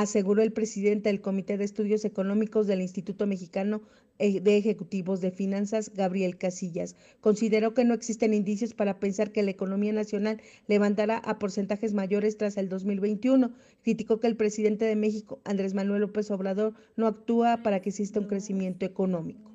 aseguró 0.03 0.43
el 0.43 0.53
presidente 0.53 1.09
del 1.09 1.21
Comité 1.21 1.59
de 1.59 1.65
Estudios 1.65 2.05
Económicos 2.05 2.69
del 2.69 2.81
Instituto 2.81 3.27
Mexicano 3.27 3.83
eh, 4.21 4.41
de 4.41 4.57
Ejecutivos 4.57 5.21
de 5.21 5.33
Finanzas, 5.33 5.93
Gabriel 5.93 6.39
Casillas. 6.39 6.95
Consideró 7.21 7.75
que 7.75 7.85
no 7.85 7.95
existen 7.95 8.33
indicios 8.33 8.75
para 8.75 9.01
pensar 9.01 9.33
que 9.33 9.43
la 9.43 9.51
economía 9.51 9.93
nacional 9.93 10.41
levantará 10.69 11.19
a 11.19 11.39
porcentajes 11.41 11.95
mayores 11.95 12.37
tras 12.37 12.57
el 12.59 12.69
2021. 12.69 13.53
Criticó 13.83 14.21
que 14.21 14.29
el 14.29 14.37
presidente 14.37 14.85
de 14.85 14.95
México, 14.95 15.41
Andrés 15.45 15.75
Manuel 15.75 16.03
López 16.03 16.31
Obrador, 16.31 16.75
no 16.97 17.09
actúa 17.09 17.63
para 17.65 17.81
que 17.81 17.89
exista 17.89 18.21
un 18.21 18.29
crecimiento 18.29 18.87
económico. 18.87 19.51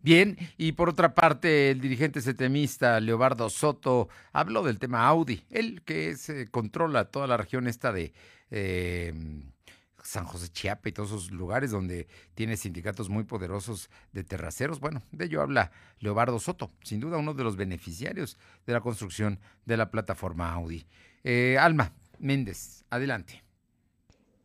Bien, 0.00 0.36
y 0.56 0.72
por 0.72 0.88
otra 0.88 1.14
parte, 1.14 1.70
el 1.70 1.80
dirigente 1.80 2.20
setemista 2.20 3.00
Leobardo 3.00 3.50
Soto 3.50 4.08
habló 4.32 4.62
del 4.62 4.78
tema 4.78 5.06
Audi, 5.06 5.42
él 5.50 5.82
que 5.84 6.16
se 6.16 6.48
controla 6.48 7.06
toda 7.06 7.26
la 7.26 7.36
región 7.36 7.66
esta 7.66 7.92
de 7.92 8.12
eh, 8.50 9.12
San 10.02 10.24
José 10.24 10.48
Chiapa 10.48 10.88
y 10.88 10.92
todos 10.92 11.10
esos 11.10 11.30
lugares 11.30 11.70
donde 11.70 12.08
tiene 12.34 12.56
sindicatos 12.56 13.08
muy 13.08 13.24
poderosos 13.24 13.90
de 14.12 14.24
terraceros. 14.24 14.80
Bueno, 14.80 15.02
de 15.12 15.26
ello 15.26 15.42
habla 15.42 15.70
Leobardo 15.98 16.38
Soto, 16.38 16.72
sin 16.82 17.00
duda 17.00 17.18
uno 17.18 17.34
de 17.34 17.44
los 17.44 17.56
beneficiarios 17.56 18.38
de 18.66 18.72
la 18.72 18.80
construcción 18.80 19.38
de 19.66 19.76
la 19.76 19.90
plataforma 19.90 20.52
Audi. 20.52 20.86
Eh, 21.24 21.58
Alma 21.58 21.92
Méndez, 22.18 22.84
adelante. 22.90 23.47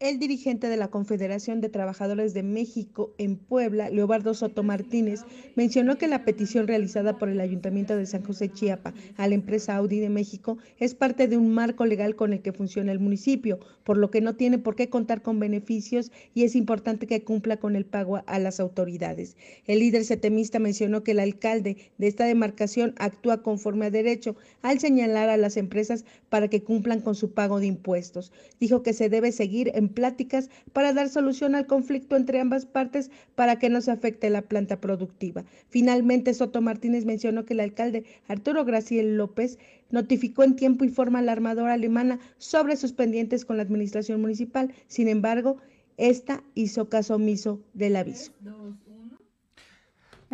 El 0.03 0.19
dirigente 0.19 0.67
de 0.67 0.75
la 0.75 0.89
Confederación 0.89 1.61
de 1.61 1.69
Trabajadores 1.69 2.33
de 2.33 2.43
México 2.43 3.13
en 3.17 3.37
Puebla, 3.37 3.89
Leobardo 3.89 4.33
Soto 4.33 4.61
Martínez, 4.61 5.21
mencionó 5.55 5.97
que 5.97 6.09
la 6.09 6.25
petición 6.25 6.67
realizada 6.67 7.17
por 7.17 7.29
el 7.29 7.39
Ayuntamiento 7.39 7.95
de 7.95 8.05
San 8.05 8.21
José 8.21 8.49
Chiapa 8.49 8.93
a 9.15 9.29
la 9.29 9.35
empresa 9.35 9.77
Audi 9.77 10.01
de 10.01 10.09
México 10.09 10.57
es 10.77 10.93
parte 10.93 11.29
de 11.29 11.37
un 11.37 11.53
marco 11.53 11.85
legal 11.85 12.17
con 12.17 12.33
el 12.33 12.41
que 12.41 12.51
funciona 12.51 12.91
el 12.91 12.99
municipio, 12.99 13.61
por 13.85 13.95
lo 13.95 14.11
que 14.11 14.19
no 14.19 14.35
tiene 14.35 14.57
por 14.57 14.75
qué 14.75 14.89
contar 14.89 15.21
con 15.21 15.39
beneficios 15.39 16.11
y 16.33 16.43
es 16.43 16.57
importante 16.57 17.07
que 17.07 17.23
cumpla 17.23 17.55
con 17.55 17.77
el 17.77 17.85
pago 17.85 18.23
a 18.25 18.39
las 18.39 18.59
autoridades. 18.59 19.37
El 19.67 19.79
líder 19.79 20.03
setemista 20.03 20.59
mencionó 20.59 21.05
que 21.05 21.11
el 21.11 21.19
alcalde 21.21 21.77
de 21.97 22.07
esta 22.07 22.25
demarcación 22.25 22.93
actúa 22.97 23.41
conforme 23.41 23.85
a 23.85 23.89
derecho 23.89 24.35
al 24.63 24.79
señalar 24.79 25.29
a 25.29 25.37
las 25.37 25.55
empresas 25.55 26.03
para 26.27 26.49
que 26.49 26.61
cumplan 26.61 26.99
con 26.99 27.15
su 27.15 27.31
pago 27.31 27.61
de 27.61 27.67
impuestos. 27.67 28.33
Dijo 28.59 28.83
que 28.83 28.91
se 28.91 29.07
debe 29.07 29.31
seguir 29.31 29.71
en 29.75 29.92
pláticas 29.93 30.49
para 30.73 30.93
dar 30.93 31.09
solución 31.09 31.55
al 31.55 31.67
conflicto 31.67 32.15
entre 32.15 32.39
ambas 32.39 32.65
partes 32.65 33.11
para 33.35 33.57
que 33.59 33.69
no 33.69 33.81
se 33.81 33.91
afecte 33.91 34.29
la 34.29 34.41
planta 34.41 34.81
productiva. 34.81 35.43
Finalmente, 35.69 36.33
Soto 36.33 36.61
Martínez 36.61 37.05
mencionó 37.05 37.45
que 37.45 37.53
el 37.53 37.61
alcalde 37.61 38.03
Arturo 38.27 38.65
Graciel 38.65 39.17
López 39.17 39.59
notificó 39.89 40.43
en 40.43 40.55
tiempo 40.55 40.83
y 40.85 40.89
forma 40.89 41.19
a 41.19 41.21
la 41.21 41.31
armadora 41.31 41.73
alemana 41.73 42.19
sobre 42.37 42.75
sus 42.75 42.93
pendientes 42.93 43.45
con 43.45 43.57
la 43.57 43.63
administración 43.63 44.21
municipal. 44.21 44.73
Sin 44.87 45.07
embargo, 45.07 45.57
esta 45.97 46.43
hizo 46.55 46.89
caso 46.89 47.15
omiso 47.15 47.59
del 47.73 47.95
aviso. 47.95 48.31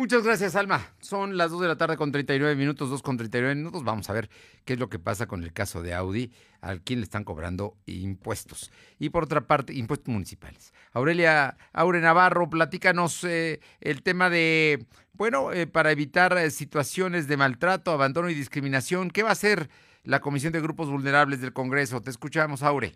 Muchas 0.00 0.24
gracias, 0.24 0.56
Alma. 0.56 0.80
Son 1.00 1.36
las 1.36 1.50
2 1.50 1.60
de 1.60 1.68
la 1.68 1.76
tarde 1.76 1.98
con 1.98 2.10
39 2.10 2.56
minutos, 2.56 2.88
2 2.88 3.02
con 3.02 3.18
39 3.18 3.54
minutos. 3.54 3.84
Vamos 3.84 4.08
a 4.08 4.14
ver 4.14 4.30
qué 4.64 4.72
es 4.72 4.78
lo 4.78 4.88
que 4.88 4.98
pasa 4.98 5.26
con 5.26 5.42
el 5.42 5.52
caso 5.52 5.82
de 5.82 5.92
Audi, 5.92 6.32
al 6.62 6.80
quien 6.80 7.00
le 7.00 7.04
están 7.04 7.22
cobrando 7.22 7.76
impuestos. 7.84 8.72
Y 8.98 9.10
por 9.10 9.24
otra 9.24 9.46
parte, 9.46 9.74
impuestos 9.74 10.08
municipales. 10.10 10.72
Aurelia 10.92 11.58
Aure 11.74 12.00
Navarro, 12.00 12.48
platícanos 12.48 13.24
eh, 13.24 13.60
el 13.82 14.02
tema 14.02 14.30
de, 14.30 14.86
bueno, 15.12 15.52
eh, 15.52 15.66
para 15.66 15.92
evitar 15.92 16.34
eh, 16.38 16.50
situaciones 16.50 17.28
de 17.28 17.36
maltrato, 17.36 17.92
abandono 17.92 18.30
y 18.30 18.34
discriminación. 18.34 19.10
¿Qué 19.10 19.22
va 19.22 19.28
a 19.28 19.32
hacer 19.32 19.68
la 20.02 20.20
Comisión 20.20 20.54
de 20.54 20.62
Grupos 20.62 20.88
Vulnerables 20.88 21.42
del 21.42 21.52
Congreso? 21.52 22.00
Te 22.00 22.08
escuchamos, 22.08 22.62
Aure. 22.62 22.94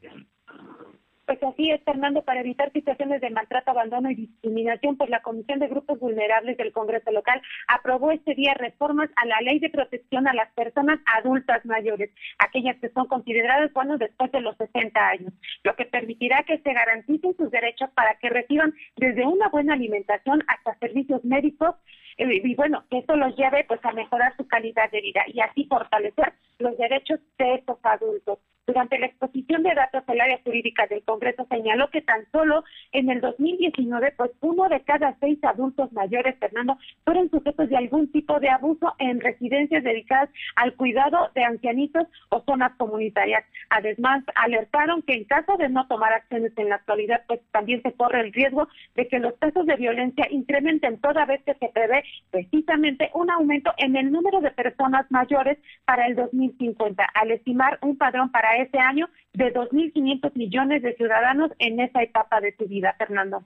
Pues 1.27 1.43
así 1.43 1.71
es, 1.71 1.83
Fernando, 1.85 2.23
para 2.23 2.41
evitar 2.41 2.71
situaciones 2.73 3.21
de 3.23 3.31
maltrato, 3.31 3.71
abandono 3.71 4.11
y 4.11 4.15
discriminación, 4.15 4.99
pues 4.99 5.09
la 5.09 5.23
Comisión 5.23 5.59
de 5.59 5.69
Grupos 5.69 5.99
Vulnerables 5.99 6.59
del 6.59 6.73
Congreso 6.73 7.11
Local 7.13 7.41
aprobó 7.67 8.11
este 8.11 8.35
día 8.35 8.53
reformas 8.53 9.09
a 9.17 9.25
la 9.25 9.41
Ley 9.41 9.59
de 9.59 9.71
Protección 9.71 10.29
a 10.29 10.35
las 10.35 10.53
Personas 10.53 11.01
Adultas 11.17 11.65
Mayores, 11.65 12.11
aquellas 12.39 12.77
que 12.79 12.91
son 12.91 13.07
consideradas, 13.07 13.73
bueno, 13.73 13.97
después 13.97 14.31
de 14.33 14.43
los 14.43 14.55
60 14.59 15.01
años, 15.01 15.33
lo 15.63 15.75
que 15.77 15.87
permitirá 15.87 16.43
que 16.43 16.59
se 16.59 16.73
garanticen 16.75 17.35
sus 17.37 17.51
derechos 17.51 17.89
para 17.95 18.19
que 18.19 18.29
reciban 18.29 18.75
desde 18.97 19.25
una 19.25 19.49
buena 19.49 19.73
alimentación 19.73 20.43
hasta 20.47 20.79
servicios 20.79 21.25
médicos 21.25 21.75
y 22.19 22.55
bueno, 22.55 22.85
que 22.91 22.99
eso 22.99 23.17
los 23.17 23.37
lleve 23.37 23.65
pues 23.65 23.85
a 23.85 23.93
mejorar 23.93 24.37
su 24.37 24.47
calidad 24.47 24.91
de 24.91 25.01
vida 25.01 25.23
y 25.27 25.41
así 25.41 25.65
fortalecer 25.65 26.33
los 26.59 26.77
derechos 26.79 27.21
de 27.39 27.55
estos 27.55 27.79
adultos. 27.83 28.39
durante 28.67 28.99
la 28.99 29.07
exposición 29.07 29.63
de 29.63 29.75
datos 29.75 30.07
del 30.07 30.21
área 30.21 30.41
jurídica 30.43 30.87
del 30.87 31.03
Congreso 31.03 31.47
señaló 31.51 31.91
que 31.91 32.01
tan 32.01 32.25
solo 32.33 32.65
en 32.93 33.11
el 33.11 33.21
2019, 33.21 34.15
pues 34.17 34.31
uno 34.41 34.69
de 34.69 34.81
cada 34.81 35.17
seis 35.21 35.39
adultos 35.45 35.93
mayores, 35.93 36.37
Fernando, 36.39 36.79
fueron 37.05 37.31
sujetos 37.31 37.69
de 37.69 37.77
algún 37.77 38.11
tipo 38.11 38.41
de 38.41 38.49
abuso 38.49 38.95
en 38.99 39.21
residencias 39.21 39.85
dedicadas 39.85 40.31
al 40.57 40.75
cuidado 40.75 41.31
de 41.35 41.45
ancianitos 41.45 42.07
o 42.31 42.41
zonas 42.41 42.73
comunitarias. 42.77 43.45
Además, 43.71 44.25
alertaron 44.35 45.03
que 45.03 45.15
en 45.15 45.25
caso 45.25 45.57
de 45.57 45.69
no 45.69 45.87
tomar 45.87 46.13
acciones 46.13 46.53
en 46.57 46.71
la 46.71 46.77
actualidad, 46.77 47.23
pues 47.27 47.41
también 47.51 47.83
se 47.83 47.93
corre 47.93 48.21
el 48.21 48.33
riesgo 48.33 48.69
de 48.95 49.09
que 49.09 49.19
los 49.19 49.35
casos 49.35 49.67
de 49.67 49.77
violencia 49.77 50.27
incrementen 50.31 51.01
toda 51.01 51.27
vez 51.27 51.43
que 51.45 51.55
se 51.55 51.69
prevé 51.69 52.04
precisamente 52.31 53.11
un 53.15 53.31
aumento 53.31 53.73
en 53.79 53.97
el 53.97 54.11
número 54.11 54.41
de 54.41 54.51
personas 54.51 55.07
mayores 55.11 55.59
para 55.85 56.07
el 56.07 56.17
2050, 56.17 57.05
al 57.15 57.31
estimar 57.31 57.79
un 57.83 57.97
padrón 57.97 58.31
para 58.31 58.57
ese 58.59 58.79
año 58.79 59.09
de 59.33 59.53
2.500 59.53 60.33
millones 60.35 60.83
de 60.83 60.95
ciudadanos 60.95 61.51
en 61.59 61.81
esa 61.81 62.03
etapa 62.03 62.41
de 62.41 62.55
su 62.57 62.67
vida, 62.67 62.95
Fernando. 62.99 63.45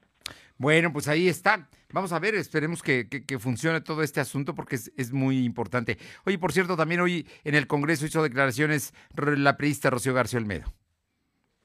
Bueno, 0.59 0.93
pues 0.93 1.07
ahí 1.09 1.29
está. 1.29 1.69
Vamos 1.93 2.13
a 2.13 2.19
ver, 2.19 2.35
esperemos 2.35 2.83
que, 2.83 3.09
que, 3.09 3.25
que 3.25 3.39
funcione 3.39 3.81
todo 3.81 4.03
este 4.03 4.21
asunto 4.21 4.55
porque 4.55 4.75
es, 4.75 5.13
muy 5.13 5.45
importante. 5.45 5.97
Oye, 6.27 6.39
por 6.39 6.53
cierto, 6.53 6.77
también 6.77 7.01
hoy 7.01 7.27
en 7.45 7.55
el 7.55 7.67
Congreso 7.67 8.05
hizo 8.05 8.23
declaraciones 8.23 8.93
la 9.17 9.57
periodista 9.57 9.89
Rocío 9.89 10.13
García 10.13 10.41
Olmedo. 10.41 10.75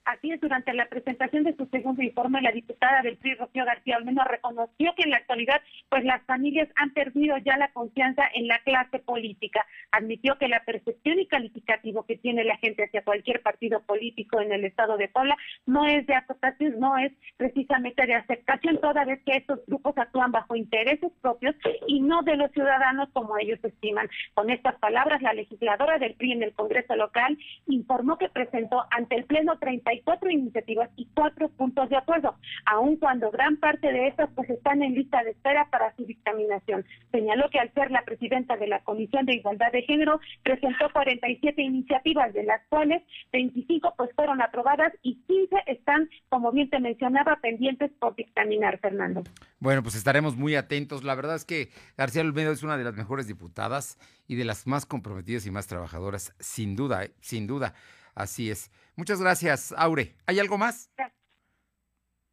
Así 0.05 0.31
es, 0.31 0.41
durante 0.41 0.73
la 0.73 0.87
presentación 0.87 1.45
de 1.45 1.55
su 1.55 1.65
segundo 1.67 2.01
informe, 2.01 2.41
la 2.41 2.51
diputada 2.51 3.01
del 3.01 3.15
PRI, 3.17 3.35
Rocío 3.35 3.63
García 3.63 3.95
Olmedo, 3.95 4.23
reconoció 4.25 4.93
que 4.95 5.03
en 5.03 5.11
la 5.11 5.17
actualidad, 5.17 5.61
pues 5.87 6.03
las 6.03 6.21
familias 6.23 6.67
han 6.75 6.91
perdido 6.91 7.37
ya 7.37 7.57
la 7.57 7.71
confianza 7.71 8.23
en 8.33 8.47
la 8.49 8.59
clase 8.59 8.99
política. 8.99 9.65
Admitió 9.91 10.37
que 10.37 10.49
la 10.49 10.61
percepción 10.65 11.19
y 11.19 11.27
calificativo 11.27 12.05
que 12.05 12.17
tiene 12.17 12.43
la 12.43 12.57
gente 12.57 12.83
hacia 12.83 13.03
cualquier 13.03 13.41
partido 13.41 13.81
político 13.83 14.41
en 14.41 14.51
el 14.51 14.65
estado 14.65 14.97
de 14.97 15.07
Puebla 15.07 15.37
no 15.65 15.85
es 15.85 16.05
de 16.05 16.15
aceptación, 16.15 16.79
no 16.79 16.97
es 16.97 17.13
precisamente 17.37 18.05
de 18.05 18.15
aceptación, 18.15 18.81
toda 18.81 19.05
vez 19.05 19.21
que 19.25 19.37
estos 19.37 19.65
grupos 19.67 19.97
actúan 19.97 20.33
bajo 20.33 20.57
intereses 20.57 21.13
propios 21.21 21.55
y 21.87 22.01
no 22.01 22.23
de 22.23 22.35
los 22.35 22.51
ciudadanos 22.51 23.07
como 23.13 23.37
ellos 23.37 23.59
estiman. 23.63 24.09
Con 24.33 24.49
estas 24.49 24.75
palabras, 24.79 25.21
la 25.21 25.33
legisladora 25.33 25.97
del 25.97 26.15
PRI 26.15 26.33
en 26.33 26.43
el 26.43 26.53
Congreso 26.53 26.93
local 26.97 27.37
informó 27.67 28.17
que 28.17 28.27
presentó 28.27 28.83
ante 28.91 29.15
el 29.15 29.23
Pleno 29.23 29.57
30 29.59 29.92
cuatro 30.01 30.29
iniciativas 30.29 30.89
y 30.95 31.07
cuatro 31.13 31.49
puntos 31.49 31.89
de 31.89 31.97
acuerdo, 31.97 32.35
aun 32.65 32.97
cuando 32.97 33.31
gran 33.31 33.57
parte 33.57 33.91
de 33.91 34.07
estas 34.07 34.29
pues 34.35 34.49
están 34.49 34.81
en 34.83 34.93
lista 34.93 35.23
de 35.23 35.31
espera 35.31 35.69
para 35.69 35.95
su 35.95 36.05
dictaminación. 36.05 36.85
Señaló 37.11 37.49
que 37.49 37.59
al 37.59 37.73
ser 37.73 37.91
la 37.91 38.03
presidenta 38.03 38.57
de 38.57 38.67
la 38.67 38.83
Comisión 38.83 39.25
de 39.25 39.35
Igualdad 39.35 39.71
de 39.71 39.83
Género, 39.83 40.19
presentó 40.43 40.91
47 40.91 41.61
iniciativas, 41.61 42.33
de 42.33 42.43
las 42.43 42.61
cuales 42.69 43.03
25 43.31 43.93
pues 43.97 44.09
fueron 44.15 44.41
aprobadas 44.41 44.93
y 45.01 45.15
15 45.27 45.55
están, 45.67 46.09
como 46.29 46.51
bien 46.51 46.69
te 46.69 46.79
mencionaba, 46.79 47.39
pendientes 47.41 47.91
por 47.99 48.15
dictaminar, 48.15 48.79
Fernando. 48.79 49.23
Bueno, 49.59 49.83
pues 49.83 49.95
estaremos 49.95 50.35
muy 50.35 50.55
atentos. 50.55 51.03
La 51.03 51.15
verdad 51.15 51.35
es 51.35 51.45
que 51.45 51.69
García 51.97 52.21
Olmedo 52.21 52.51
es 52.51 52.63
una 52.63 52.77
de 52.77 52.83
las 52.83 52.95
mejores 52.95 53.27
diputadas 53.27 53.97
y 54.27 54.35
de 54.35 54.45
las 54.45 54.67
más 54.67 54.85
comprometidas 54.85 55.45
y 55.45 55.51
más 55.51 55.67
trabajadoras, 55.67 56.33
sin 56.39 56.75
duda, 56.75 57.05
¿eh? 57.05 57.11
sin 57.21 57.47
duda. 57.47 57.73
Así 58.15 58.51
es. 58.51 58.71
Muchas 58.95 59.19
gracias, 59.19 59.73
Aure. 59.77 60.15
¿Hay 60.25 60.39
algo 60.39 60.57
más? 60.57 60.89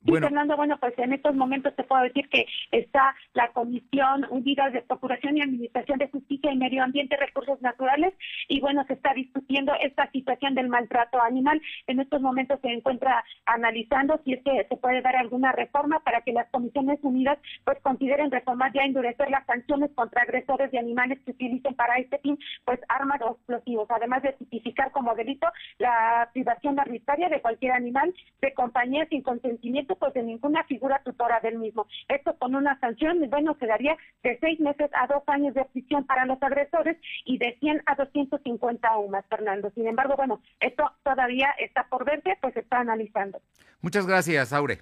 Sí, 0.05 0.13
bueno. 0.13 0.29
Fernando, 0.29 0.57
bueno, 0.57 0.79
pues 0.79 0.99
en 0.99 1.13
estos 1.13 1.35
momentos 1.35 1.77
te 1.77 1.85
puedo 1.85 2.03
decir 2.03 2.29
que 2.31 2.47
está 2.73 3.15
la 3.35 3.49
Comisión 3.49 4.27
Unida 4.31 4.71
de 4.71 4.81
Procuración 4.81 5.37
y 5.37 5.43
Administración 5.43 5.99
de 5.99 6.09
Justicia 6.09 6.53
y 6.53 6.57
Medio 6.57 6.83
Ambiente 6.83 7.17
y 7.17 7.19
Recursos 7.19 7.61
Naturales 7.61 8.15
y 8.49 8.61
bueno, 8.61 8.83
se 8.87 8.95
está 8.95 9.13
discutiendo 9.13 9.73
esta 9.75 10.11
situación 10.11 10.55
del 10.55 10.69
maltrato 10.69 11.21
animal. 11.21 11.61
En 11.87 12.01
estos 12.01 12.23
momentos 12.23 12.59
se 12.63 12.69
encuentra 12.69 13.25
analizando 13.45 14.19
si 14.25 14.33
es 14.33 14.43
que 14.43 14.67
se 14.69 14.77
puede 14.77 15.03
dar 15.03 15.17
alguna 15.17 15.53
reforma 15.53 16.01
para 16.01 16.23
que 16.23 16.33
las 16.33 16.49
Comisiones 16.51 16.99
Unidas 17.03 17.39
pues 17.65 17.79
consideren 17.83 18.31
reformar 18.31 18.73
ya 18.73 18.83
endurecer 18.83 19.29
las 19.31 19.45
sanciones 19.45 19.91
contra 19.95 20.23
agresores 20.23 20.71
de 20.71 20.79
animales 20.79 21.19
que 21.25 21.33
utilicen 21.33 21.75
para 21.75 21.97
este 21.97 22.19
fin 22.19 22.39
pues 22.65 22.81
armas 22.89 23.21
o 23.21 23.33
explosivos, 23.33 23.87
además 23.91 24.23
de 24.23 24.33
tipificar 24.33 24.93
como 24.93 25.15
delito 25.15 25.47
la 25.79 26.31
privación 26.33 26.79
arbitraria 26.79 27.29
de 27.29 27.43
cualquier 27.43 27.73
animal 27.73 28.15
de 28.41 28.55
compañía 28.55 29.07
sin 29.07 29.23
consentimiento 29.23 29.90
pues 29.97 30.15
de 30.15 30.23
ninguna 30.23 30.65
figura 30.65 31.01
tutora 31.05 31.41
del 31.41 31.59
mismo. 31.59 31.87
Esto 32.09 32.37
con 32.39 32.55
una 32.55 32.79
sanción, 32.81 33.19
bueno, 33.31 33.57
se 33.59 33.67
daría 33.67 33.97
de 34.23 34.39
seis 34.41 34.61
meses 34.61 34.91
a 34.95 35.07
dos 35.07 35.23
años 35.27 35.55
de 35.55 35.65
prisión 35.67 36.05
para 36.07 36.27
los 36.27 36.43
agresores 36.43 36.97
y 37.25 37.39
de 37.39 37.57
100 37.61 37.83
a 37.87 37.95
250 37.95 38.99
UMAS, 38.99 39.25
Fernando. 39.29 39.71
Sin 39.75 39.87
embargo, 39.87 40.15
bueno, 40.17 40.41
esto 40.61 40.91
todavía 41.03 41.51
está 41.59 41.87
por 41.89 42.05
verse, 42.05 42.37
pues 42.41 42.55
se 42.55 42.61
está 42.61 42.81
analizando. 42.81 43.41
Muchas 43.81 44.07
gracias, 44.07 44.53
Aure. 44.53 44.81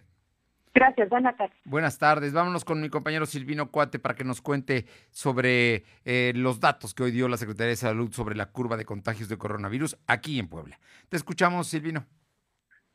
Gracias, 0.75 1.09
buenas 1.09 1.37
tardes. 1.37 1.57
Buenas 1.65 1.99
tardes. 1.99 2.33
Vámonos 2.33 2.65
con 2.65 2.81
mi 2.81 2.89
compañero 2.89 3.27
Silvino 3.27 3.71
Cuate 3.71 3.99
para 3.99 4.15
que 4.15 4.23
nos 4.23 4.41
cuente 4.41 4.87
sobre 5.11 5.85
eh, 6.05 6.33
los 6.37 6.61
datos 6.61 6.95
que 6.95 7.03
hoy 7.03 7.11
dio 7.11 7.27
la 7.27 7.37
Secretaría 7.37 7.71
de 7.71 7.77
Salud 7.77 8.13
sobre 8.13 8.37
la 8.37 8.47
curva 8.47 8.77
de 8.77 8.85
contagios 8.85 9.29
de 9.29 9.39
coronavirus 9.39 9.97
aquí 10.07 10.39
en 10.39 10.49
Puebla. 10.49 10.79
Te 11.09 11.17
escuchamos, 11.17 11.67
Silvino 11.67 12.07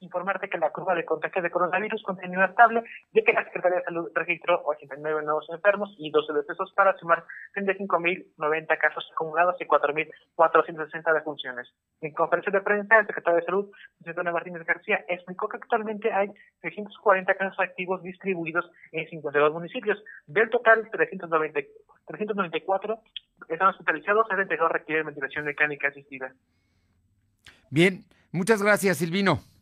informarte 0.03 0.49
que 0.49 0.57
la 0.57 0.71
curva 0.71 0.93
de 0.95 1.05
contagios 1.05 1.43
de 1.43 1.49
coronavirus 1.49 2.03
continúa 2.03 2.45
estable, 2.45 2.83
ya 3.13 3.23
que 3.23 3.33
la 3.33 3.43
Secretaría 3.45 3.79
de 3.79 3.85
Salud 3.85 4.11
registró 4.13 4.61
89 4.65 5.23
nuevos 5.23 5.47
enfermos 5.49 5.95
y 5.97 6.11
12 6.11 6.33
decesos 6.33 6.71
para 6.75 6.95
sumar 6.97 7.23
35.090 7.55 8.77
casos 8.77 9.09
acumulados 9.13 9.55
y 9.59 9.65
4.460 9.65 11.13
defunciones. 11.13 11.67
En 12.01 12.13
conferencia 12.13 12.51
de 12.51 12.61
prensa, 12.61 12.99
el 12.99 13.07
secretario 13.07 13.39
de 13.39 13.45
Salud, 13.45 13.71
Antonio 14.05 14.33
Martínez 14.33 14.65
García, 14.65 15.03
explicó 15.07 15.47
que 15.47 15.57
actualmente 15.57 16.11
hay 16.11 16.29
340 16.61 17.33
casos 17.35 17.59
activos 17.59 18.03
distribuidos 18.03 18.69
en 18.91 19.07
52 19.07 19.53
municipios. 19.53 20.03
Del 20.27 20.49
total, 20.49 20.89
390, 20.91 21.59
394 22.07 22.99
están 23.49 23.69
hospitalizados, 23.69 24.27
72 24.29 24.71
requieren 24.71 25.05
ventilación 25.05 25.45
mecánica 25.45 25.87
asistida. 25.87 26.33
Bien, 27.69 28.03
muchas 28.31 28.61
gracias, 28.61 28.97
Silvino. 28.97 29.52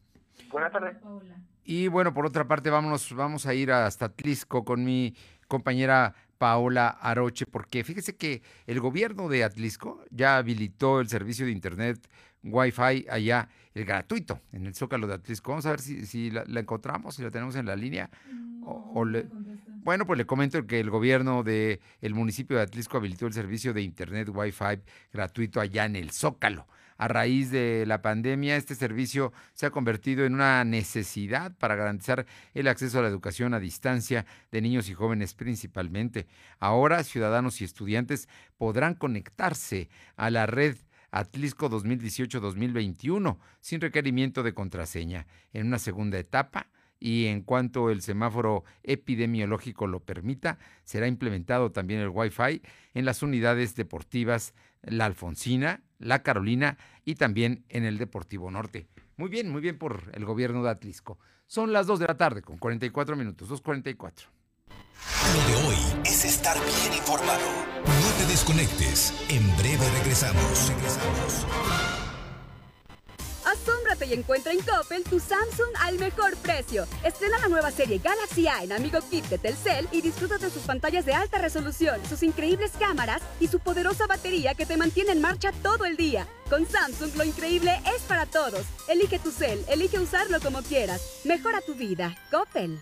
Buenas 0.52 0.72
tardes. 0.72 0.98
Y 1.64 1.88
bueno, 1.88 2.14
por 2.14 2.26
otra 2.26 2.48
parte, 2.48 2.70
vámonos, 2.70 3.14
vamos 3.16 3.46
a 3.46 3.54
ir 3.54 3.72
hasta 3.72 4.06
Atlisco 4.06 4.66
con 4.66 4.84
mi 4.84 5.16
compañera 5.48 6.14
Paola 6.38 6.90
Aroche, 6.90 7.46
porque 7.46 7.84
fíjese 7.84 8.16
que 8.16 8.42
el 8.66 8.80
gobierno 8.80 9.30
de 9.30 9.44
Atlisco 9.44 10.04
ya 10.10 10.38
habilitó 10.38 11.00
el 11.00 11.08
servicio 11.08 11.46
de 11.46 11.52
internet 11.52 12.10
Wi-Fi 12.44 13.06
allá, 13.10 13.48
el 13.74 13.86
gratuito, 13.86 14.42
en 14.52 14.66
el 14.66 14.74
Zócalo 14.74 15.08
de 15.08 15.14
Atlisco. 15.14 15.52
Vamos 15.52 15.66
a 15.68 15.72
ver 15.72 15.82
si, 15.82 16.06
si 16.06 16.32
la, 16.32 16.44
la, 16.48 16.60
encontramos, 16.60 17.16
si 17.16 17.22
la 17.22 17.30
tenemos 17.30 17.56
en 17.56 17.68
la 17.68 17.76
línea. 17.76 18.10
o, 18.64 18.92
o 18.96 19.06
le, 19.06 19.28
bueno, 19.84 20.06
pues 20.06 20.18
le 20.18 20.26
comento 20.26 20.66
que 20.66 20.80
el 20.80 20.90
gobierno 20.90 21.44
del 21.44 21.80
el 22.02 22.14
municipio 22.16 22.58
de 22.58 22.64
Atlisco 22.64 22.98
habilitó 22.98 23.28
el 23.28 23.34
servicio 23.34 23.74
de 23.74 23.82
internet 23.82 24.30
Wi-Fi 24.34 24.82
gratuito 25.14 25.60
allá 25.62 25.86
en 25.86 25.96
el 25.96 26.12
Zócalo 26.12 26.68
a 27.02 27.08
raíz 27.08 27.50
de 27.50 27.84
la 27.88 28.04
pandemia, 28.04 28.58
este 28.58 28.76
servicio 28.76 29.34
se 29.56 29.66
ha 29.66 29.72
convertido 29.72 30.24
en 30.24 30.36
una 30.36 30.64
necesidad 30.64 31.52
para 31.58 31.76
garantizar 31.76 32.28
el 32.54 32.68
acceso 32.68 33.00
a 33.00 33.02
la 33.02 33.08
educación 33.08 33.56
a 33.56 33.60
distancia 33.60 34.28
de 34.52 34.62
niños 34.62 34.88
y 34.88 34.94
jóvenes 34.94 35.34
principalmente. 35.34 36.28
Ahora, 36.60 37.04
ciudadanos 37.04 37.60
y 37.60 37.64
estudiantes 37.64 38.30
podrán 38.56 38.94
conectarse 38.94 39.90
a 40.16 40.30
la 40.30 40.46
red 40.46 40.78
Atlisco 41.10 41.72
2018-2021 41.72 43.40
sin 43.62 43.82
requerimiento 43.82 44.44
de 44.44 44.54
contraseña. 44.54 45.26
En 45.54 45.66
una 45.66 45.80
segunda 45.80 46.20
etapa, 46.20 46.68
y 47.02 47.26
en 47.26 47.42
cuanto 47.42 47.90
el 47.90 48.02
semáforo 48.02 48.64
epidemiológico 48.84 49.88
lo 49.88 50.02
permita, 50.02 50.60
será 50.84 51.08
implementado 51.08 51.72
también 51.72 52.00
el 52.00 52.10
Wi-Fi 52.10 52.62
en 52.94 53.06
las 53.06 53.24
unidades 53.24 53.76
deportivas 53.76 54.54
La 54.84 55.06
Alfonsina, 55.06 55.82
La 55.98 56.22
Carolina 56.22 56.78
y 57.04 57.16
también 57.16 57.66
en 57.70 57.86
el 57.86 57.98
Deportivo 57.98 58.52
Norte. 58.52 58.88
Muy 59.18 59.30
bien, 59.30 59.50
muy 59.50 59.62
bien 59.62 59.80
por 59.80 60.12
el 60.14 60.26
gobierno 60.26 60.64
de 60.64 60.70
Atlisco. 60.70 61.18
Son 61.48 61.74
las 61.74 61.88
2 61.88 62.00
de 62.00 62.08
la 62.08 62.18
tarde 62.18 62.44
con 62.44 62.58
44 62.58 63.16
minutos, 63.16 63.50
2.44. 63.50 64.28
Lo 65.34 65.48
de 65.48 65.68
hoy 65.68 65.76
es 66.06 66.24
estar 66.24 66.56
bien 66.58 66.94
informado. 66.98 67.42
No 67.84 68.18
te 68.20 68.32
desconectes. 68.32 69.14
En 69.30 69.46
breve 69.58 69.90
regresamos. 69.98 70.70
Regresamos. 70.70 71.91
Encuentra 74.14 74.52
en 74.52 74.60
Coppel 74.60 75.04
tu 75.06 75.22
Samsung 75.22 75.70
al 75.80 75.98
mejor 75.98 76.36
precio. 76.38 76.86
Estrena 77.04 77.40
la 77.40 77.48
nueva 77.48 77.72
serie 77.72 78.00
Galaxy 78.00 78.46
A 78.46 78.62
en 78.62 78.74
Amigo 78.74 79.00
Kit 79.10 79.26
de 79.28 79.38
Telcel 79.38 79.88
y 79.92 80.02
disfruta 80.02 80.38
de 80.38 80.50
sus 80.50 80.64
pantallas 80.64 81.06
de 81.06 81.14
alta 81.14 81.38
resolución, 81.38 82.02
sus 82.10 82.22
increíbles 82.22 82.72
cámaras 82.78 83.22
y 83.40 83.48
su 83.48 83.60
poderosa 83.60 84.08
batería 84.08 84.54
que 84.54 84.66
te 84.66 84.76
mantiene 84.76 85.14
en 85.14 85.22
marcha 85.22 85.54
todo 85.64 85.86
el 85.86 85.96
día. 85.96 86.28
Con 86.50 86.68
Samsung 86.68 87.16
lo 87.16 87.24
increíble 87.24 87.82
es 87.96 88.02
para 88.02 88.26
todos. 88.26 88.66
Elige 88.90 89.18
tu 89.18 89.32
cel, 89.32 89.64
elige 89.70 89.98
usarlo 89.98 90.42
como 90.42 90.62
quieras. 90.62 91.22
Mejora 91.24 91.62
tu 91.62 91.74
vida. 91.74 92.14
Coppel. 92.30 92.82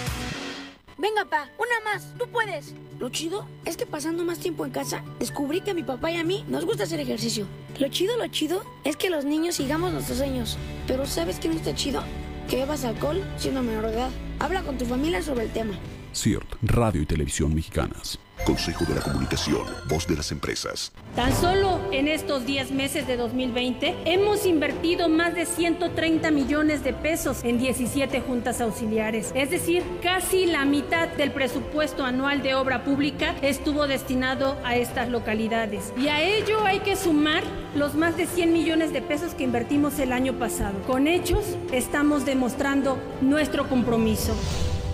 Venga, 1.01 1.25
pa, 1.25 1.49
una 1.57 1.91
más, 1.91 2.13
tú 2.15 2.27
puedes. 2.27 2.75
Lo 2.99 3.09
chido 3.09 3.47
es 3.65 3.75
que 3.75 3.87
pasando 3.87 4.23
más 4.23 4.37
tiempo 4.37 4.67
en 4.67 4.71
casa, 4.71 5.03
descubrí 5.17 5.61
que 5.61 5.71
a 5.71 5.73
mi 5.73 5.81
papá 5.81 6.11
y 6.11 6.17
a 6.17 6.23
mí 6.23 6.45
nos 6.47 6.63
gusta 6.63 6.83
hacer 6.83 6.99
ejercicio. 6.99 7.47
Lo 7.79 7.87
chido, 7.87 8.15
lo 8.17 8.27
chido 8.27 8.63
es 8.83 8.97
que 8.97 9.09
los 9.09 9.25
niños 9.25 9.55
sigamos 9.55 9.91
nuestros 9.91 10.19
sueños. 10.19 10.59
Pero 10.85 11.07
¿sabes 11.07 11.39
qué 11.39 11.47
no 11.47 11.55
está 11.55 11.73
chido? 11.73 12.03
Que 12.47 12.57
bebas 12.57 12.85
alcohol 12.85 13.19
siendo 13.37 13.63
menor 13.63 13.87
de 13.87 13.93
edad. 13.93 14.11
Habla 14.37 14.61
con 14.61 14.77
tu 14.77 14.85
familia 14.85 15.23
sobre 15.23 15.45
el 15.45 15.51
tema. 15.51 15.73
CIRT, 16.13 16.55
Radio 16.63 17.01
y 17.01 17.05
Televisión 17.05 17.53
Mexicanas. 17.53 18.19
Consejo 18.45 18.85
de 18.85 18.95
la 18.95 19.01
Comunicación, 19.01 19.61
voz 19.87 20.07
de 20.07 20.15
las 20.15 20.31
empresas. 20.31 20.91
Tan 21.15 21.31
solo 21.35 21.79
en 21.91 22.07
estos 22.07 22.45
10 22.45 22.71
meses 22.71 23.05
de 23.05 23.15
2020 23.15 23.95
hemos 24.05 24.45
invertido 24.45 25.09
más 25.09 25.35
de 25.35 25.45
130 25.45 26.31
millones 26.31 26.83
de 26.83 26.93
pesos 26.93 27.43
en 27.43 27.59
17 27.59 28.21
juntas 28.21 28.59
auxiliares. 28.59 29.31
Es 29.35 29.51
decir, 29.51 29.83
casi 30.01 30.47
la 30.47 30.65
mitad 30.65 31.07
del 31.09 31.31
presupuesto 31.31 32.03
anual 32.03 32.41
de 32.41 32.55
obra 32.55 32.83
pública 32.83 33.35
estuvo 33.43 33.87
destinado 33.87 34.57
a 34.63 34.75
estas 34.75 35.09
localidades. 35.09 35.93
Y 35.97 36.07
a 36.07 36.21
ello 36.21 36.65
hay 36.65 36.79
que 36.79 36.95
sumar 36.95 37.43
los 37.75 37.93
más 37.93 38.17
de 38.17 38.25
100 38.25 38.51
millones 38.51 38.91
de 38.91 39.01
pesos 39.01 39.35
que 39.35 39.43
invertimos 39.43 39.99
el 39.99 40.11
año 40.11 40.33
pasado. 40.33 40.81
Con 40.87 41.07
hechos 41.07 41.45
estamos 41.71 42.25
demostrando 42.25 42.97
nuestro 43.21 43.69
compromiso. 43.69 44.35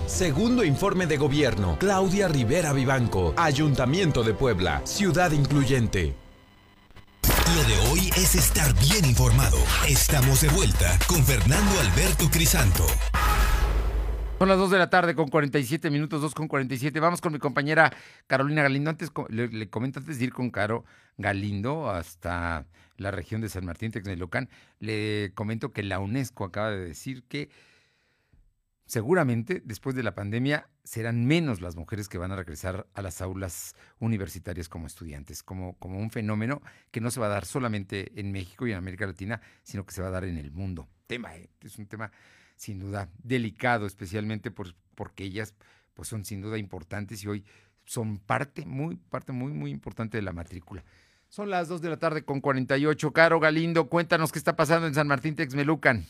Segundo 0.07 0.63
informe 0.63 1.05
de 1.05 1.17
gobierno. 1.17 1.77
Claudia 1.77 2.29
Rivera 2.29 2.71
Vivanco. 2.71 3.33
Ayuntamiento 3.35 4.23
de 4.23 4.33
Puebla. 4.33 4.81
Ciudad 4.85 5.31
incluyente. 5.31 6.15
Lo 7.53 7.63
de 7.65 7.89
hoy 7.89 8.09
es 8.15 8.33
estar 8.33 8.73
bien 8.79 9.03
informado. 9.03 9.57
Estamos 9.85 10.39
de 10.39 10.47
vuelta 10.47 10.97
con 11.09 11.21
Fernando 11.25 11.71
Alberto 11.81 12.29
Crisanto. 12.31 12.85
Son 14.39 14.47
las 14.47 14.57
2 14.57 14.71
de 14.71 14.77
la 14.77 14.89
tarde 14.89 15.13
con 15.13 15.27
47 15.27 15.89
minutos, 15.89 16.21
2 16.21 16.33
con 16.33 16.47
47. 16.47 16.97
Vamos 17.01 17.19
con 17.19 17.33
mi 17.33 17.39
compañera 17.39 17.91
Carolina 18.27 18.63
Galindo. 18.63 18.89
Antes, 18.89 19.11
le, 19.27 19.49
le 19.49 19.69
comento 19.69 19.99
antes 19.99 20.19
de 20.19 20.23
ir 20.23 20.31
con 20.31 20.51
Caro 20.51 20.85
Galindo 21.17 21.89
hasta 21.89 22.65
la 22.97 23.11
región 23.11 23.41
de 23.41 23.49
San 23.49 23.65
Martín, 23.65 23.91
Texmelucan, 23.91 24.49
le 24.79 25.31
comento 25.35 25.71
que 25.71 25.83
la 25.83 25.99
UNESCO 25.99 26.45
acaba 26.45 26.71
de 26.71 26.83
decir 26.83 27.23
que 27.23 27.49
seguramente 28.87 29.61
después 29.63 29.95
de 29.95 30.01
la 30.01 30.15
pandemia 30.15 30.69
serán 30.83 31.25
menos 31.25 31.61
las 31.61 31.75
mujeres 31.75 32.07
que 32.07 32.17
van 32.17 32.31
a 32.31 32.37
regresar 32.37 32.87
a 32.93 33.01
las 33.01 33.21
aulas 33.21 33.75
universitarias 33.99 34.69
como 34.69 34.87
estudiantes, 34.87 35.43
como, 35.43 35.77
como 35.77 35.99
un 35.99 36.09
fenómeno 36.09 36.61
que 36.89 37.01
no 37.01 37.11
se 37.11 37.19
va 37.19 37.27
a 37.27 37.29
dar 37.29 37.45
solamente 37.45 38.19
en 38.19 38.31
México 38.31 38.65
y 38.65 38.71
en 38.71 38.77
América 38.77 39.05
Latina, 39.05 39.41
sino 39.61 39.85
que 39.85 39.93
se 39.93 40.01
va 40.01 40.07
a 40.07 40.11
dar 40.11 40.23
en 40.23 40.37
el 40.37 40.51
mundo. 40.51 40.87
Tema, 41.05 41.35
¿eh? 41.35 41.49
es 41.61 41.77
un 41.77 41.85
tema 41.85 42.11
sin 42.55 42.79
duda 42.79 43.09
delicado, 43.21 43.85
especialmente 43.85 44.51
por, 44.51 44.73
porque 44.95 45.25
ellas 45.25 45.53
pues 45.93 46.07
son 46.07 46.23
sin 46.23 46.41
duda 46.41 46.57
importantes 46.57 47.23
y 47.23 47.27
hoy 47.27 47.45
son 47.85 48.19
parte, 48.19 48.65
muy, 48.65 48.95
parte 48.95 49.33
muy, 49.33 49.51
muy 49.51 49.71
importante 49.71 50.17
de 50.17 50.21
la 50.21 50.31
matrícula. 50.31 50.83
Son 51.27 51.49
las 51.49 51.67
2 51.67 51.81
de 51.81 51.89
la 51.89 51.97
tarde 51.97 52.23
con 52.23 52.39
48. 52.39 53.11
Caro 53.11 53.39
Galindo, 53.41 53.89
cuéntanos 53.89 54.31
qué 54.31 54.39
está 54.39 54.55
pasando 54.55 54.87
en 54.87 54.93
San 54.93 55.07
Martín 55.07 55.35
Texmelucan. 55.35 56.05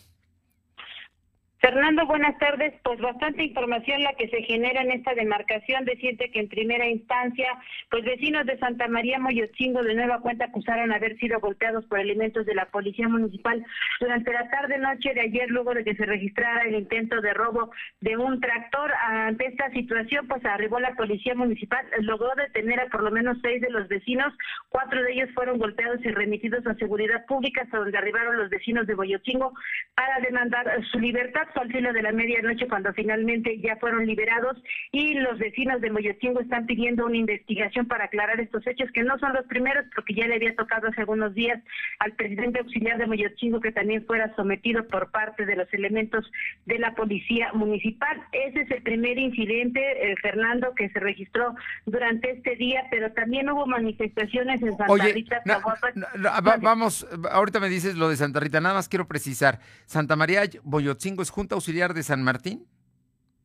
Fernando, 1.59 2.05
buenas 2.05 2.37
tardes. 2.37 2.73
Pues 2.83 2.99
bastante 2.99 3.43
información 3.43 4.03
la 4.03 4.13
que 4.13 4.29
se 4.29 4.43
genera 4.43 4.81
en 4.81 4.91
esta 4.91 5.15
demarcación. 5.15 5.85
Decirte 5.85 6.29
que 6.29 6.39
en 6.39 6.49
primera 6.49 6.87
instancia, 6.87 7.47
pues 7.89 8.03
vecinos 8.03 8.45
de 8.45 8.59
Santa 8.59 8.87
María 8.87 9.17
Moyochingo 9.17 9.81
de 9.81 9.95
nueva 9.95 10.19
cuenta 10.21 10.45
acusaron 10.45 10.93
haber 10.93 11.17
sido 11.17 11.39
golpeados 11.39 11.85
por 11.85 11.99
elementos 11.99 12.45
de 12.45 12.53
la 12.53 12.67
Policía 12.67 13.07
Municipal 13.07 13.65
durante 13.99 14.31
la 14.31 14.49
tarde-noche 14.49 15.13
de 15.15 15.21
ayer, 15.21 15.49
luego 15.49 15.73
de 15.73 15.83
que 15.83 15.95
se 15.95 16.05
registrara 16.05 16.63
el 16.63 16.75
intento 16.75 17.21
de 17.21 17.33
robo 17.33 17.71
de 18.01 18.17
un 18.17 18.39
tractor. 18.39 18.93
Ante 19.07 19.47
esta 19.47 19.71
situación, 19.71 20.27
pues 20.27 20.45
arribó 20.45 20.79
la 20.79 20.93
Policía 20.93 21.33
Municipal, 21.33 21.85
logró 22.01 22.29
detener 22.35 22.81
a 22.81 22.87
por 22.87 23.01
lo 23.01 23.09
menos 23.09 23.37
seis 23.41 23.61
de 23.61 23.71
los 23.71 23.87
vecinos. 23.87 24.31
Cuatro 24.69 25.01
de 25.01 25.13
ellos 25.13 25.29
fueron 25.33 25.57
golpeados 25.57 26.05
y 26.05 26.11
remitidos 26.11 26.65
a 26.67 26.75
Seguridad 26.75 27.25
Pública, 27.25 27.63
hasta 27.63 27.79
donde 27.79 27.97
arribaron 27.97 28.37
los 28.37 28.49
vecinos 28.49 28.85
de 28.85 28.95
Moyochingo 28.95 29.53
para 29.95 30.19
demandar 30.19 30.67
su 30.91 30.99
libertad 30.99 31.46
al 31.55 31.71
filo 31.71 31.91
de 31.93 32.01
la 32.01 32.11
medianoche 32.11 32.67
cuando 32.67 32.93
finalmente 32.93 33.59
ya 33.59 33.75
fueron 33.77 34.05
liberados 34.05 34.57
y 34.91 35.15
los 35.15 35.39
vecinos 35.39 35.81
de 35.81 35.89
Moyochingo 35.89 36.39
están 36.41 36.65
pidiendo 36.65 37.05
una 37.05 37.17
investigación 37.17 37.87
para 37.87 38.05
aclarar 38.05 38.39
estos 38.39 38.65
hechos 38.67 38.89
que 38.93 39.03
no 39.03 39.17
son 39.19 39.33
los 39.33 39.45
primeros 39.47 39.85
porque 39.95 40.13
ya 40.13 40.27
le 40.27 40.35
había 40.35 40.55
tocado 40.55 40.87
hace 40.87 41.01
algunos 41.01 41.33
días 41.33 41.59
al 41.99 42.13
presidente 42.13 42.59
auxiliar 42.59 42.97
de 42.97 43.07
Moyochingo 43.07 43.59
que 43.59 43.71
también 43.71 44.05
fuera 44.05 44.33
sometido 44.35 44.87
por 44.87 45.09
parte 45.11 45.45
de 45.45 45.55
los 45.55 45.71
elementos 45.73 46.29
de 46.65 46.77
la 46.79 46.93
policía 46.95 47.51
municipal. 47.53 48.21
Ese 48.31 48.61
es 48.61 48.71
el 48.71 48.83
primer 48.83 49.17
incidente, 49.17 49.81
eh, 50.11 50.15
Fernando, 50.21 50.73
que 50.75 50.89
se 50.89 50.99
registró 50.99 51.55
durante 51.85 52.31
este 52.31 52.55
día, 52.55 52.83
pero 52.91 53.11
también 53.13 53.49
hubo 53.49 53.65
manifestaciones 53.65 54.61
en 54.61 54.77
Santa 54.77 54.91
Oye, 54.93 55.13
Rita. 55.13 55.37
na- 55.45 55.55
Tlahuapan. 55.59 55.93
na- 55.95 56.39
va- 56.41 56.57
vamos, 56.57 57.07
ahorita 57.31 57.59
me 57.59 57.69
dices 57.69 57.95
lo 57.95 58.09
de 58.09 58.15
Santa 58.15 58.39
Rita, 58.39 58.59
nada 58.61 58.75
más 58.75 58.87
quiero 58.89 59.07
precisar. 59.07 59.59
¿Santa 59.85 60.15
María 60.15 60.41
Boyotzingo 60.63 61.21
es 61.21 61.31
Junta 61.37 61.53
Auxiliar 61.53 61.93
de 61.93 62.01
San 62.01 62.23
Martín? 62.23 62.65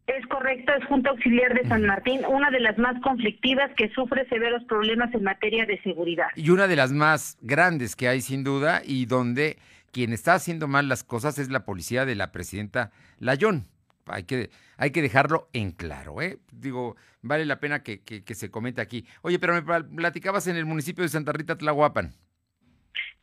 Es 0.06 0.26
correcto, 0.28 0.72
es 0.72 0.82
Junta 0.86 1.10
Auxiliar 1.10 1.52
de 1.52 1.68
San 1.68 1.84
Martín, 1.84 2.22
una 2.26 2.50
de 2.50 2.58
las 2.58 2.78
más 2.78 2.98
conflictivas 3.02 3.70
que 3.76 3.90
sufre 3.90 4.26
severos 4.30 4.64
problemas 4.64 5.12
en 5.12 5.22
materia 5.24 5.66
de 5.66 5.78
seguridad. 5.82 6.28
Y 6.34 6.48
una 6.48 6.68
de 6.68 6.76
las 6.76 6.90
más 6.90 7.36
grandes 7.42 7.94
que 7.94 8.08
hay 8.08 8.22
sin 8.22 8.44
duda 8.44 8.80
y 8.82 9.04
donde 9.04 9.58
quien 9.90 10.14
está 10.14 10.32
haciendo 10.32 10.68
mal 10.68 10.88
las 10.88 11.04
cosas 11.04 11.38
es 11.38 11.50
la 11.50 11.66
policía 11.66 12.06
de 12.06 12.14
la 12.14 12.32
presidenta 12.32 12.92
Layón. 13.18 13.66
Hay 14.06 14.22
que, 14.24 14.48
hay 14.78 14.90
que 14.90 15.02
dejarlo 15.02 15.50
en 15.52 15.72
claro, 15.72 16.22
¿eh? 16.22 16.38
Digo, 16.50 16.96
vale 17.20 17.44
la 17.44 17.60
pena 17.60 17.82
que, 17.82 18.00
que- 18.00 18.24
que 18.24 18.34
se 18.34 18.50
comente 18.50 18.80
aquí. 18.80 19.06
Oye, 19.20 19.38
pero 19.38 19.52
me 19.52 19.60
pla- 19.60 19.86
platicabas 19.86 20.46
en 20.46 20.56
el 20.56 20.64
municipio 20.64 21.02
de 21.02 21.10
Santa 21.10 21.32
Rita, 21.32 21.58
Tlahuapan. 21.58 22.14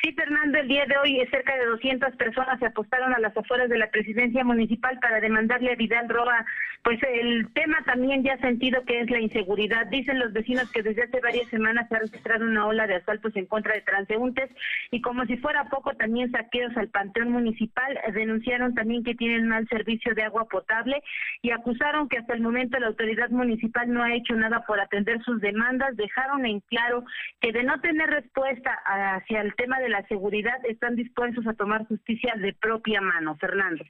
Sí, 0.02 0.14
Fernando, 0.14 0.58
el 0.60 0.70
día 0.70 0.86
de 0.86 0.98
hoy 0.98 1.28
cerca 1.30 1.58
de 1.58 1.66
200 1.66 2.16
personas 2.16 2.58
se 2.60 2.68
apostaron 2.68 3.14
a 3.14 3.20
las 3.20 3.36
afueras 3.36 3.68
de 3.68 3.78
la 3.78 3.92
presidencia 3.92 4.46
municipal 4.46 4.98
para 5.02 5.20
demandarle 5.20 5.74
a 5.74 5.76
Vidal 5.76 6.08
Roa, 6.08 6.46
pues 6.84 7.00
el 7.04 7.52
tema 7.52 7.84
también 7.86 8.24
ya 8.24 8.38
sentido 8.38 8.86
que 8.86 9.02
es 9.02 9.10
la 9.10 9.20
inseguridad. 9.20 9.88
Dicen 9.88 10.18
los 10.18 10.32
vecinos 10.32 10.72
que 10.72 10.84
desde 10.84 11.04
hace 11.04 11.20
varias 11.20 11.50
semanas 11.50 11.90
se 11.90 11.98
ha 11.98 12.00
registrado 12.00 12.46
una 12.46 12.66
ola 12.66 12.88
de 12.88 12.96
asaltos 12.96 13.36
en 13.36 13.46
contra 13.46 13.74
de 13.74 13.82
transeúntes 13.82 14.50
y 14.90 15.02
como 15.02 15.26
si 15.26 15.36
fuera 15.36 15.66
poco 15.66 15.94
también 15.96 16.32
saqueos 16.32 16.78
al 16.78 16.88
panteón 16.88 17.32
municipal. 17.32 18.00
Eh, 18.08 18.14
Denunciaron 18.14 18.76
también 18.76 19.04
que 19.04 19.16
tienen 19.16 19.50
mal 19.50 19.68
servicio 19.68 20.16
de 20.16 20.24
agua 20.24 20.48
potable 20.48 21.04
y 21.42 21.52
acusaron 21.52 22.08
que 22.08 22.20
hasta 22.20 22.36
el 22.36 22.42
momento 22.42 22.80
la 22.80 22.88
autoridad 22.88 23.32
municipal 23.32 23.92
no 23.92 24.02
ha 24.02 24.14
hecho 24.14 24.34
nada 24.36 24.64
por 24.66 24.80
atender 24.80 25.22
sus 25.24 25.42
demandas. 25.42 25.98
Dejaron 25.98 26.46
en 26.46 26.62
claro 26.62 27.04
que 27.42 27.52
de 27.52 27.64
no 27.64 27.82
tener 27.82 28.10
respuesta 28.10 28.72
hacia 28.86 29.42
el 29.42 29.54
tema 29.56 29.78
de 29.82 29.89
la 29.90 30.08
seguridad 30.08 30.64
están 30.68 30.96
dispuestos 30.96 31.46
a 31.48 31.54
tomar 31.54 31.86
justicia 31.88 32.34
de 32.38 32.54
propia 32.54 33.02
mano. 33.02 33.36
Fernando. 33.38 33.84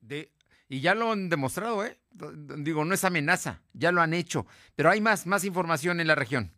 De, 0.00 0.30
y 0.68 0.80
ya 0.80 0.94
lo 0.94 1.12
han 1.12 1.28
demostrado, 1.28 1.84
¿eh? 1.84 1.98
Digo, 2.58 2.84
no 2.84 2.94
es 2.94 3.04
amenaza, 3.04 3.60
ya 3.72 3.92
lo 3.92 4.00
han 4.00 4.14
hecho. 4.14 4.46
Pero 4.74 4.90
hay 4.90 5.00
más, 5.00 5.26
más 5.26 5.44
información 5.44 6.00
en 6.00 6.06
la 6.06 6.14
región. 6.14 6.50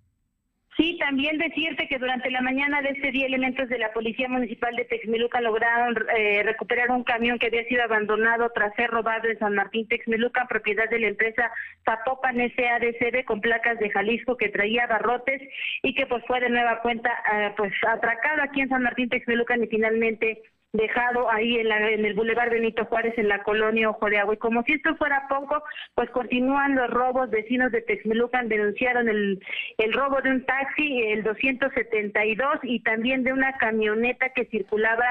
Sí, 0.76 0.98
también 0.98 1.38
decirte 1.38 1.86
que 1.86 1.98
durante 1.98 2.32
la 2.32 2.40
mañana 2.40 2.82
de 2.82 2.90
este 2.90 3.12
día 3.12 3.26
elementos 3.26 3.68
de 3.68 3.78
la 3.78 3.92
Policía 3.92 4.28
Municipal 4.28 4.74
de 4.74 4.84
Texmeluca 4.84 5.40
lograron 5.40 5.94
eh, 6.16 6.42
recuperar 6.42 6.90
un 6.90 7.04
camión 7.04 7.38
que 7.38 7.46
había 7.46 7.64
sido 7.66 7.84
abandonado 7.84 8.50
tras 8.52 8.74
ser 8.74 8.90
robado 8.90 9.28
en 9.28 9.38
San 9.38 9.54
Martín 9.54 9.86
Texmeluca, 9.86 10.48
propiedad 10.48 10.90
de 10.90 10.98
la 10.98 11.08
empresa 11.08 11.52
Zapopan 11.84 12.38
SADCB 12.38 13.24
con 13.24 13.40
placas 13.40 13.78
de 13.78 13.90
Jalisco 13.90 14.36
que 14.36 14.48
traía 14.48 14.88
barrotes 14.88 15.40
y 15.84 15.94
que 15.94 16.06
pues 16.06 16.24
fue 16.26 16.40
de 16.40 16.50
nueva 16.50 16.80
cuenta 16.80 17.10
eh, 17.32 17.52
pues 17.56 17.72
atracado 17.86 18.42
aquí 18.42 18.62
en 18.62 18.68
San 18.68 18.82
Martín 18.82 19.08
Texmeluca 19.08 19.56
y 19.56 19.68
finalmente 19.68 20.42
dejado 20.74 21.30
ahí 21.30 21.56
en, 21.56 21.68
la, 21.68 21.88
en 21.90 22.04
el 22.04 22.14
Boulevard 22.14 22.50
Benito 22.50 22.84
Juárez 22.84 23.14
en 23.16 23.28
la 23.28 23.42
colonia 23.44 23.90
Ojo 23.90 24.10
de 24.10 24.18
Agua. 24.18 24.34
Y 24.34 24.38
como 24.38 24.62
si 24.64 24.72
esto 24.72 24.94
fuera 24.96 25.26
poco, 25.28 25.62
pues 25.94 26.10
continúan 26.10 26.74
los 26.74 26.90
robos. 26.90 27.30
Vecinos 27.30 27.70
de 27.70 27.80
Texmelucan 27.80 28.48
denunciaron 28.48 29.08
el, 29.08 29.40
el 29.78 29.92
robo 29.92 30.20
de 30.20 30.30
un 30.30 30.44
taxi, 30.44 31.02
el 31.12 31.22
272, 31.22 32.58
y 32.64 32.80
también 32.80 33.22
de 33.22 33.32
una 33.32 33.56
camioneta 33.56 34.30
que 34.30 34.46
circulaba 34.46 35.06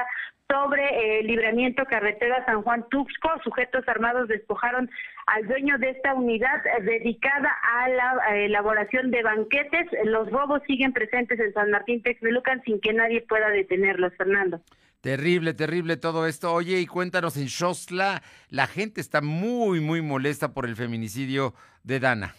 sobre 0.48 1.20
el 1.20 1.26
libramiento 1.26 1.84
carretera 1.86 2.44
San 2.46 2.62
Juan 2.62 2.84
Tuxco. 2.90 3.30
Sujetos 3.42 3.86
armados 3.88 4.28
despojaron 4.28 4.90
al 5.26 5.46
dueño 5.46 5.78
de 5.78 5.90
esta 5.90 6.14
unidad 6.14 6.62
dedicada 6.82 7.50
a 7.78 7.88
la 7.88 8.36
elaboración 8.36 9.10
de 9.10 9.22
banquetes. 9.22 9.86
Los 10.04 10.30
robos 10.30 10.62
siguen 10.66 10.92
presentes 10.92 11.40
en 11.40 11.52
San 11.52 11.70
Martín 11.70 12.02
Texmelucan 12.02 12.62
sin 12.64 12.80
que 12.80 12.92
nadie 12.92 13.22
pueda 13.22 13.48
detenerlos, 13.50 14.12
Fernando. 14.16 14.60
Terrible, 15.00 15.52
terrible 15.52 15.96
todo 15.98 16.26
esto. 16.26 16.52
Oye, 16.52 16.80
y 16.80 16.86
cuéntanos, 16.86 17.36
en 17.36 17.46
Shostla 17.46 18.22
la 18.48 18.66
gente 18.66 19.00
está 19.00 19.20
muy, 19.20 19.80
muy 19.80 20.00
molesta 20.00 20.54
por 20.54 20.66
el 20.66 20.76
feminicidio 20.76 21.54
de 21.82 22.00
Dana. 22.00 22.34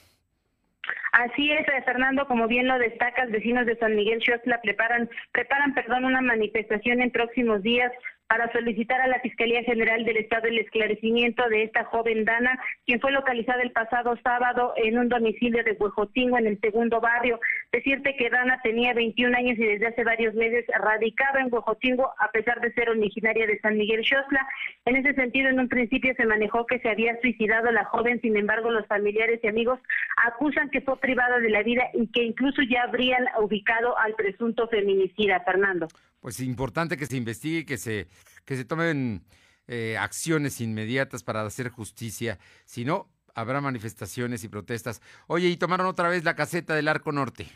Así 1.16 1.50
es, 1.50 1.66
Fernando, 1.86 2.28
como 2.28 2.46
bien 2.46 2.68
lo 2.68 2.78
destacas, 2.78 3.32
vecinos 3.32 3.66
de 3.66 3.78
San 3.78 3.96
Miguel 3.96 4.20
Shostla 4.20 4.60
preparan, 4.60 5.10
preparan, 5.32 5.74
perdón, 5.74 6.04
una 6.04 6.20
manifestación 6.20 7.02
en 7.02 7.10
próximos 7.10 7.64
días 7.64 7.90
para 8.28 8.52
solicitar 8.52 9.00
a 9.02 9.08
la 9.08 9.20
Fiscalía 9.20 9.64
General 9.64 10.04
del 10.04 10.18
Estado 10.18 10.48
el 10.48 10.58
esclarecimiento 10.58 11.48
de 11.50 11.64
esta 11.64 11.86
joven 11.86 12.26
Dana, 12.26 12.60
quien 12.86 13.00
fue 13.00 13.12
localizada 13.12 13.62
el 13.62 13.72
pasado 13.72 14.18
sábado 14.24 14.74
en 14.78 14.98
un 14.98 15.10
domicilio 15.10 15.64
de 15.64 15.74
Huejotingo, 15.74 16.38
en 16.38 16.48
el 16.48 16.60
segundo 16.60 17.00
barrio. 17.00 17.40
Decirte 17.72 18.16
que 18.16 18.30
Dana 18.30 18.60
tenía 18.64 18.94
21 18.94 19.38
años 19.38 19.58
y 19.60 19.66
desde 19.66 19.88
hace 19.88 20.04
varios 20.04 20.34
meses 20.34 20.66
radicaba 20.80 21.42
en 21.42 21.54
Huejotingo, 21.54 22.12
a 22.18 22.32
pesar 22.32 22.60
de 22.62 22.74
ser 22.74 22.90
originaria 22.90 23.46
de 23.46 23.60
San 23.60 23.78
Miguel 23.78 24.04
Xosla. 24.04 24.48
En 24.86 24.96
ese 24.96 25.14
sentido, 25.14 25.50
en 25.50 25.60
un 25.60 25.70
principio 25.70 26.14
se 26.16 26.26
manejó 26.26 26.66
que 26.66 26.80
se 26.80 26.90
había 26.90 27.20
suicidado 27.22 27.72
la 27.72 27.86
joven, 27.86 28.20
sin 28.22 28.38
embargo, 28.38 28.72
los 28.72 28.88
familiares 28.88 29.40
y 29.44 29.48
amigos 29.48 29.80
acusan 30.26 30.70
que 30.70 30.82
fue 30.82 31.00
privada 31.00 31.40
de 31.40 31.50
la 31.50 31.64
vida 31.64 31.90
y 31.94 32.08
que 32.08 32.24
incluso 32.24 32.62
ya 32.64 32.84
habrían 32.84 33.26
ubicado 33.40 33.98
al 34.00 34.16
presunto 34.16 34.68
feminicida, 34.68 35.42
Fernando 35.42 35.88
pues 36.26 36.40
importante 36.40 36.98
que 36.98 37.06
se 37.06 37.18
investigue, 37.18 37.68
que 37.68 37.78
se, 37.78 38.08
que 38.46 38.58
se 38.58 38.66
tomen 38.66 39.24
eh, 39.68 39.96
acciones 39.96 40.60
inmediatas 40.60 41.22
para 41.22 41.46
hacer 41.46 41.70
justicia. 41.70 42.40
Si 42.66 42.84
no, 42.84 43.12
habrá 43.36 43.62
manifestaciones 43.62 44.44
y 44.44 44.48
protestas. 44.48 45.04
Oye, 45.28 45.50
y 45.50 45.58
tomaron 45.58 45.86
otra 45.86 46.10
vez 46.10 46.24
la 46.24 46.36
caseta 46.36 46.74
del 46.74 46.88
Arco 46.88 47.12
Norte. 47.12 47.48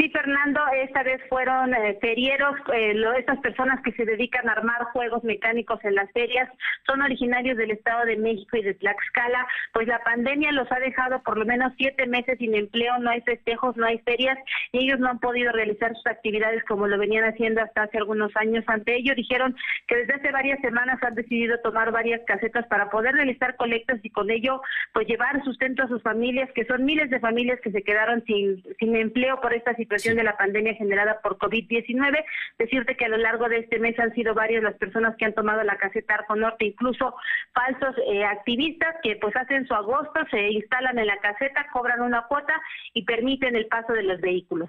Sí, 0.00 0.08
Fernando, 0.08 0.62
esta 0.82 1.02
vez 1.02 1.20
fueron 1.28 1.74
eh, 1.74 1.98
ferieros, 2.00 2.54
eh, 2.72 2.94
estas 3.18 3.38
personas 3.40 3.82
que 3.82 3.92
se 3.92 4.06
dedican 4.06 4.48
a 4.48 4.52
armar 4.52 4.84
juegos 4.94 5.22
mecánicos 5.24 5.78
en 5.84 5.94
las 5.94 6.10
ferias, 6.12 6.48
son 6.86 7.02
originarios 7.02 7.58
del 7.58 7.72
Estado 7.72 8.06
de 8.06 8.16
México 8.16 8.56
y 8.56 8.62
de 8.62 8.72
Tlaxcala, 8.72 9.46
pues 9.74 9.86
la 9.88 9.98
pandemia 10.02 10.52
los 10.52 10.72
ha 10.72 10.78
dejado 10.78 11.22
por 11.22 11.36
lo 11.36 11.44
menos 11.44 11.74
siete 11.76 12.06
meses 12.06 12.38
sin 12.38 12.54
empleo, 12.54 12.96
no 12.98 13.10
hay 13.10 13.20
festejos, 13.20 13.76
no 13.76 13.84
hay 13.84 13.98
ferias, 13.98 14.38
y 14.72 14.86
ellos 14.86 15.00
no 15.00 15.10
han 15.10 15.18
podido 15.18 15.52
realizar 15.52 15.94
sus 15.94 16.06
actividades 16.06 16.64
como 16.64 16.86
lo 16.86 16.96
venían 16.96 17.24
haciendo 17.24 17.60
hasta 17.60 17.82
hace 17.82 17.98
algunos 17.98 18.34
años. 18.36 18.64
Ante 18.68 18.96
ello 18.96 19.12
dijeron 19.14 19.54
que 19.86 19.96
desde 19.96 20.14
hace 20.14 20.32
varias 20.32 20.60
semanas 20.62 20.98
han 21.02 21.14
decidido 21.14 21.58
tomar 21.58 21.92
varias 21.92 22.22
casetas 22.26 22.66
para 22.68 22.88
poder 22.88 23.16
realizar 23.16 23.54
colectas 23.56 24.00
y 24.02 24.08
con 24.08 24.30
ello 24.30 24.62
pues 24.94 25.06
llevar 25.06 25.44
sustento 25.44 25.82
a 25.82 25.88
sus 25.88 26.02
familias, 26.02 26.48
que 26.54 26.64
son 26.64 26.86
miles 26.86 27.10
de 27.10 27.20
familias 27.20 27.60
que 27.60 27.70
se 27.70 27.82
quedaron 27.82 28.24
sin, 28.24 28.64
sin 28.78 28.96
empleo 28.96 29.38
por 29.42 29.52
esta 29.52 29.74
situación 29.74 29.89
situación 29.90 30.16
de 30.16 30.22
la 30.22 30.36
pandemia 30.36 30.74
generada 30.74 31.20
por 31.20 31.36
COVID-19. 31.38 32.24
Decirte 32.58 32.96
que 32.96 33.04
a 33.06 33.08
lo 33.08 33.16
largo 33.16 33.48
de 33.48 33.58
este 33.58 33.80
mes 33.80 33.98
han 33.98 34.14
sido 34.14 34.34
varias 34.34 34.62
las 34.62 34.76
personas 34.76 35.16
que 35.16 35.24
han 35.24 35.34
tomado 35.34 35.64
la 35.64 35.76
caseta 35.78 36.14
Arco 36.14 36.36
Norte, 36.36 36.66
incluso 36.66 37.14
falsos 37.52 37.96
eh, 38.06 38.24
activistas 38.24 38.94
que 39.02 39.16
pues 39.16 39.34
hacen 39.36 39.66
su 39.66 39.74
agosto, 39.74 40.20
se 40.30 40.50
instalan 40.50 40.98
en 40.98 41.06
la 41.08 41.18
caseta, 41.18 41.66
cobran 41.72 42.02
una 42.02 42.22
cuota 42.28 42.54
y 42.94 43.04
permiten 43.04 43.56
el 43.56 43.66
paso 43.66 43.92
de 43.92 44.04
los 44.04 44.20
vehículos. 44.20 44.68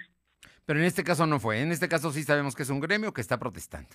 Pero 0.65 0.79
en 0.79 0.85
este 0.85 1.03
caso 1.03 1.27
no 1.27 1.39
fue, 1.39 1.61
en 1.61 1.71
este 1.71 1.87
caso 1.87 2.11
sí 2.11 2.23
sabemos 2.23 2.55
que 2.55 2.63
es 2.63 2.69
un 2.69 2.79
gremio 2.79 3.13
que 3.13 3.21
está 3.21 3.37
protestando. 3.37 3.89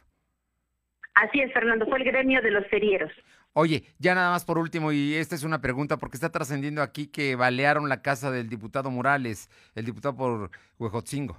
Así 1.14 1.40
es, 1.40 1.52
Fernando, 1.52 1.86
fue 1.86 1.98
el 1.98 2.04
gremio 2.04 2.40
de 2.42 2.50
los 2.50 2.66
ferieros. 2.68 3.10
Oye, 3.52 3.84
ya 3.98 4.14
nada 4.14 4.30
más 4.30 4.44
por 4.44 4.58
último, 4.58 4.92
y 4.92 5.14
esta 5.14 5.34
es 5.34 5.42
una 5.42 5.60
pregunta, 5.60 5.96
porque 5.96 6.16
está 6.16 6.30
trascendiendo 6.30 6.82
aquí 6.82 7.06
que 7.06 7.36
balearon 7.36 7.88
la 7.88 8.02
casa 8.02 8.30
del 8.30 8.48
diputado 8.48 8.90
Morales, 8.90 9.48
el 9.74 9.86
diputado 9.86 10.14
por 10.14 10.50
Huejotzingo. 10.78 11.36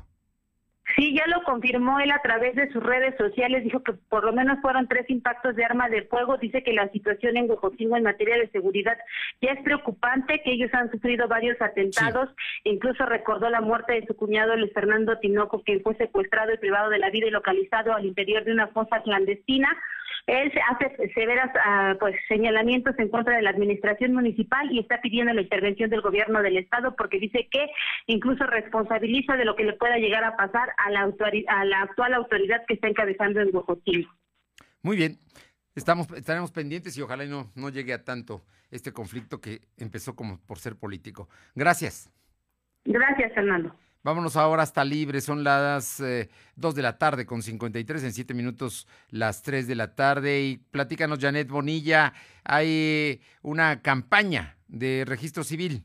Sí, 0.96 1.14
ya 1.14 1.28
lo 1.28 1.44
confirmó 1.44 2.00
él 2.00 2.12
a 2.12 2.22
través 2.22 2.56
de 2.56 2.72
sus 2.72 2.82
redes 2.82 3.14
sociales, 3.18 3.64
dijo 3.64 3.84
que 3.84 3.94
por 3.94 4.24
lo 4.24 4.32
menos 4.32 4.60
fueron 4.62 4.88
tres 4.88 5.08
impactos 5.10 5.56
de 5.56 5.66
arma 5.66 5.90
de 5.90 6.04
fuego, 6.04 6.38
dice 6.38 6.64
que 6.64 6.72
la 6.72 6.90
situación 6.90 7.36
en 7.36 7.50
Huejotzingo 7.50 7.98
en 7.98 8.04
materia 8.04 8.38
de 8.38 8.50
seguridad 8.50 8.98
ya 9.42 9.52
es 9.52 9.62
preocupante, 9.64 10.42
que 10.44 10.54
ellos 10.54 10.74
han 10.74 10.90
sufrido 10.90 11.28
varios 11.28 11.62
atentados, 11.62 12.30
incluso 12.64 13.06
recordó 13.06 13.50
la 13.50 13.60
muerte 13.60 13.94
de 13.94 14.08
su 14.08 14.16
cuñado 14.16 14.56
Luis 14.56 14.72
Fernando 14.74 15.20
Tinoco, 15.20 15.62
quien 15.62 15.82
fue 15.82 15.96
secuestrado 15.98 16.54
y 16.54 16.58
privado 16.58 16.90
de 16.90 17.00
la 17.00 17.10
vida 17.10 17.28
y 17.28 17.32
localizado 17.32 17.94
al 17.94 18.06
interior 18.06 18.46
de 18.46 18.54
una 18.54 18.68
fosa 18.68 19.02
clandestina. 19.04 19.70
Él 20.28 20.52
hace 20.70 21.14
severas 21.14 21.50
ah, 21.64 21.96
pues 22.00 22.14
señalamientos 22.28 22.94
en 23.00 23.08
contra 23.08 23.38
de 23.38 23.42
la 23.42 23.50
administración 23.50 24.14
municipal 24.14 24.70
y 24.72 24.80
está 24.80 25.00
pidiendo 25.00 25.34
la 25.34 25.42
intervención 25.42 25.90
del 25.90 26.02
gobierno 26.02 26.42
del 26.42 26.58
estado 26.58 26.96
porque 26.98 27.18
dice 27.18 27.48
que 27.50 27.68
incluso 28.08 28.46
responsabiliza 28.46 29.38
de 29.38 29.46
lo 29.46 29.56
que 29.56 29.64
le 29.64 29.74
pueda 29.74 29.98
llegar 29.98 30.26
a 30.26 30.36
pasar 30.36 30.70
a 30.78 30.92
la, 30.92 31.10
a 31.48 31.66
la 31.66 31.82
actual 31.82 32.14
autoridad 32.14 32.66
que 32.68 32.74
está 32.74 32.90
encabezando 32.90 33.40
en 33.40 33.56
Huejotín. 33.56 34.06
Muy 34.82 34.98
bien. 34.98 35.18
Estamos, 35.76 36.12
estaremos 36.12 36.52
pendientes 36.52 36.98
y 36.98 37.02
ojalá 37.02 37.24
no, 37.26 37.52
no 37.56 37.70
llegue 37.70 37.94
a 37.94 38.04
tanto 38.04 38.44
este 38.70 38.92
conflicto 38.92 39.40
que 39.40 39.62
empezó 39.78 40.16
como 40.16 40.40
por 40.46 40.60
ser 40.60 40.76
político. 40.76 41.30
Gracias. 41.56 42.12
Gracias, 42.84 43.34
Fernando. 43.34 43.74
Vámonos 44.08 44.38
ahora 44.38 44.64
hasta 44.64 44.86
libre, 44.86 45.20
son 45.20 45.44
las 45.44 45.98
2 45.98 46.08
eh, 46.08 46.30
de 46.56 46.82
la 46.82 46.98
tarde 46.98 47.26
con 47.26 47.44
53, 47.44 48.06
en 48.06 48.14
7 48.14 48.34
minutos 48.34 48.88
las 49.10 49.42
3 49.42 49.68
de 49.68 49.76
la 49.76 49.96
tarde. 49.96 50.44
Y 50.44 50.58
platícanos, 50.72 51.20
Janet 51.20 51.50
Bonilla, 51.50 52.14
hay 52.46 53.20
una 53.42 53.82
campaña 53.82 54.56
de 54.70 55.04
registro 55.06 55.44
civil 55.44 55.84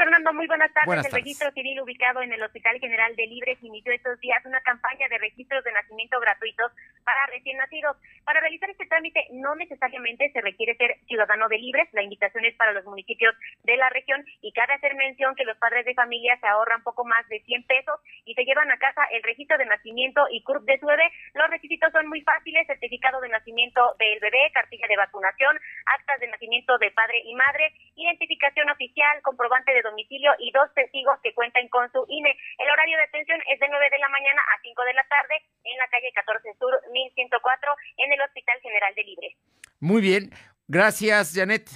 Fernando, 0.00 0.32
muy 0.32 0.46
buenas 0.46 0.72
tardes. 0.72 1.04
el 1.04 1.12
registro 1.12 1.50
civil 1.52 1.78
ubicado 1.82 2.22
en 2.22 2.32
el 2.32 2.42
Hospital 2.42 2.80
General 2.80 3.14
de 3.16 3.26
Libres 3.26 3.58
inició 3.60 3.92
estos 3.92 4.18
días 4.20 4.42
una 4.46 4.58
campaña 4.62 5.06
de 5.10 5.18
registros 5.18 5.62
de 5.62 5.72
nacimiento 5.72 6.18
gratuitos 6.18 6.72
para 7.04 7.26
recién 7.26 7.58
nacidos. 7.58 7.98
Para 8.24 8.40
realizar 8.40 8.70
este 8.70 8.86
trámite 8.86 9.20
no 9.32 9.54
necesariamente 9.56 10.30
se 10.32 10.40
requiere 10.40 10.74
ser 10.76 10.96
ciudadano 11.04 11.48
de 11.48 11.58
Libres, 11.58 11.86
la 11.92 12.02
invitación 12.02 12.46
es 12.46 12.56
para 12.56 12.72
los 12.72 12.86
municipios 12.86 13.34
de 13.64 13.76
la 13.76 13.90
región 13.90 14.24
y 14.40 14.52
cabe 14.52 14.72
hacer 14.72 14.94
mención 14.94 15.34
que 15.34 15.44
los 15.44 15.58
padres 15.58 15.84
de 15.84 15.92
familia 15.92 16.38
se 16.40 16.46
ahorran 16.48 16.82
poco 16.82 17.04
más 17.04 17.28
de 17.28 17.40
100 17.40 17.64
pesos 17.64 18.00
y 18.24 18.32
se 18.32 18.44
llevan 18.44 18.70
a 18.70 18.78
casa 18.78 19.04
el 19.12 19.22
registro 19.22 19.58
de 19.58 19.66
nacimiento 19.66 20.24
y 20.30 20.42
CURP 20.44 20.64
de 20.64 20.80
su 20.80 20.86
bebé. 20.86 21.12
Los 21.34 21.50
requisitos 21.50 21.92
son 21.92 22.08
muy 22.08 22.22
fáciles, 22.22 22.66
certificado 22.66 23.20
de 23.20 23.28
nacimiento 23.28 23.82
del 23.98 24.18
bebé, 24.18 24.50
cartilla 24.54 24.86
de 24.88 24.96
vacunación, 24.96 25.60
actas 25.84 26.20
de 26.20 26.28
nacimiento 26.28 26.78
de 26.78 26.90
padre 26.92 27.20
y 27.22 27.34
madre, 27.34 27.74
identificación 27.96 28.70
oficial, 28.70 29.20
comprobante 29.20 29.74
de 29.74 29.89
domicilio 29.90 30.30
y 30.38 30.50
dos 30.52 30.72
testigos 30.74 31.18
que 31.22 31.34
cuentan 31.34 31.68
con 31.68 31.90
su 31.92 32.04
INE. 32.08 32.36
El 32.58 32.70
horario 32.70 32.96
de 32.96 33.04
atención 33.04 33.38
es 33.52 33.60
de 33.60 33.68
9 33.68 33.90
de 33.90 33.98
la 33.98 34.08
mañana 34.08 34.40
a 34.42 34.60
5 34.62 34.82
de 34.84 34.94
la 34.94 35.04
tarde 35.04 35.34
en 35.64 35.78
la 35.78 35.88
calle 35.88 36.10
14 36.14 36.54
Sur 36.58 36.72
1104 36.92 37.74
en 37.98 38.12
el 38.12 38.20
Hospital 38.22 38.58
General 38.62 38.94
de 38.94 39.04
Libre. 39.04 39.36
Muy 39.80 40.00
bien, 40.00 40.30
gracias 40.68 41.32
Janet. 41.34 41.68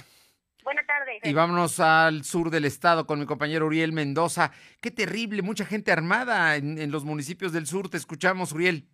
Buenas 0.65 0.87
tardes. 0.87 1.21
Y 1.23 1.31
vámonos 1.31 1.79
al 1.79 2.23
sur 2.23 2.49
del 2.49 2.65
estado 2.65 3.05
con 3.05 3.19
mi 3.19 3.27
compañero 3.27 3.67
Uriel 3.67 3.93
Mendoza. 3.93 4.51
Qué 4.81 4.89
terrible, 4.89 5.43
mucha 5.43 5.63
gente 5.63 5.91
armada 5.91 6.55
en, 6.55 6.91
los 6.91 7.05
municipios 7.05 7.53
del 7.53 7.67
sur. 7.67 7.87
Te 7.87 7.97
escuchamos, 7.97 8.51
Uriel. 8.51 8.87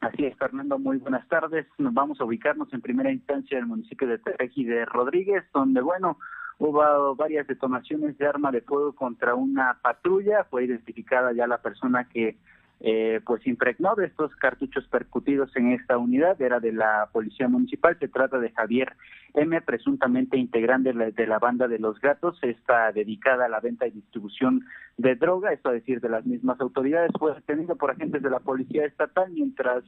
Así 0.00 0.24
es, 0.24 0.34
Fernando, 0.38 0.78
muy 0.78 0.96
buenas 0.96 1.28
tardes. 1.28 1.66
Nos 1.76 1.92
vamos 1.92 2.18
a 2.20 2.24
ubicarnos 2.24 2.72
en 2.72 2.80
primera 2.80 3.12
instancia 3.12 3.58
en 3.58 3.64
el 3.64 3.68
municipio 3.68 4.08
de 4.08 4.18
Tereji 4.18 4.64
de 4.64 4.86
Rodríguez, 4.86 5.44
donde, 5.52 5.82
bueno, 5.82 6.18
Hubo 6.58 7.14
varias 7.16 7.46
detonaciones 7.46 8.16
de 8.16 8.26
arma 8.26 8.50
de 8.50 8.62
fuego 8.62 8.94
contra 8.94 9.34
una 9.34 9.78
patrulla, 9.82 10.44
fue 10.44 10.64
identificada 10.64 11.32
ya 11.32 11.46
la 11.46 11.58
persona 11.58 12.08
que 12.08 12.36
eh, 12.80 13.20
pues 13.24 13.46
impregnó 13.46 13.94
de 13.94 14.06
estos 14.06 14.36
cartuchos 14.36 14.86
percutidos 14.88 15.54
en 15.56 15.72
esta 15.72 15.96
unidad, 15.96 16.40
era 16.40 16.60
de 16.60 16.72
la 16.72 17.08
Policía 17.10 17.48
Municipal, 17.48 17.98
se 17.98 18.08
trata 18.08 18.38
de 18.38 18.50
Javier 18.50 18.92
M, 19.32 19.60
presuntamente 19.62 20.36
integrante 20.36 20.92
de 20.92 21.26
la, 21.26 21.38
banda 21.38 21.68
de 21.68 21.78
los 21.78 21.98
gatos, 22.00 22.38
está 22.42 22.92
dedicada 22.92 23.46
a 23.46 23.48
la 23.48 23.60
venta 23.60 23.86
y 23.86 23.92
distribución 23.92 24.66
de 24.98 25.14
droga, 25.14 25.52
esto 25.52 25.70
a 25.70 25.72
decir 25.72 26.00
de 26.00 26.10
las 26.10 26.26
mismas 26.26 26.60
autoridades, 26.60 27.12
fue 27.18 27.34
detenido 27.34 27.76
por 27.76 27.92
agentes 27.92 28.22
de 28.22 28.30
la 28.30 28.40
Policía 28.40 28.84
Estatal 28.84 29.30
mientras 29.30 29.82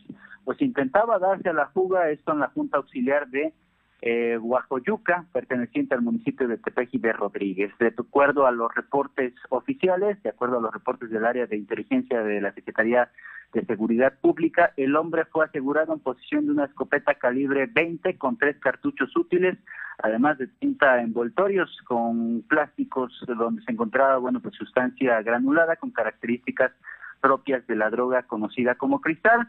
pues 0.44 0.60
intentaba 0.62 1.18
darse 1.18 1.50
a 1.50 1.54
la 1.54 1.68
fuga, 1.68 2.10
esto 2.10 2.32
en 2.32 2.40
la 2.40 2.48
Junta 2.48 2.78
Auxiliar 2.78 3.28
de 3.28 3.52
eh, 4.00 4.36
Guajoyuca, 4.40 5.24
perteneciente 5.32 5.94
al 5.94 6.02
municipio 6.02 6.46
de 6.46 6.58
Tepeji 6.58 6.98
de 6.98 7.12
Rodríguez. 7.12 7.72
De 7.78 7.88
acuerdo 7.88 8.46
a 8.46 8.52
los 8.52 8.72
reportes 8.74 9.34
oficiales, 9.48 10.22
de 10.22 10.30
acuerdo 10.30 10.58
a 10.58 10.62
los 10.62 10.72
reportes 10.72 11.10
del 11.10 11.24
área 11.24 11.46
de 11.46 11.56
inteligencia 11.56 12.22
de 12.22 12.40
la 12.40 12.52
Secretaría 12.52 13.10
de 13.52 13.64
Seguridad 13.64 14.12
Pública, 14.20 14.72
el 14.76 14.94
hombre 14.94 15.24
fue 15.24 15.46
asegurado 15.46 15.92
en 15.92 16.00
posición 16.00 16.46
de 16.46 16.52
una 16.52 16.66
escopeta 16.66 17.14
calibre 17.14 17.66
20 17.66 18.18
con 18.18 18.36
tres 18.36 18.56
cartuchos 18.58 19.16
útiles, 19.16 19.56
además 19.98 20.38
de 20.38 20.46
tinta 20.46 21.00
envoltorios 21.00 21.76
con 21.86 22.42
plásticos 22.42 23.24
donde 23.26 23.62
se 23.62 23.72
encontraba, 23.72 24.18
bueno, 24.18 24.40
pues 24.40 24.54
sustancia 24.54 25.20
granulada 25.22 25.76
con 25.76 25.90
características 25.90 26.72
propias 27.20 27.66
de 27.66 27.74
la 27.74 27.90
droga 27.90 28.22
conocida 28.24 28.76
como 28.76 29.00
cristal. 29.00 29.48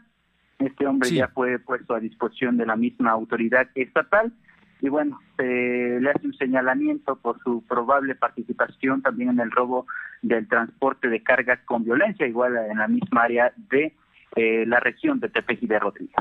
Este 0.60 0.86
hombre 0.86 1.10
ya 1.10 1.28
fue 1.28 1.58
puesto 1.58 1.94
a 1.94 2.00
disposición 2.00 2.56
de 2.56 2.66
la 2.66 2.76
misma 2.76 3.10
autoridad 3.10 3.68
estatal 3.74 4.32
y 4.82 4.88
bueno, 4.88 5.20
se 5.36 5.98
le 6.00 6.10
hace 6.10 6.26
un 6.26 6.34
señalamiento 6.34 7.16
por 7.16 7.38
su 7.42 7.62
probable 7.66 8.14
participación 8.14 9.02
también 9.02 9.30
en 9.30 9.40
el 9.40 9.50
robo 9.50 9.86
del 10.22 10.48
transporte 10.48 11.08
de 11.08 11.22
carga 11.22 11.60
con 11.64 11.84
violencia, 11.84 12.26
igual 12.26 12.56
en 12.56 12.78
la 12.78 12.88
misma 12.88 13.24
área 13.24 13.52
de 13.70 13.94
eh, 14.36 14.64
la 14.66 14.80
región 14.80 15.20
de 15.20 15.28
Tepeji 15.28 15.66
de 15.66 15.78
Rodríguez. 15.78 16.16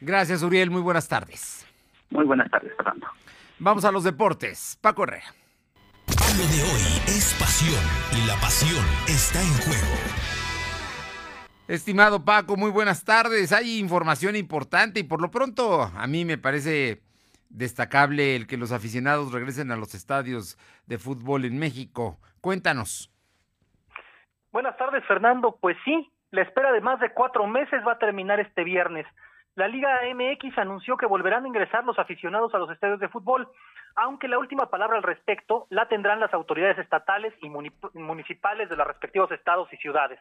Gracias, 0.00 0.42
Uriel. 0.42 0.70
Muy 0.70 0.82
buenas 0.82 1.08
tardes. 1.08 1.66
Muy 2.10 2.24
buenas 2.24 2.50
tardes, 2.50 2.72
Fernando. 2.76 3.06
Vamos 3.58 3.84
a 3.84 3.92
los 3.92 4.04
deportes. 4.04 4.78
Paco 4.80 5.04
Herrera. 5.04 5.34
Lo 6.06 6.46
de 6.46 6.62
hoy 6.62 7.02
es 7.08 7.36
pasión 7.38 7.82
y 8.16 8.26
la 8.26 8.34
pasión 8.36 8.84
está 9.08 9.42
en 9.42 9.52
juego. 9.64 10.39
Estimado 11.70 12.24
Paco, 12.24 12.56
muy 12.56 12.72
buenas 12.72 13.04
tardes. 13.04 13.52
Hay 13.52 13.78
información 13.78 14.34
importante 14.34 14.98
y 14.98 15.04
por 15.04 15.22
lo 15.22 15.30
pronto 15.30 15.82
a 15.82 16.04
mí 16.08 16.24
me 16.24 16.36
parece 16.36 16.98
destacable 17.48 18.34
el 18.34 18.48
que 18.48 18.56
los 18.56 18.72
aficionados 18.72 19.30
regresen 19.30 19.70
a 19.70 19.76
los 19.76 19.94
estadios 19.94 20.58
de 20.88 20.98
fútbol 20.98 21.44
en 21.44 21.60
México. 21.60 22.18
Cuéntanos. 22.40 23.14
Buenas 24.50 24.76
tardes, 24.78 25.04
Fernando. 25.06 25.58
Pues 25.60 25.76
sí, 25.84 26.10
la 26.32 26.42
espera 26.42 26.72
de 26.72 26.80
más 26.80 26.98
de 26.98 27.12
cuatro 27.12 27.46
meses 27.46 27.86
va 27.86 27.92
a 27.92 27.98
terminar 27.98 28.40
este 28.40 28.64
viernes. 28.64 29.06
La 29.54 29.68
Liga 29.68 30.00
MX 30.12 30.58
anunció 30.58 30.96
que 30.96 31.06
volverán 31.06 31.44
a 31.44 31.48
ingresar 31.48 31.84
los 31.84 32.00
aficionados 32.00 32.52
a 32.52 32.58
los 32.58 32.70
estadios 32.72 32.98
de 32.98 33.08
fútbol, 33.08 33.46
aunque 33.94 34.26
la 34.26 34.40
última 34.40 34.70
palabra 34.70 34.96
al 34.96 35.04
respecto 35.04 35.68
la 35.70 35.86
tendrán 35.86 36.18
las 36.18 36.34
autoridades 36.34 36.78
estatales 36.78 37.32
y 37.40 37.48
municipales 37.48 38.68
de 38.68 38.74
los 38.74 38.88
respectivos 38.88 39.30
estados 39.30 39.72
y 39.72 39.76
ciudades. 39.76 40.18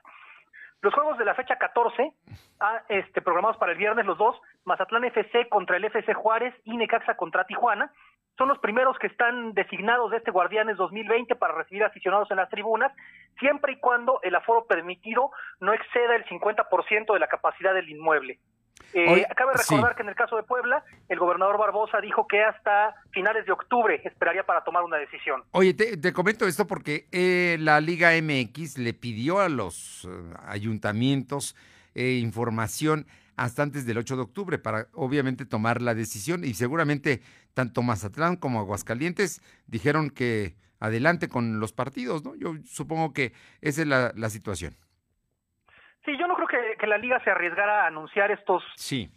Los 0.82 0.94
juegos 0.94 1.18
de 1.18 1.26
la 1.26 1.36
fecha 1.36 1.58
14, 1.58 2.14
ah, 2.62 2.82
este, 2.88 3.22
programados 3.22 3.58
para 3.58 3.74
el 3.74 3.78
viernes 3.78 4.06
los 4.06 4.18
dos, 4.18 4.40
Mazatlán 4.64 5.04
FC 5.04 5.50
contra 5.50 5.76
el 5.76 5.84
FC 5.84 6.14
Juárez 6.14 6.56
y 6.64 6.78
Necaxa 6.78 7.16
contra 7.16 7.44
Tijuana, 7.44 7.92
son 8.38 8.48
los 8.48 8.60
primeros 8.60 8.98
que 9.00 9.08
están 9.08 9.54
designados 9.54 10.12
de 10.12 10.18
este 10.18 10.32
Guardianes 10.32 10.78
2020 10.78 11.36
para 11.36 11.54
recibir 11.54 11.84
aficionados 11.84 12.32
en 12.32 12.38
las 12.38 12.50
tribunas, 12.50 12.94
siempre 13.38 13.74
y 13.74 13.80
cuando 13.80 14.22
el 14.24 14.34
aforo 14.34 14.66
permitido 14.66 15.32
no 15.60 15.74
exceda 15.74 16.16
el 16.16 16.24
50% 16.26 17.14
de 17.14 17.20
la 17.20 17.28
capacidad 17.28 17.74
del 17.74 17.90
inmueble. 17.90 18.40
Eh, 18.94 19.26
cabe 19.36 19.54
recordar 19.54 19.96
que 19.96 20.02
en 20.02 20.10
el 20.10 20.16
caso 20.16 20.36
de 20.36 20.44
Puebla, 20.44 20.84
el 21.08 21.20
gobernador 21.20 21.58
Barbosa 21.58 22.02
dijo 22.02 22.28
que 22.28 22.44
hasta 22.44 22.96
finales 23.12 23.46
de 23.46 23.52
octubre 23.52 24.02
esperaría 24.04 24.46
para 24.46 24.64
tomar 24.64 24.84
una 24.84 24.98
decisión. 24.98 25.44
Oye, 25.52 25.74
te, 25.74 26.14
comento 26.14 26.48
esto 26.48 26.66
porque 26.68 27.08
eh, 27.12 27.58
la 27.60 27.82
Liga 27.82 28.12
MX 28.22 28.78
le 28.78 28.94
pidió 28.94 29.40
a 29.40 29.50
los 29.50 30.06
eh, 30.06 30.34
ayuntamientos 30.48 31.56
eh, 31.96 32.20
información 32.22 33.08
hasta 33.36 33.64
antes 33.64 33.86
del 33.86 33.98
8 33.98 34.16
de 34.16 34.22
octubre 34.22 34.58
para 34.60 34.88
obviamente 34.94 35.46
tomar 35.46 35.82
la 35.82 35.96
decisión 35.96 36.44
y 36.44 36.54
seguramente 36.54 37.22
tanto 37.54 37.82
Mazatlán 37.82 38.36
como 38.36 38.60
Aguascalientes 38.60 39.42
dijeron 39.68 40.10
que 40.10 40.56
adelante 40.80 41.30
con 41.30 41.60
los 41.60 41.74
partidos, 41.74 42.24
¿no? 42.24 42.36
Yo 42.36 42.56
supongo 42.66 43.14
que 43.14 43.34
esa 43.62 43.82
es 43.82 43.88
la 43.88 44.30
situación. 44.30 44.76
Sí, 46.10 46.18
yo 46.18 46.26
no 46.26 46.36
creo 46.36 46.48
que, 46.48 46.88
la 46.88 46.98
liga 46.98 47.24
se 47.24 47.30
arriesgara 47.30 47.84
a 47.84 47.88
anunciar 47.88 48.32
estos, 48.32 48.64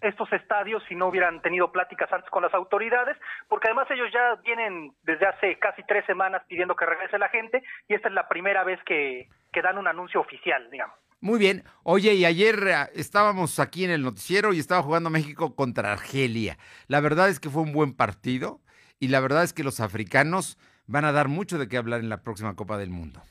estos 0.03 0.31
estadios 0.31 0.83
si 0.91 0.95
no 0.95 1.07
hubieran 1.07 1.41
tenido 1.41 1.73
pláticas 1.73 2.13
antes 2.13 2.29
con 2.29 2.43
las 2.43 2.53
autoridades, 2.53 3.17
porque 3.49 3.69
además 3.69 3.91
ellos 3.91 4.11
ya 4.13 4.35
vienen 4.45 4.93
desde 5.03 5.25
hace 5.25 5.59
casi 5.59 5.83
tres 5.85 6.05
semanas 6.05 6.43
pidiendo 6.47 6.77
que 6.77 6.85
regrese 6.85 7.17
la 7.17 7.31
gente 7.31 7.63
y 7.89 7.95
esta 7.95 8.09
es 8.09 8.15
la 8.15 8.29
primera 8.29 8.63
vez 8.63 8.79
que, 8.85 9.31
que 9.51 9.63
dan 9.63 9.79
un 9.79 9.89
anuncio 9.89 10.21
oficial, 10.21 10.71
digamos. 10.71 10.95
Muy 11.23 11.39
bien. 11.39 11.65
Oye, 11.83 12.13
y 12.13 12.27
ayer 12.27 12.63
eh, 12.69 12.75
estábamos 12.95 13.59
aquí 13.59 13.87
en 13.87 13.91
el 13.91 14.03
noticiero 14.03 14.53
y 14.53 14.59
estaba 14.59 14.83
jugando 14.83 15.09
México 15.09 15.57
contra 15.57 15.93
Argelia. 15.93 16.59
La 16.89 17.01
verdad 17.01 17.31
es 17.31 17.41
que 17.41 17.49
fue 17.49 17.63
un 17.63 17.73
buen 17.73 17.97
partido 17.97 18.61
y 19.01 19.09
la 19.09 19.21
verdad 19.21 19.45
es 19.45 19.55
que 19.55 19.65
los 19.65 19.81
africanos 19.81 20.59
van 20.87 21.07
a 21.07 21.13
dar 21.13 21.29
mucho 21.29 21.57
de 21.57 21.69
qué 21.69 21.79
hablar 21.79 22.01
en 22.01 22.11
la 22.11 22.23
próxima 22.23 22.55
Copa 22.55 22.77
del 22.77 22.91
Mundo. 22.91 23.23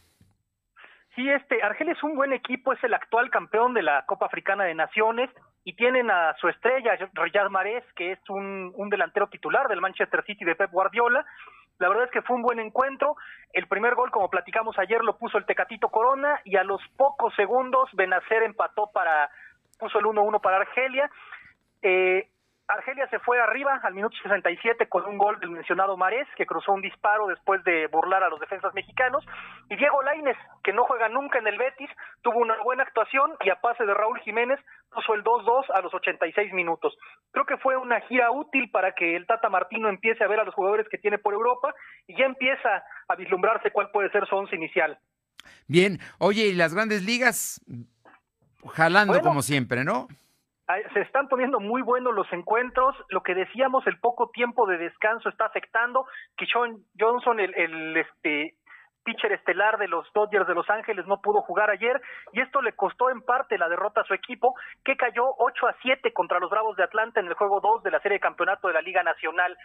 Sí, 1.15 1.29
este, 1.29 1.61
Argelia 1.61 1.93
es 1.93 2.03
un 2.03 2.15
buen 2.15 2.31
equipo, 2.31 2.71
es 2.71 2.81
el 2.83 2.93
actual 2.93 3.29
campeón 3.29 3.73
de 3.73 3.83
la 3.83 4.05
Copa 4.05 4.27
Africana 4.27 4.63
de 4.63 4.73
Naciones 4.73 5.29
y 5.65 5.75
tienen 5.75 6.09
a 6.09 6.33
su 6.39 6.47
estrella, 6.47 6.97
Riyad 7.13 7.49
Mahrez, 7.49 7.83
que 7.95 8.13
es 8.13 8.29
un, 8.29 8.71
un 8.75 8.89
delantero 8.89 9.27
titular 9.27 9.67
del 9.67 9.81
Manchester 9.81 10.23
City 10.23 10.45
de 10.45 10.55
Pep 10.55 10.71
Guardiola. 10.71 11.25
La 11.79 11.89
verdad 11.89 12.05
es 12.05 12.11
que 12.11 12.21
fue 12.21 12.37
un 12.37 12.43
buen 12.43 12.59
encuentro. 12.59 13.15
El 13.51 13.67
primer 13.67 13.95
gol, 13.95 14.09
como 14.11 14.29
platicamos 14.29 14.77
ayer, 14.79 15.03
lo 15.03 15.17
puso 15.17 15.37
el 15.37 15.45
Tecatito 15.45 15.89
Corona 15.89 16.39
y 16.45 16.55
a 16.55 16.63
los 16.63 16.81
pocos 16.95 17.33
segundos 17.35 17.89
Benacer 17.93 18.43
empató 18.43 18.89
para, 18.93 19.29
puso 19.79 19.99
el 19.99 20.05
1-1 20.05 20.39
para 20.41 20.57
Argelia. 20.57 21.09
Eh, 21.81 22.29
Argelia 22.73 23.07
se 23.09 23.19
fue 23.19 23.39
arriba 23.39 23.79
al 23.83 23.93
minuto 23.93 24.15
67 24.23 24.87
con 24.87 25.05
un 25.05 25.17
gol 25.17 25.39
del 25.39 25.49
mencionado 25.49 25.97
Marés, 25.97 26.27
que 26.37 26.45
cruzó 26.45 26.71
un 26.71 26.81
disparo 26.81 27.27
después 27.27 27.63
de 27.63 27.87
burlar 27.87 28.23
a 28.23 28.29
los 28.29 28.39
defensas 28.39 28.73
mexicanos. 28.73 29.25
Y 29.69 29.75
Diego 29.75 30.01
Laines, 30.03 30.37
que 30.63 30.71
no 30.71 30.85
juega 30.85 31.09
nunca 31.09 31.39
en 31.39 31.47
el 31.47 31.57
Betis, 31.57 31.89
tuvo 32.21 32.39
una 32.39 32.55
buena 32.63 32.83
actuación 32.83 33.31
y 33.41 33.49
a 33.49 33.59
pase 33.59 33.85
de 33.85 33.93
Raúl 33.93 34.19
Jiménez 34.21 34.59
puso 34.89 35.13
el 35.13 35.23
2-2 35.23 35.65
a 35.73 35.81
los 35.81 35.93
86 35.93 36.53
minutos. 36.53 36.97
Creo 37.31 37.45
que 37.45 37.57
fue 37.57 37.75
una 37.77 37.99
gira 38.01 38.31
útil 38.31 38.69
para 38.71 38.93
que 38.93 39.15
el 39.15 39.25
Tata 39.27 39.49
Martino 39.49 39.89
empiece 39.89 40.23
a 40.23 40.27
ver 40.27 40.39
a 40.39 40.43
los 40.43 40.55
jugadores 40.55 40.87
que 40.89 40.97
tiene 40.97 41.17
por 41.17 41.33
Europa 41.33 41.73
y 42.07 42.17
ya 42.17 42.25
empieza 42.25 42.83
a 43.07 43.15
vislumbrarse 43.15 43.71
cuál 43.71 43.91
puede 43.91 44.09
ser 44.11 44.25
su 44.27 44.35
once 44.35 44.55
inicial. 44.55 44.97
Bien, 45.67 45.99
oye, 46.19 46.47
y 46.47 46.53
las 46.53 46.73
grandes 46.73 47.03
ligas 47.03 47.61
jalando 48.73 49.19
como 49.21 49.41
siempre, 49.41 49.83
¿no? 49.83 50.07
Se 50.93 51.01
están 51.01 51.27
poniendo 51.27 51.59
muy 51.59 51.81
buenos 51.81 52.13
los 52.13 52.31
encuentros. 52.31 52.95
Lo 53.09 53.21
que 53.23 53.35
decíamos, 53.35 53.85
el 53.87 53.99
poco 53.99 54.29
tiempo 54.29 54.65
de 54.67 54.77
descanso 54.77 55.29
está 55.29 55.45
afectando. 55.45 56.05
Que 56.37 56.45
John 56.51 56.83
Johnson, 56.97 57.39
el, 57.39 57.97
este 57.97 58.55
pitcher 59.03 59.31
estelar 59.31 59.77
de 59.79 59.87
los 59.87 60.07
Dodgers 60.13 60.47
de 60.47 60.53
Los 60.53 60.69
Ángeles 60.69 61.07
no 61.07 61.21
pudo 61.21 61.41
jugar 61.41 61.71
ayer 61.71 61.99
y 62.33 62.39
esto 62.39 62.61
le 62.61 62.73
costó 62.73 63.09
en 63.09 63.21
parte 63.21 63.57
la 63.57 63.67
derrota 63.67 64.01
a 64.01 64.03
su 64.03 64.13
equipo 64.13 64.53
que 64.85 64.95
cayó 64.95 65.23
8 65.39 65.67
a 65.67 65.75
7 65.81 66.13
contra 66.13 66.39
los 66.39 66.51
Bravos 66.51 66.77
de 66.77 66.83
Atlanta 66.83 67.19
en 67.19 67.25
el 67.25 67.33
juego 67.33 67.61
2 67.61 67.81
de 67.81 67.89
la 67.89 67.99
serie 68.01 68.17
de 68.17 68.21
campeonato 68.21 68.67
de 68.67 68.75
la 68.75 68.81
Liga 68.81 69.01
Nacional. 69.01 69.57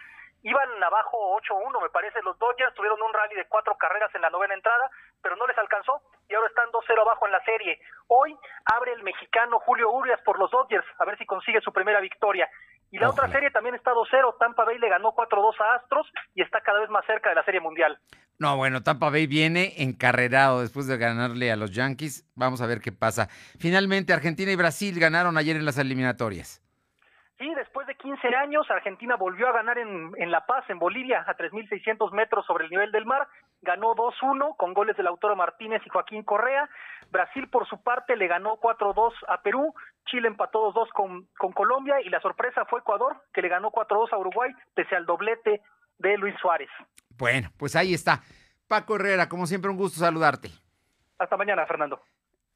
Iban 0.42 0.82
abajo 0.82 1.36
8-1 1.40 1.82
me 1.82 1.90
parece 1.90 2.22
los 2.22 2.38
Dodgers, 2.38 2.74
tuvieron 2.74 3.00
un 3.02 3.12
rally 3.12 3.34
de 3.34 3.46
cuatro 3.48 3.76
carreras 3.76 4.14
en 4.14 4.22
la 4.22 4.30
novena 4.30 4.54
entrada, 4.54 4.90
pero 5.22 5.36
no 5.36 5.46
les 5.46 5.58
alcanzó 5.58 6.02
y 6.28 6.34
ahora 6.34 6.48
están 6.48 6.70
2-0 6.70 7.00
abajo 7.00 7.26
en 7.26 7.32
la 7.32 7.44
serie. 7.44 7.80
Hoy 8.08 8.36
abre 8.64 8.92
el 8.92 9.02
mexicano 9.02 9.58
Julio 9.60 9.90
Urias 9.90 10.20
por 10.24 10.38
los 10.38 10.50
Dodgers, 10.50 10.86
a 10.98 11.04
ver 11.04 11.18
si 11.18 11.26
consigue 11.26 11.60
su 11.60 11.72
primera 11.72 12.00
victoria. 12.00 12.48
Y 12.90 12.98
la 12.98 13.10
otra 13.10 13.28
serie 13.28 13.50
también 13.50 13.74
está 13.74 13.92
2-0, 13.92 14.36
Tampa 14.38 14.64
Bay 14.64 14.78
le 14.78 14.88
ganó 14.88 15.12
4-2 15.12 15.60
a 15.60 15.74
Astros 15.74 16.06
y 16.34 16.42
está 16.42 16.60
cada 16.60 16.80
vez 16.80 16.90
más 16.90 17.04
cerca 17.06 17.30
de 17.30 17.34
la 17.34 17.44
serie 17.44 17.60
mundial. 17.60 17.98
No, 18.38 18.56
bueno, 18.56 18.82
Tampa 18.82 19.10
Bay 19.10 19.26
viene 19.26 19.72
encarrerado 19.78 20.60
después 20.60 20.86
de 20.86 20.98
ganarle 20.98 21.50
a 21.50 21.56
los 21.56 21.72
Yankees. 21.72 22.24
Vamos 22.34 22.60
a 22.60 22.66
ver 22.66 22.80
qué 22.80 22.92
pasa. 22.92 23.28
Finalmente, 23.58 24.12
Argentina 24.12 24.52
y 24.52 24.56
Brasil 24.56 25.00
ganaron 25.00 25.38
ayer 25.38 25.56
en 25.56 25.64
las 25.64 25.78
eliminatorias. 25.78 26.62
Sí, 27.38 27.54
después 27.54 27.86
de 27.86 27.94
15 27.94 28.28
años, 28.34 28.70
Argentina 28.70 29.16
volvió 29.16 29.48
a 29.48 29.52
ganar 29.52 29.76
en, 29.76 30.12
en 30.16 30.30
La 30.30 30.46
Paz, 30.46 30.64
en 30.70 30.78
Bolivia, 30.78 31.22
a 31.26 31.36
3.600 31.36 32.10
metros 32.12 32.46
sobre 32.46 32.64
el 32.64 32.70
nivel 32.70 32.90
del 32.92 33.04
mar. 33.04 33.28
Ganó 33.60 33.94
2-1 33.94 34.56
con 34.56 34.72
goles 34.72 34.96
del 34.96 35.06
autor 35.06 35.36
Martínez 35.36 35.82
y 35.84 35.90
Joaquín 35.90 36.22
Correa. 36.22 36.66
Brasil, 37.10 37.48
por 37.50 37.68
su 37.68 37.82
parte, 37.82 38.16
le 38.16 38.26
ganó 38.26 38.56
4-2 38.56 39.12
a 39.28 39.42
Perú. 39.42 39.74
Chile 40.06 40.28
empató 40.28 40.72
2-2 40.72 40.88
con, 40.94 41.28
con 41.36 41.52
Colombia. 41.52 42.00
Y 42.00 42.08
la 42.08 42.20
sorpresa 42.20 42.64
fue 42.64 42.80
Ecuador, 42.80 43.16
que 43.34 43.42
le 43.42 43.48
ganó 43.48 43.70
4-2 43.70 44.12
a 44.12 44.18
Uruguay, 44.18 44.52
pese 44.74 44.96
al 44.96 45.04
doblete 45.04 45.60
de 45.98 46.16
Luis 46.16 46.34
Suárez. 46.40 46.70
Bueno, 47.18 47.50
pues 47.58 47.76
ahí 47.76 47.92
está. 47.92 48.22
Paco 48.66 48.96
Herrera, 48.96 49.28
como 49.28 49.46
siempre, 49.46 49.70
un 49.70 49.76
gusto 49.76 50.00
saludarte. 50.00 50.48
Hasta 51.18 51.36
mañana, 51.36 51.66
Fernando. 51.66 52.00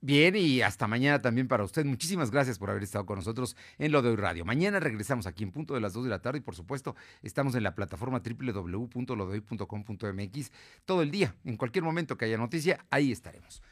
Bien, 0.03 0.35
y 0.35 0.63
hasta 0.63 0.87
mañana 0.87 1.21
también 1.21 1.47
para 1.47 1.63
usted. 1.63 1.85
Muchísimas 1.85 2.31
gracias 2.31 2.59
por 2.59 2.71
haber 2.71 2.83
estado 2.83 3.05
con 3.05 3.17
nosotros 3.17 3.55
en 3.79 3.93
Lo 3.93 4.01
de 4.01 4.09
Hoy 4.09 4.17
Radio. 4.17 4.47
Mañana 4.47 4.81
regresamos 4.81 5.27
aquí 5.27 5.45
en 5.45 5.53
punto 5.53 5.75
de 5.75 5.81
las 5.81 5.93
2 5.93 6.05
de 6.05 6.11
la 6.11 6.23
tarde 6.23 6.39
y 6.39 6.41
por 6.41 6.55
supuesto 6.55 6.97
estamos 7.23 7.55
en 7.55 7.63
la 7.63 7.75
plataforma 7.75 8.21
www.lodehoy.com.mx 8.21 10.53
todo 10.87 11.03
el 11.03 11.11
día. 11.11 11.37
En 11.45 11.59
cualquier 11.59 11.85
momento 11.85 12.17
que 12.17 12.25
haya 12.25 12.39
noticia, 12.39 12.87
ahí 12.89 13.13
estaremos. 13.13 13.63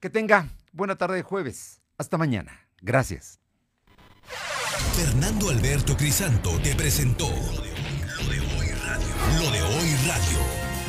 Que 0.00 0.08
tenga 0.08 0.48
buena 0.72 0.96
tarde 0.96 1.16
de 1.16 1.22
jueves. 1.22 1.82
Hasta 1.98 2.16
mañana. 2.16 2.66
Gracias. 2.80 3.40
Fernando 4.96 5.50
Alberto 5.50 5.94
Crisanto 5.96 6.58
te 6.62 6.74
presentó 6.74 7.28
Lo 7.28 8.30
de 8.30 8.40
Hoy 8.40 8.68
Radio. 8.86 9.06
Lo 9.38 9.50
de 9.50 9.62
Hoy 9.62 9.94
Radio. 10.06 10.63